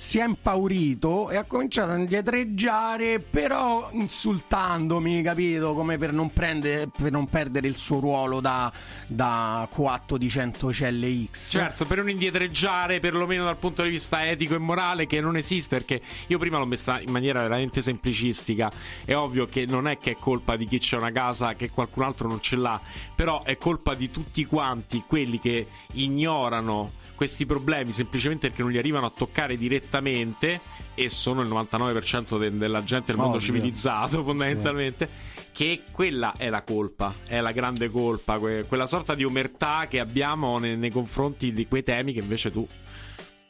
Si 0.00 0.20
è 0.20 0.24
impaurito 0.24 1.28
e 1.28 1.36
ha 1.36 1.42
cominciato 1.42 1.90
a 1.90 1.96
indietreggiare, 1.96 3.18
però 3.18 3.90
insultandomi, 3.92 5.22
capito? 5.22 5.74
Come 5.74 5.98
per 5.98 6.12
non, 6.12 6.32
prendere, 6.32 6.88
per 6.88 7.10
non 7.10 7.28
perdere 7.28 7.66
il 7.66 7.76
suo 7.76 7.98
ruolo 7.98 8.38
da, 8.38 8.72
da 9.08 9.66
coatto 9.68 10.16
di 10.16 10.30
Centocelle 10.30 11.26
X. 11.28 11.50
Certo, 11.50 11.84
per 11.84 11.98
un 11.98 12.08
indietreggiare, 12.08 13.00
perlomeno 13.00 13.44
dal 13.44 13.56
punto 13.56 13.82
di 13.82 13.90
vista 13.90 14.24
etico 14.24 14.54
e 14.54 14.58
morale, 14.58 15.06
che 15.06 15.20
non 15.20 15.36
esiste, 15.36 15.78
perché 15.78 16.00
io 16.28 16.38
prima 16.38 16.58
l'ho 16.58 16.66
messa 16.66 17.00
in 17.00 17.10
maniera 17.10 17.42
veramente 17.42 17.82
semplicistica. 17.82 18.70
È 19.04 19.16
ovvio 19.16 19.46
che 19.46 19.66
non 19.66 19.88
è 19.88 19.98
che 19.98 20.12
è 20.12 20.16
colpa 20.16 20.54
di 20.54 20.66
chi 20.66 20.78
c'è 20.78 20.96
una 20.96 21.10
casa 21.10 21.54
che 21.54 21.70
qualcun 21.70 22.04
altro 22.04 22.28
non 22.28 22.40
ce 22.40 22.54
l'ha, 22.54 22.80
però 23.16 23.42
è 23.42 23.58
colpa 23.58 23.94
di 23.94 24.12
tutti 24.12 24.44
quanti 24.46 25.02
quelli 25.04 25.40
che 25.40 25.66
ignorano 25.94 27.06
questi 27.18 27.46
problemi 27.46 27.90
semplicemente 27.90 28.46
perché 28.46 28.62
non 28.62 28.70
li 28.70 28.78
arrivano 28.78 29.06
a 29.06 29.10
toccare 29.10 29.58
direttamente 29.58 30.60
e 30.94 31.10
sono 31.10 31.40
il 31.42 31.48
99% 31.48 32.38
de- 32.38 32.56
della 32.56 32.84
gente 32.84 33.06
del 33.06 33.16
mondo 33.16 33.38
Ovvio. 33.38 33.46
civilizzato 33.46 34.22
fondamentalmente 34.22 35.08
che 35.50 35.82
quella 35.90 36.34
è 36.36 36.48
la 36.48 36.62
colpa 36.62 37.12
è 37.26 37.40
la 37.40 37.50
grande 37.50 37.90
colpa 37.90 38.38
que- 38.38 38.64
quella 38.68 38.86
sorta 38.86 39.16
di 39.16 39.24
omertà 39.24 39.88
che 39.90 39.98
abbiamo 39.98 40.58
ne- 40.60 40.76
nei 40.76 40.90
confronti 40.90 41.52
di 41.52 41.66
quei 41.66 41.82
temi 41.82 42.12
che 42.12 42.20
invece 42.20 42.52
tu 42.52 42.64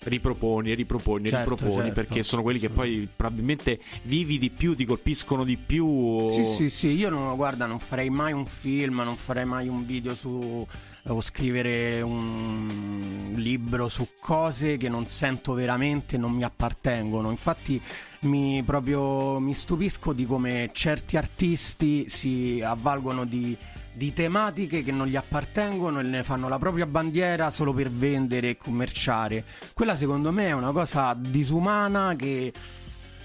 riproponi 0.00 0.70
e 0.70 0.74
riproponi 0.74 1.26
e 1.26 1.30
Certo, 1.30 1.50
riproponi 1.50 1.86
certo. 1.86 1.94
perché 1.94 2.22
sono 2.22 2.42
quelli 2.42 2.58
che 2.58 2.70
poi 2.70 3.08
probabilmente 3.14 3.80
vivi 4.02 4.38
di 4.38 4.50
più 4.50 4.74
ti 4.76 4.84
colpiscono 4.84 5.44
di 5.44 5.56
più 5.56 6.28
Sì, 6.30 6.44
sì, 6.44 6.70
sì, 6.70 6.88
io 6.88 7.10
non, 7.10 7.34
guarda, 7.36 7.66
non 7.66 7.78
farei 7.78 8.10
mai 8.10 8.32
un 8.32 8.46
film, 8.46 9.00
non 9.04 9.16
farei 9.16 9.44
mai 9.44 9.68
un 9.68 9.84
video 9.84 10.14
su 10.14 10.66
o 11.10 11.20
scrivere 11.22 12.02
un 12.02 13.32
libro 13.36 13.88
su 13.88 14.08
cose 14.20 14.76
che 14.76 14.88
non 14.88 15.06
sento 15.06 15.54
veramente, 15.54 16.18
non 16.18 16.32
mi 16.32 16.44
appartengono. 16.44 17.30
Infatti 17.30 17.80
mi 18.20 18.62
proprio 18.62 19.38
mi 19.38 19.54
stupisco 19.54 20.12
di 20.12 20.26
come 20.26 20.70
certi 20.72 21.16
artisti 21.16 22.10
si 22.10 22.60
avvalgono 22.62 23.24
di 23.24 23.56
di 23.98 24.14
tematiche 24.14 24.84
che 24.84 24.92
non 24.92 25.08
gli 25.08 25.16
appartengono 25.16 25.98
e 25.98 26.04
ne 26.04 26.22
fanno 26.22 26.48
la 26.48 26.58
propria 26.58 26.86
bandiera 26.86 27.50
solo 27.50 27.72
per 27.74 27.90
vendere 27.90 28.50
e 28.50 28.56
commerciare. 28.56 29.44
Quella 29.74 29.96
secondo 29.96 30.30
me 30.30 30.46
è 30.46 30.52
una 30.52 30.70
cosa 30.70 31.14
disumana 31.18 32.14
che 32.14 32.52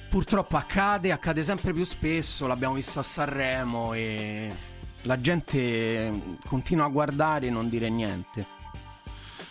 purtroppo 0.09 0.57
accade, 0.57 1.11
accade 1.11 1.43
sempre 1.43 1.74
più 1.74 1.86
spesso, 1.86 2.47
l'abbiamo 2.47 2.74
visto 2.74 2.99
a 2.99 3.03
Sanremo 3.03 3.93
e 3.93 4.51
la 5.03 5.21
gente 5.21 6.39
continua 6.47 6.86
a 6.86 6.89
guardare 6.89 7.47
e 7.47 7.51
non 7.51 7.69
dire 7.69 7.89
niente. 7.89 8.43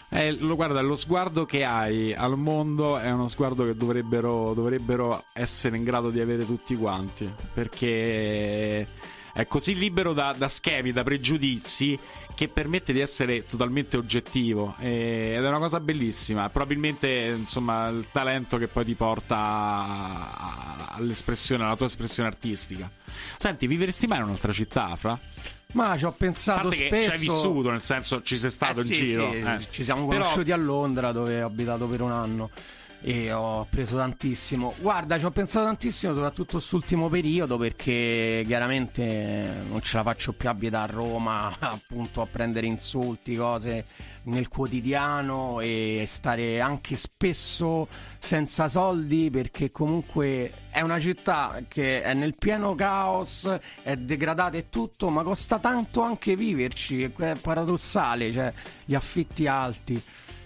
Eh, 0.09 0.33
lo, 0.33 0.57
guarda, 0.57 0.81
lo 0.81 0.97
sguardo 0.97 1.45
che 1.45 1.65
hai 1.65 2.13
al 2.13 2.37
mondo 2.37 2.99
è 2.99 3.11
uno 3.13 3.29
sguardo 3.29 3.65
che 3.65 3.77
dovrebbero, 3.77 4.55
dovrebbero 4.55 5.25
essere 5.33 5.77
in 5.77 5.85
grado 5.85 6.11
di 6.11 6.19
avere 6.19 6.45
tutti 6.45 6.75
quanti. 6.75 7.33
Perché 7.55 8.87
è 9.33 9.47
così 9.47 9.75
libero 9.75 10.13
da, 10.13 10.35
da 10.37 10.49
schemi, 10.49 10.93
da 10.93 11.03
pregiudizi, 11.03 11.99
che 12.35 12.49
permette 12.49 12.93
di 12.93 13.01
essere 13.01 13.47
totalmente 13.47 13.97
oggettivo. 13.97 14.75
E- 14.79 15.35
ed 15.37 15.45
è 15.45 15.49
una 15.49 15.59
cosa 15.59 15.81
bellissima. 15.81 16.49
Probabilmente, 16.49 17.35
insomma, 17.39 17.89
il 17.89 18.07
talento 18.11 18.57
che 18.59 18.69
poi 18.69 18.85
ti 18.85 18.95
porta 18.95 19.37
a- 19.37 20.31
a- 20.37 20.89
all'espressione, 20.97 21.65
alla 21.65 21.77
tua 21.77 21.87
espressione 21.87 22.29
artistica. 22.29 22.91
Senti, 23.37 23.67
vivresti 23.67 24.07
mai 24.07 24.19
in 24.19 24.25
un'altra 24.25 24.53
città, 24.53 24.95
Fra? 24.97 25.19
Ma 25.75 25.97
ci 25.97 26.05
ho 26.05 26.13
pensato 26.13 26.69
parte 26.69 26.87
spesso. 26.87 27.09
ci 27.09 27.15
hai 27.15 27.19
vissuto, 27.19 27.71
nel 27.71 27.83
senso 27.83 28.21
ci 28.21 28.37
sei 28.37 28.51
stato 28.51 28.81
Eh, 28.81 28.83
in 28.83 28.89
sì, 28.89 28.95
giro. 28.95 29.31
sì, 29.31 29.39
eh. 29.39 29.67
Ci 29.71 29.85
siamo 29.85 30.07
Però- 30.07 30.21
conosciuti 30.21 30.53
a 30.53 30.57
Londra 30.57 31.13
dove 31.13 31.43
ho 31.43 31.47
abitato 31.47 31.87
per 31.87 32.03
un 32.03 32.11
anno. 32.13 32.51
E 33.03 33.33
ho 33.33 33.67
preso 33.69 33.97
tantissimo. 33.97 34.75
Guarda, 34.79 35.19
ci 35.19 35.25
ho 35.25 35.31
pensato 35.31 35.67
tantissimo, 35.67 36.15
soprattutto 36.15 36.53
quest'ultimo 36.53 37.09
periodo, 37.09 37.59
perché 37.59 38.45
chiaramente 38.47 39.65
non 39.69 39.81
ce 39.83 39.97
la 39.97 40.03
faccio 40.05 40.33
più 40.33 40.49
a 40.49 40.55
vita 40.55 40.83
a 40.83 40.87
Roma, 40.87 41.55
appunto 41.59 42.23
a 42.23 42.27
prendere 42.27 42.67
insulti, 42.67 43.37
cose 43.37 43.85
nel 44.25 44.49
quotidiano 44.49 45.59
e 45.61 46.05
stare 46.07 46.61
anche 46.61 46.97
spesso 46.97 47.89
senza 48.21 48.69
soldi 48.69 49.31
perché 49.33 49.73
comunque 49.73 50.53
è 50.71 50.81
una 50.81 51.01
città 51.01 51.61
che 51.67 52.03
è 52.03 52.15
nel 52.15 52.37
pieno 52.37 52.77
caos, 52.77 53.53
è 53.83 53.97
degradata 53.97 54.57
e 54.57 54.69
tutto, 54.69 55.11
ma 55.11 55.25
costa 55.25 55.59
tanto 55.59 56.03
anche 56.03 56.37
viverci, 56.37 57.03
è 57.03 57.37
paradossale, 57.41 58.33
cioè 58.33 58.53
gli 58.85 58.95
affitti 58.95 59.47
alti. 59.47 60.01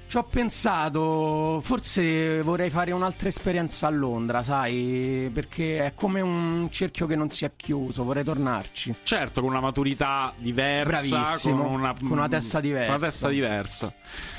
Ci 0.09 0.17
ho 0.19 0.23
pensato, 0.23 1.61
forse 1.63 2.41
vorrei 2.43 2.71
fare 2.71 2.93
un'altra 2.93 3.29
esperienza 3.29 3.89
a 3.89 3.91
Londra, 3.91 4.45
sai, 4.45 5.29
perché 5.35 5.85
è 5.85 5.95
come 5.95 6.21
un 6.21 6.69
cerchio 6.71 7.07
che 7.07 7.17
non 7.17 7.29
si 7.31 7.45
è 7.45 7.51
chiuso, 7.57 8.05
vorrei 8.05 8.23
tornarci. 8.23 8.95
Certo, 9.03 9.41
con 9.41 9.51
una 9.51 9.61
maturità 9.61 10.33
diversa, 10.37 11.19
Bravissimo, 11.19 11.63
con 11.63 11.73
una, 11.73 11.93
con 11.93 12.13
una 12.13 12.29
testa 12.29 12.61
diversa. 12.61 12.95
Una 12.95 13.07
testa 13.07 13.29
diversa. 13.29 13.93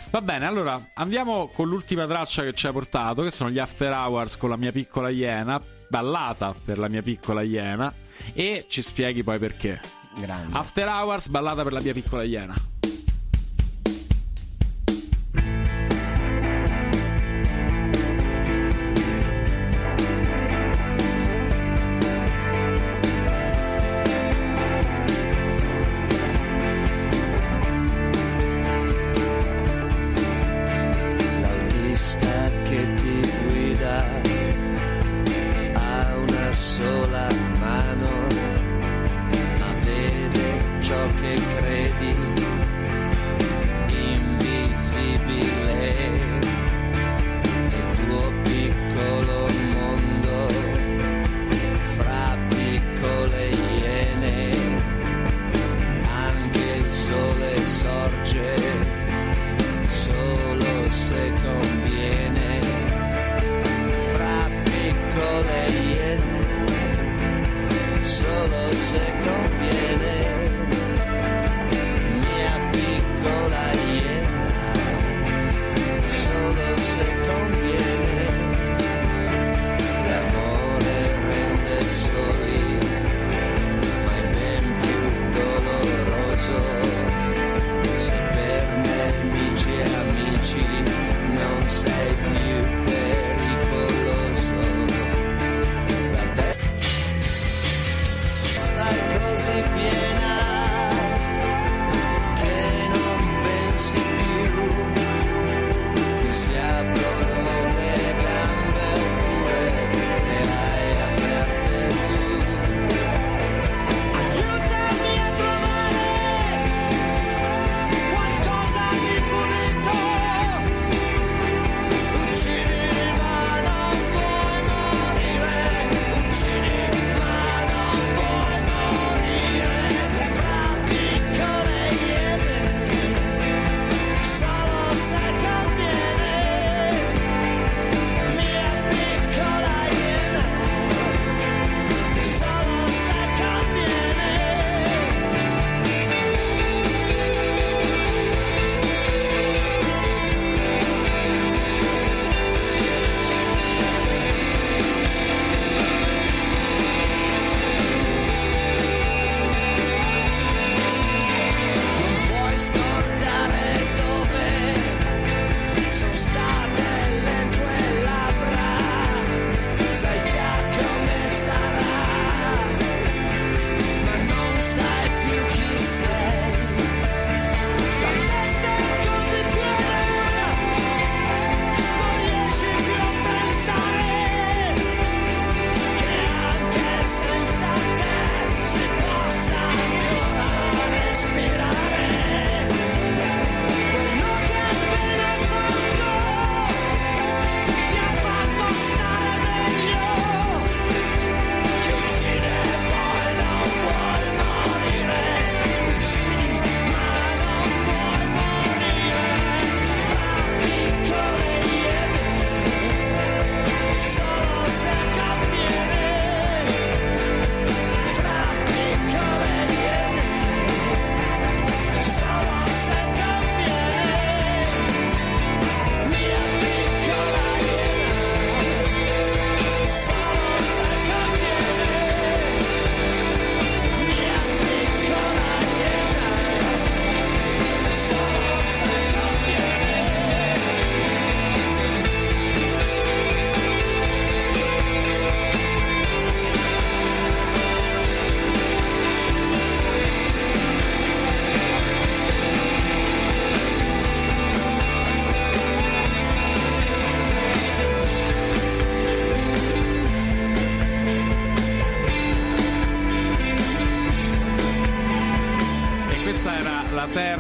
Va 0.10 0.22
bene, 0.22 0.46
allora 0.46 0.92
andiamo 0.94 1.48
con 1.48 1.68
l'ultima 1.68 2.08
traccia 2.08 2.44
che 2.44 2.54
ci 2.54 2.66
hai 2.66 2.72
portato, 2.72 3.24
che 3.24 3.32
sono 3.32 3.50
gli 3.50 3.60
After 3.60 3.92
Hours 3.92 4.38
con 4.38 4.50
la 4.50 4.58
mia 4.58 4.72
piccola 4.72 5.10
iena, 5.10 5.62
ballata 5.90 6.56
per 6.64 6.78
la 6.78 6.88
mia 6.88 7.02
piccola 7.02 7.42
iena, 7.42 7.94
e 8.34 8.66
ci 8.70 8.82
spieghi 8.82 9.22
poi 9.22 9.38
perché. 9.38 9.82
Grande. 10.16 10.58
After 10.58 10.88
Hours, 10.88 11.28
ballata 11.28 11.64
per 11.64 11.74
la 11.74 11.82
mia 11.82 11.94
piccola 11.94 12.24
iena. 12.24 12.56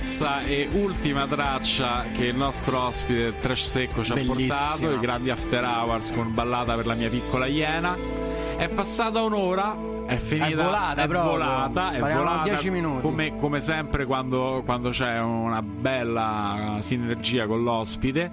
Terza 0.07 0.41
e 0.43 0.69
ultima 0.71 1.27
traccia 1.27 2.05
che 2.15 2.27
il 2.27 2.35
nostro 2.37 2.79
ospite 2.79 3.37
Trash 3.41 3.69
Secco 3.69 4.05
ci 4.05 4.11
ha 4.13 4.15
Bellissima. 4.15 4.55
portato, 4.55 4.93
i 4.93 4.99
grandi 4.99 5.29
after 5.29 5.61
hours 5.65 6.13
con 6.13 6.33
ballata 6.33 6.75
per 6.75 6.85
la 6.85 6.93
mia 6.93 7.09
piccola 7.09 7.45
iena. 7.45 7.93
È 8.55 8.69
passata 8.69 9.21
un'ora, 9.21 9.75
è 10.05 10.15
finita, 10.15 10.47
È 10.47 10.55
volata 10.55 11.01
è 11.01 11.07
proprio. 11.09 11.31
volata, 11.31 11.91
è 11.91 11.99
volata 11.99 12.43
10 12.43 12.69
minuti. 12.69 13.01
Come, 13.01 13.35
come 13.35 13.59
sempre 13.59 14.05
quando, 14.05 14.61
quando 14.63 14.91
c'è 14.91 15.19
una 15.19 15.61
bella 15.61 16.77
sinergia 16.79 17.45
con 17.45 17.63
l'ospite. 17.63 18.31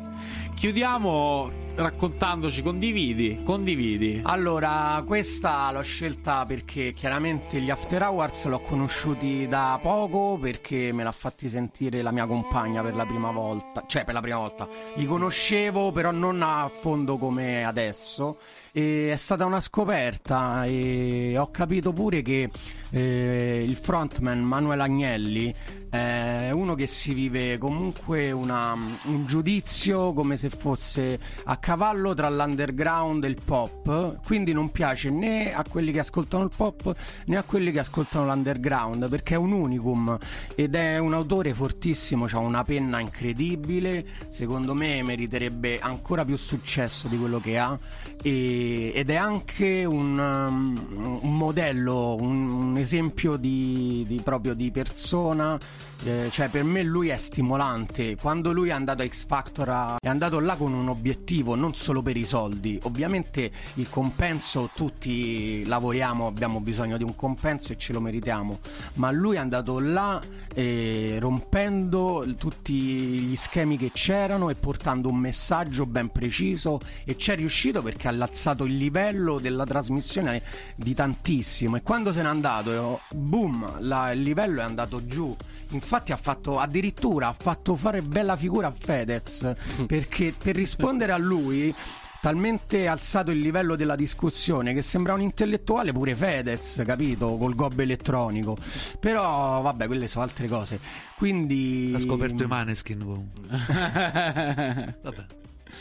Chiudiamo 0.55 1.51
raccontandoci, 1.75 2.63
condividi, 2.63 3.43
condividi. 3.45 4.21
Allora, 4.25 5.03
questa 5.07 5.71
l'ho 5.73 5.83
scelta 5.83 6.45
perché 6.47 6.93
chiaramente 6.93 7.61
gli 7.61 7.71
After 7.71 8.03
Hours 8.03 8.47
l'ho 8.47 8.61
conosciuti 8.61 9.47
da 9.49 9.79
poco 9.83 10.39
perché 10.41 10.93
me 10.93 11.03
l'ha 11.03 11.13
fatti 11.13 11.49
sentire 11.49 12.03
la 12.03 12.13
mia 12.13 12.27
compagna 12.27 12.83
per 12.83 12.95
la 12.95 13.05
prima 13.05 13.31
volta, 13.31 13.85
cioè 13.87 14.05
per 14.05 14.15
la 14.15 14.21
prima 14.21 14.39
volta. 14.39 14.69
Li 14.95 15.07
conoscevo 15.07 15.93
però 15.93 16.11
non 16.11 16.43
a 16.43 16.69
fondo 16.69 17.17
come 17.17 17.65
adesso 17.65 18.39
e 18.77 19.13
è 19.13 19.17
stata 19.17 19.45
una 19.45 19.61
scoperta 19.61 20.65
e 20.65 21.37
ho 21.39 21.49
capito 21.53 21.93
pure 21.93 22.23
che 22.23 22.51
eh, 22.91 23.65
il 23.65 23.77
frontman 23.77 24.41
Manuel 24.41 24.81
Agnelli 24.81 25.55
è 25.95 26.51
uno 26.53 26.75
che 26.75 26.89
si 26.89 27.15
vive 27.15 27.57
comunque 27.57 28.33
una- 28.33 28.77
un 29.05 29.27
giudizio 29.27 30.13
come 30.13 30.37
se 30.37 30.51
fosse 30.51 31.21
a 31.45 31.57
cavallo 31.59 32.15
tra 32.15 32.29
l'underground 32.29 33.23
e 33.23 33.29
il 33.29 33.39
pop, 33.45 34.19
quindi 34.27 34.53
non 34.53 34.73
piace 34.73 35.09
né 35.09 35.53
a 35.55 35.63
quelli 35.69 35.93
che 35.93 36.01
ascoltano 36.01 36.43
il 36.43 36.51
pop 36.55 36.93
né 37.27 37.37
a 37.37 37.45
quelli 37.45 37.71
che 37.71 37.79
ascoltano 37.79 38.27
l'underground 38.27 39.09
perché 39.09 39.35
è 39.35 39.39
un 39.39 39.53
unicum. 39.53 40.19
Ed 40.57 40.75
è 40.75 40.99
un 40.99 41.15
autore 41.15 41.55
fortissimo, 41.55 42.27
ha 42.29 42.39
una 42.39 42.65
penna 42.65 42.99
incredibile, 42.99 44.05
secondo 44.31 44.75
me 44.75 45.01
meriterebbe 45.05 45.79
ancora 45.79 46.25
più 46.25 46.37
successo 46.37 47.07
di 47.07 47.17
quello 47.17 47.39
che 47.39 47.57
ha. 47.57 47.79
E- 48.21 48.64
ed 48.93 49.11
è 49.11 49.15
anche 49.17 49.85
un, 49.85 50.19
um, 50.19 51.19
un 51.23 51.37
modello, 51.37 52.17
un, 52.19 52.49
un 52.49 52.77
esempio 52.77 53.37
di, 53.37 54.05
di- 54.07 54.21
proprio 54.23 54.55
di 54.55 54.71
persona. 54.71 55.59
eh, 56.05 56.29
cioè, 56.31 56.49
per 56.49 56.65
me 56.65 56.83
lui 56.83 57.09
è 57.09 57.17
stimolante. 57.17 58.17
Quando 58.17 58.53
lui 58.53 58.69
è 58.69 58.73
andato 58.73 59.03
a 59.03 59.07
X 59.07 59.27
Factor, 59.27 59.69
ha- 59.69 59.97
è 59.99 60.09
andato 60.09 60.39
là 60.41 60.55
con 60.57 60.73
un 60.73 60.89
obiettivo, 60.89 61.55
non 61.55 61.75
solo 61.75 62.03
per 62.03 62.17
i 62.17 62.25
soldi. 62.25 62.79
Ovviamente 62.83 63.51
il 63.75 63.89
compenso, 63.89 64.71
tutti 64.75 65.65
lavoriamo, 65.67 66.27
abbiamo 66.27 66.61
bisogno 66.61 66.97
di 66.97 67.05
un 67.05 67.15
compenso 67.17 67.73
e 67.73 67.77
ce 67.79 67.93
lo 67.93 68.01
meritiamo. 68.01 68.59
Ma 68.95 69.11
lui 69.11 69.37
è 69.37 69.39
andato 69.39 69.79
là 69.79 70.21
eh, 70.55 71.17
rompendo 71.21 72.25
tutti 72.39 72.73
gli 72.75 73.37
schemi 73.37 73.77
che 73.77 73.91
c'erano 73.93 74.51
e 74.51 74.55
portando 74.55 75.09
un 75.09 75.17
messaggio 75.17 75.87
ben 75.87 76.11
preciso 76.11 76.79
e 77.05 77.17
c'è 77.17 77.35
riuscito 77.37 77.81
perché 77.83 78.09
ha 78.09 78.13
alzato 78.55 78.65
il 78.65 78.77
livello 78.77 79.39
della 79.41 79.65
trasmissione 79.65 80.43
di 80.77 80.95
tantissimo 80.95 81.77
e 81.77 81.83
quando 81.83 82.13
se 82.13 82.23
n'è 82.23 82.29
andato 82.29 83.01
boom 83.13 83.81
la- 83.81 84.13
il 84.13 84.23
livello 84.23 84.61
è 84.61 84.65
andato 84.65 85.05
giù 85.07 85.35
infatti 85.71 86.13
ha 86.13 86.17
fatto 86.17 86.59
addirittura 86.61 87.29
ha 87.29 87.37
fatto 87.37 87.75
fare 87.77 88.01
bella 88.03 88.37
figura 88.37 88.69
a 88.69 88.73
Fedez 88.77 89.53
perché 89.87 90.33
per 90.37 90.55
rispondere 90.55 91.13
a 91.13 91.17
lui 91.19 91.75
talmente 92.21 92.87
alzato 92.87 93.31
il 93.33 93.41
livello 93.41 93.75
della 93.77 93.97
discussione 93.97 94.73
che 94.73 94.81
sembra 94.83 95.13
un 95.13 95.21
intellettuale 95.21 95.93
pure 95.93 96.15
Fedez, 96.15 96.81
capito? 96.87 97.37
Col 97.37 97.55
gob 97.55 97.79
elettronico. 97.79 98.57
Però, 98.99 99.61
vabbè, 99.61 99.85
quelle 99.87 100.09
sono 100.09 100.25
altre 100.25 100.49
cose. 100.49 100.81
Quindi. 101.17 101.93
Ha 101.95 101.99
scoperto 102.01 102.43
i 102.45 102.47
Maneskin 102.47 102.99
comunque. 103.01 103.43
Vabbè, 105.03 105.27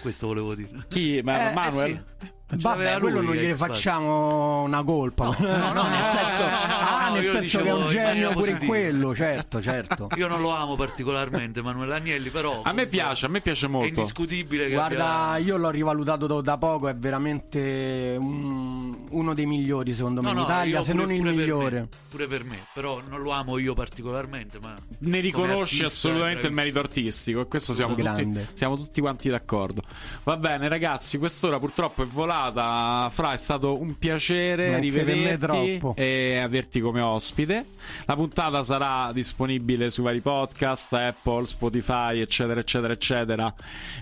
questo 0.01 0.27
volevo 0.27 0.53
dire. 0.53 0.83
Chi? 0.89 1.21
Ma- 1.23 1.49
Eh, 1.49 1.53
Manuel? 1.53 1.91
eh 1.91 2.03
sì. 2.19 2.31
Vabbè, 2.45 2.99
quello 2.99 3.19
lui, 3.19 3.25
non 3.25 3.35
gliene 3.35 3.55
facciamo 3.55 4.61
una 4.61 4.83
colpa. 4.83 5.35
No, 5.39 5.73
no, 5.73 5.87
nel 5.87 6.01
no, 6.01 6.09
senso, 6.13 6.43
no, 6.43 6.49
no, 6.49 6.65
no, 6.67 6.73
ah, 6.77 7.07
no, 7.07 7.13
nel 7.15 7.23
senso 7.23 7.39
dicevo 7.39 7.63
che 7.63 7.69
è 7.69 7.73
un 7.73 7.87
genio 7.87 8.31
pure 8.33 8.57
quello, 8.57 9.15
certo, 9.15 9.59
certo. 9.61 10.07
Io 10.17 10.27
non 10.27 10.39
lo 10.41 10.51
amo 10.51 10.75
particolarmente, 10.75 11.63
Manuel 11.63 11.91
Agnelli, 11.91 12.29
però. 12.29 12.61
A 12.63 12.71
me 12.71 12.85
piace, 12.85 13.25
a 13.25 13.29
me 13.29 13.41
piace 13.41 13.65
È 13.65 13.69
molto. 13.69 13.87
indiscutibile 13.87 14.67
che 14.67 14.73
Guarda, 14.73 15.29
abbia... 15.31 15.45
io 15.45 15.57
l'ho 15.57 15.69
rivalutato 15.71 16.27
da- 16.27 16.41
da 16.41 16.57
poco, 16.59 16.89
è 16.89 16.95
veramente 16.95 18.15
un- 18.19 19.05
uno 19.09 19.33
dei 19.33 19.45
migliori 19.47 19.93
secondo 19.95 20.21
me 20.21 20.27
No, 20.27 20.33
in 20.33 20.37
no, 20.39 20.43
Italia, 20.43 20.77
io 20.77 20.83
se 20.83 20.91
pure- 20.91 21.03
non 21.05 21.13
il 21.13 21.19
pure 21.21 21.31
per 21.33 21.39
migliore. 21.41 21.79
me, 21.79 21.87
pure 22.09 22.27
per 22.27 22.43
me, 22.43 22.57
però 22.73 23.01
non 23.07 23.21
lo 23.21 23.31
amo 23.31 23.57
io 23.57 23.73
particolarmente, 23.73 24.59
ma 24.61 24.75
ne 24.99 25.19
riconosci 25.21 25.81
artista, 25.81 25.85
assolutamente 25.87 26.45
il 26.47 26.53
merito 26.53 26.77
artistico 26.79 27.41
e 27.41 27.47
questo 27.47 27.73
siamo 27.73 27.95
tutti, 27.95 28.47
siamo 28.53 28.75
tutti 28.75 29.01
quanti 29.01 29.29
d'accordo. 29.29 29.81
Va 30.23 30.37
bene 30.37 30.67
ragazzi, 30.67 31.17
quest'ora 31.17 31.57
purtroppo 31.57 32.03
è 32.03 32.05
volata. 32.05 32.41
Fra, 32.51 33.33
è 33.33 33.37
stato 33.37 33.79
un 33.79 33.97
piacere 33.97 34.69
me 34.69 34.79
rivederti 34.79 35.81
e 35.95 36.37
averti 36.37 36.79
come 36.79 37.01
ospite. 37.01 37.65
La 38.05 38.15
puntata 38.15 38.63
sarà 38.63 39.11
disponibile 39.13 39.89
sui 39.89 40.03
vari 40.03 40.19
podcast, 40.21 40.93
Apple, 40.93 41.45
Spotify, 41.45 42.19
eccetera, 42.19 42.59
eccetera, 42.59 42.93
eccetera, 42.93 43.53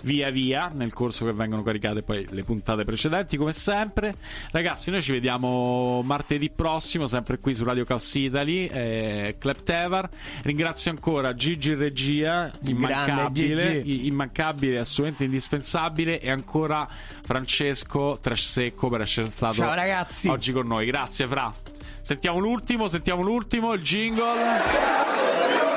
via 0.04 0.30
via 0.30 0.70
nel 0.74 0.94
corso 0.94 1.26
che 1.26 1.34
vengono 1.34 1.64
caricate 1.64 2.02
poi 2.04 2.26
le 2.30 2.44
puntate 2.44 2.84
precedenti, 2.86 3.38
come 3.38 3.54
sempre. 3.54 4.14
Ragazzi, 4.52 4.92
noi 4.92 5.02
ci 5.02 5.12
vediamo 5.12 6.02
martedì 6.04 6.50
prossimo, 6.50 7.08
sempre 7.08 7.40
qui 7.40 7.54
su 7.54 7.64
Radio 7.64 7.86
Chaos 7.86 8.14
Italy, 8.16 8.66
eh, 8.68 9.36
Club 9.40 9.64
Tevar. 9.64 10.10
Ringrazio 10.44 10.92
ancora 10.92 11.34
Gigi 11.36 11.74
regia, 11.74 12.52
immancabile, 12.66 13.56
Grande 13.56 13.84
Gigi. 13.84 14.04
i- 14.04 14.08
immancabile, 14.08 14.80
assolutamente 14.80 15.24
indispensabile, 15.26 16.20
e 16.20 16.30
ancora 16.30 16.88
Francesco 17.32 18.18
Trash 18.22 18.46
Secco 18.46 18.90
per 18.90 19.00
essere 19.02 19.30
stato 19.30 19.54
Ciao, 19.54 19.74
ragazzi. 19.74 20.28
oggi 20.28 20.52
con 20.52 20.68
noi. 20.68 20.86
Grazie, 20.86 21.28
Fra. 21.28 21.50
Sentiamo 22.02 22.40
l'ultimo, 22.40 22.90
sentiamo 22.90 23.22
l'ultimo, 23.22 23.72
il 23.72 23.82
jingle. 23.82 25.71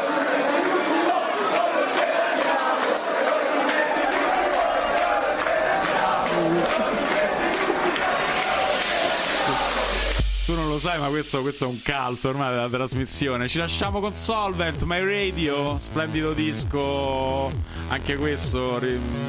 Lo 10.75 10.81
sai, 10.81 10.99
ma 10.99 11.07
questo, 11.09 11.41
questo 11.43 11.65
è 11.65 11.69
un 11.69 11.81
caldo 11.83 12.29
ormai 12.31 12.53
della 12.53 12.69
trasmissione. 12.69 13.47
Ci 13.49 13.59
lasciamo 13.59 14.01
con 14.01 14.17
Solvent, 14.17 14.83
My 14.83 15.05
Radio, 15.05 15.79
splendido 15.79 16.33
disco, 16.33 17.53
anche 17.89 18.17
questo 18.17 18.81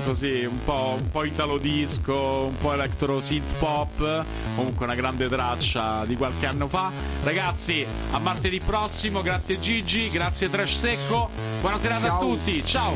così 0.05 0.43
un 0.45 0.63
po', 0.63 0.97
un 0.99 1.11
po' 1.11 1.23
italo 1.23 1.59
disco, 1.59 2.47
un 2.47 2.57
po' 2.57 2.73
electro 2.73 3.21
synth 3.21 3.57
pop, 3.59 4.25
comunque 4.55 4.85
una 4.85 4.95
grande 4.95 5.27
traccia 5.29 6.03
di 6.05 6.15
qualche 6.15 6.47
anno 6.47 6.67
fa. 6.67 6.91
Ragazzi, 7.21 7.85
a 8.11 8.17
martedì 8.17 8.59
prossimo, 8.65 9.21
grazie 9.21 9.59
Gigi, 9.59 10.09
grazie 10.09 10.49
Trash 10.49 10.73
Secco, 10.73 11.29
buona 11.61 11.77
serata 11.79 12.15
a 12.15 12.17
tutti, 12.17 12.65
ciao! 12.65 12.95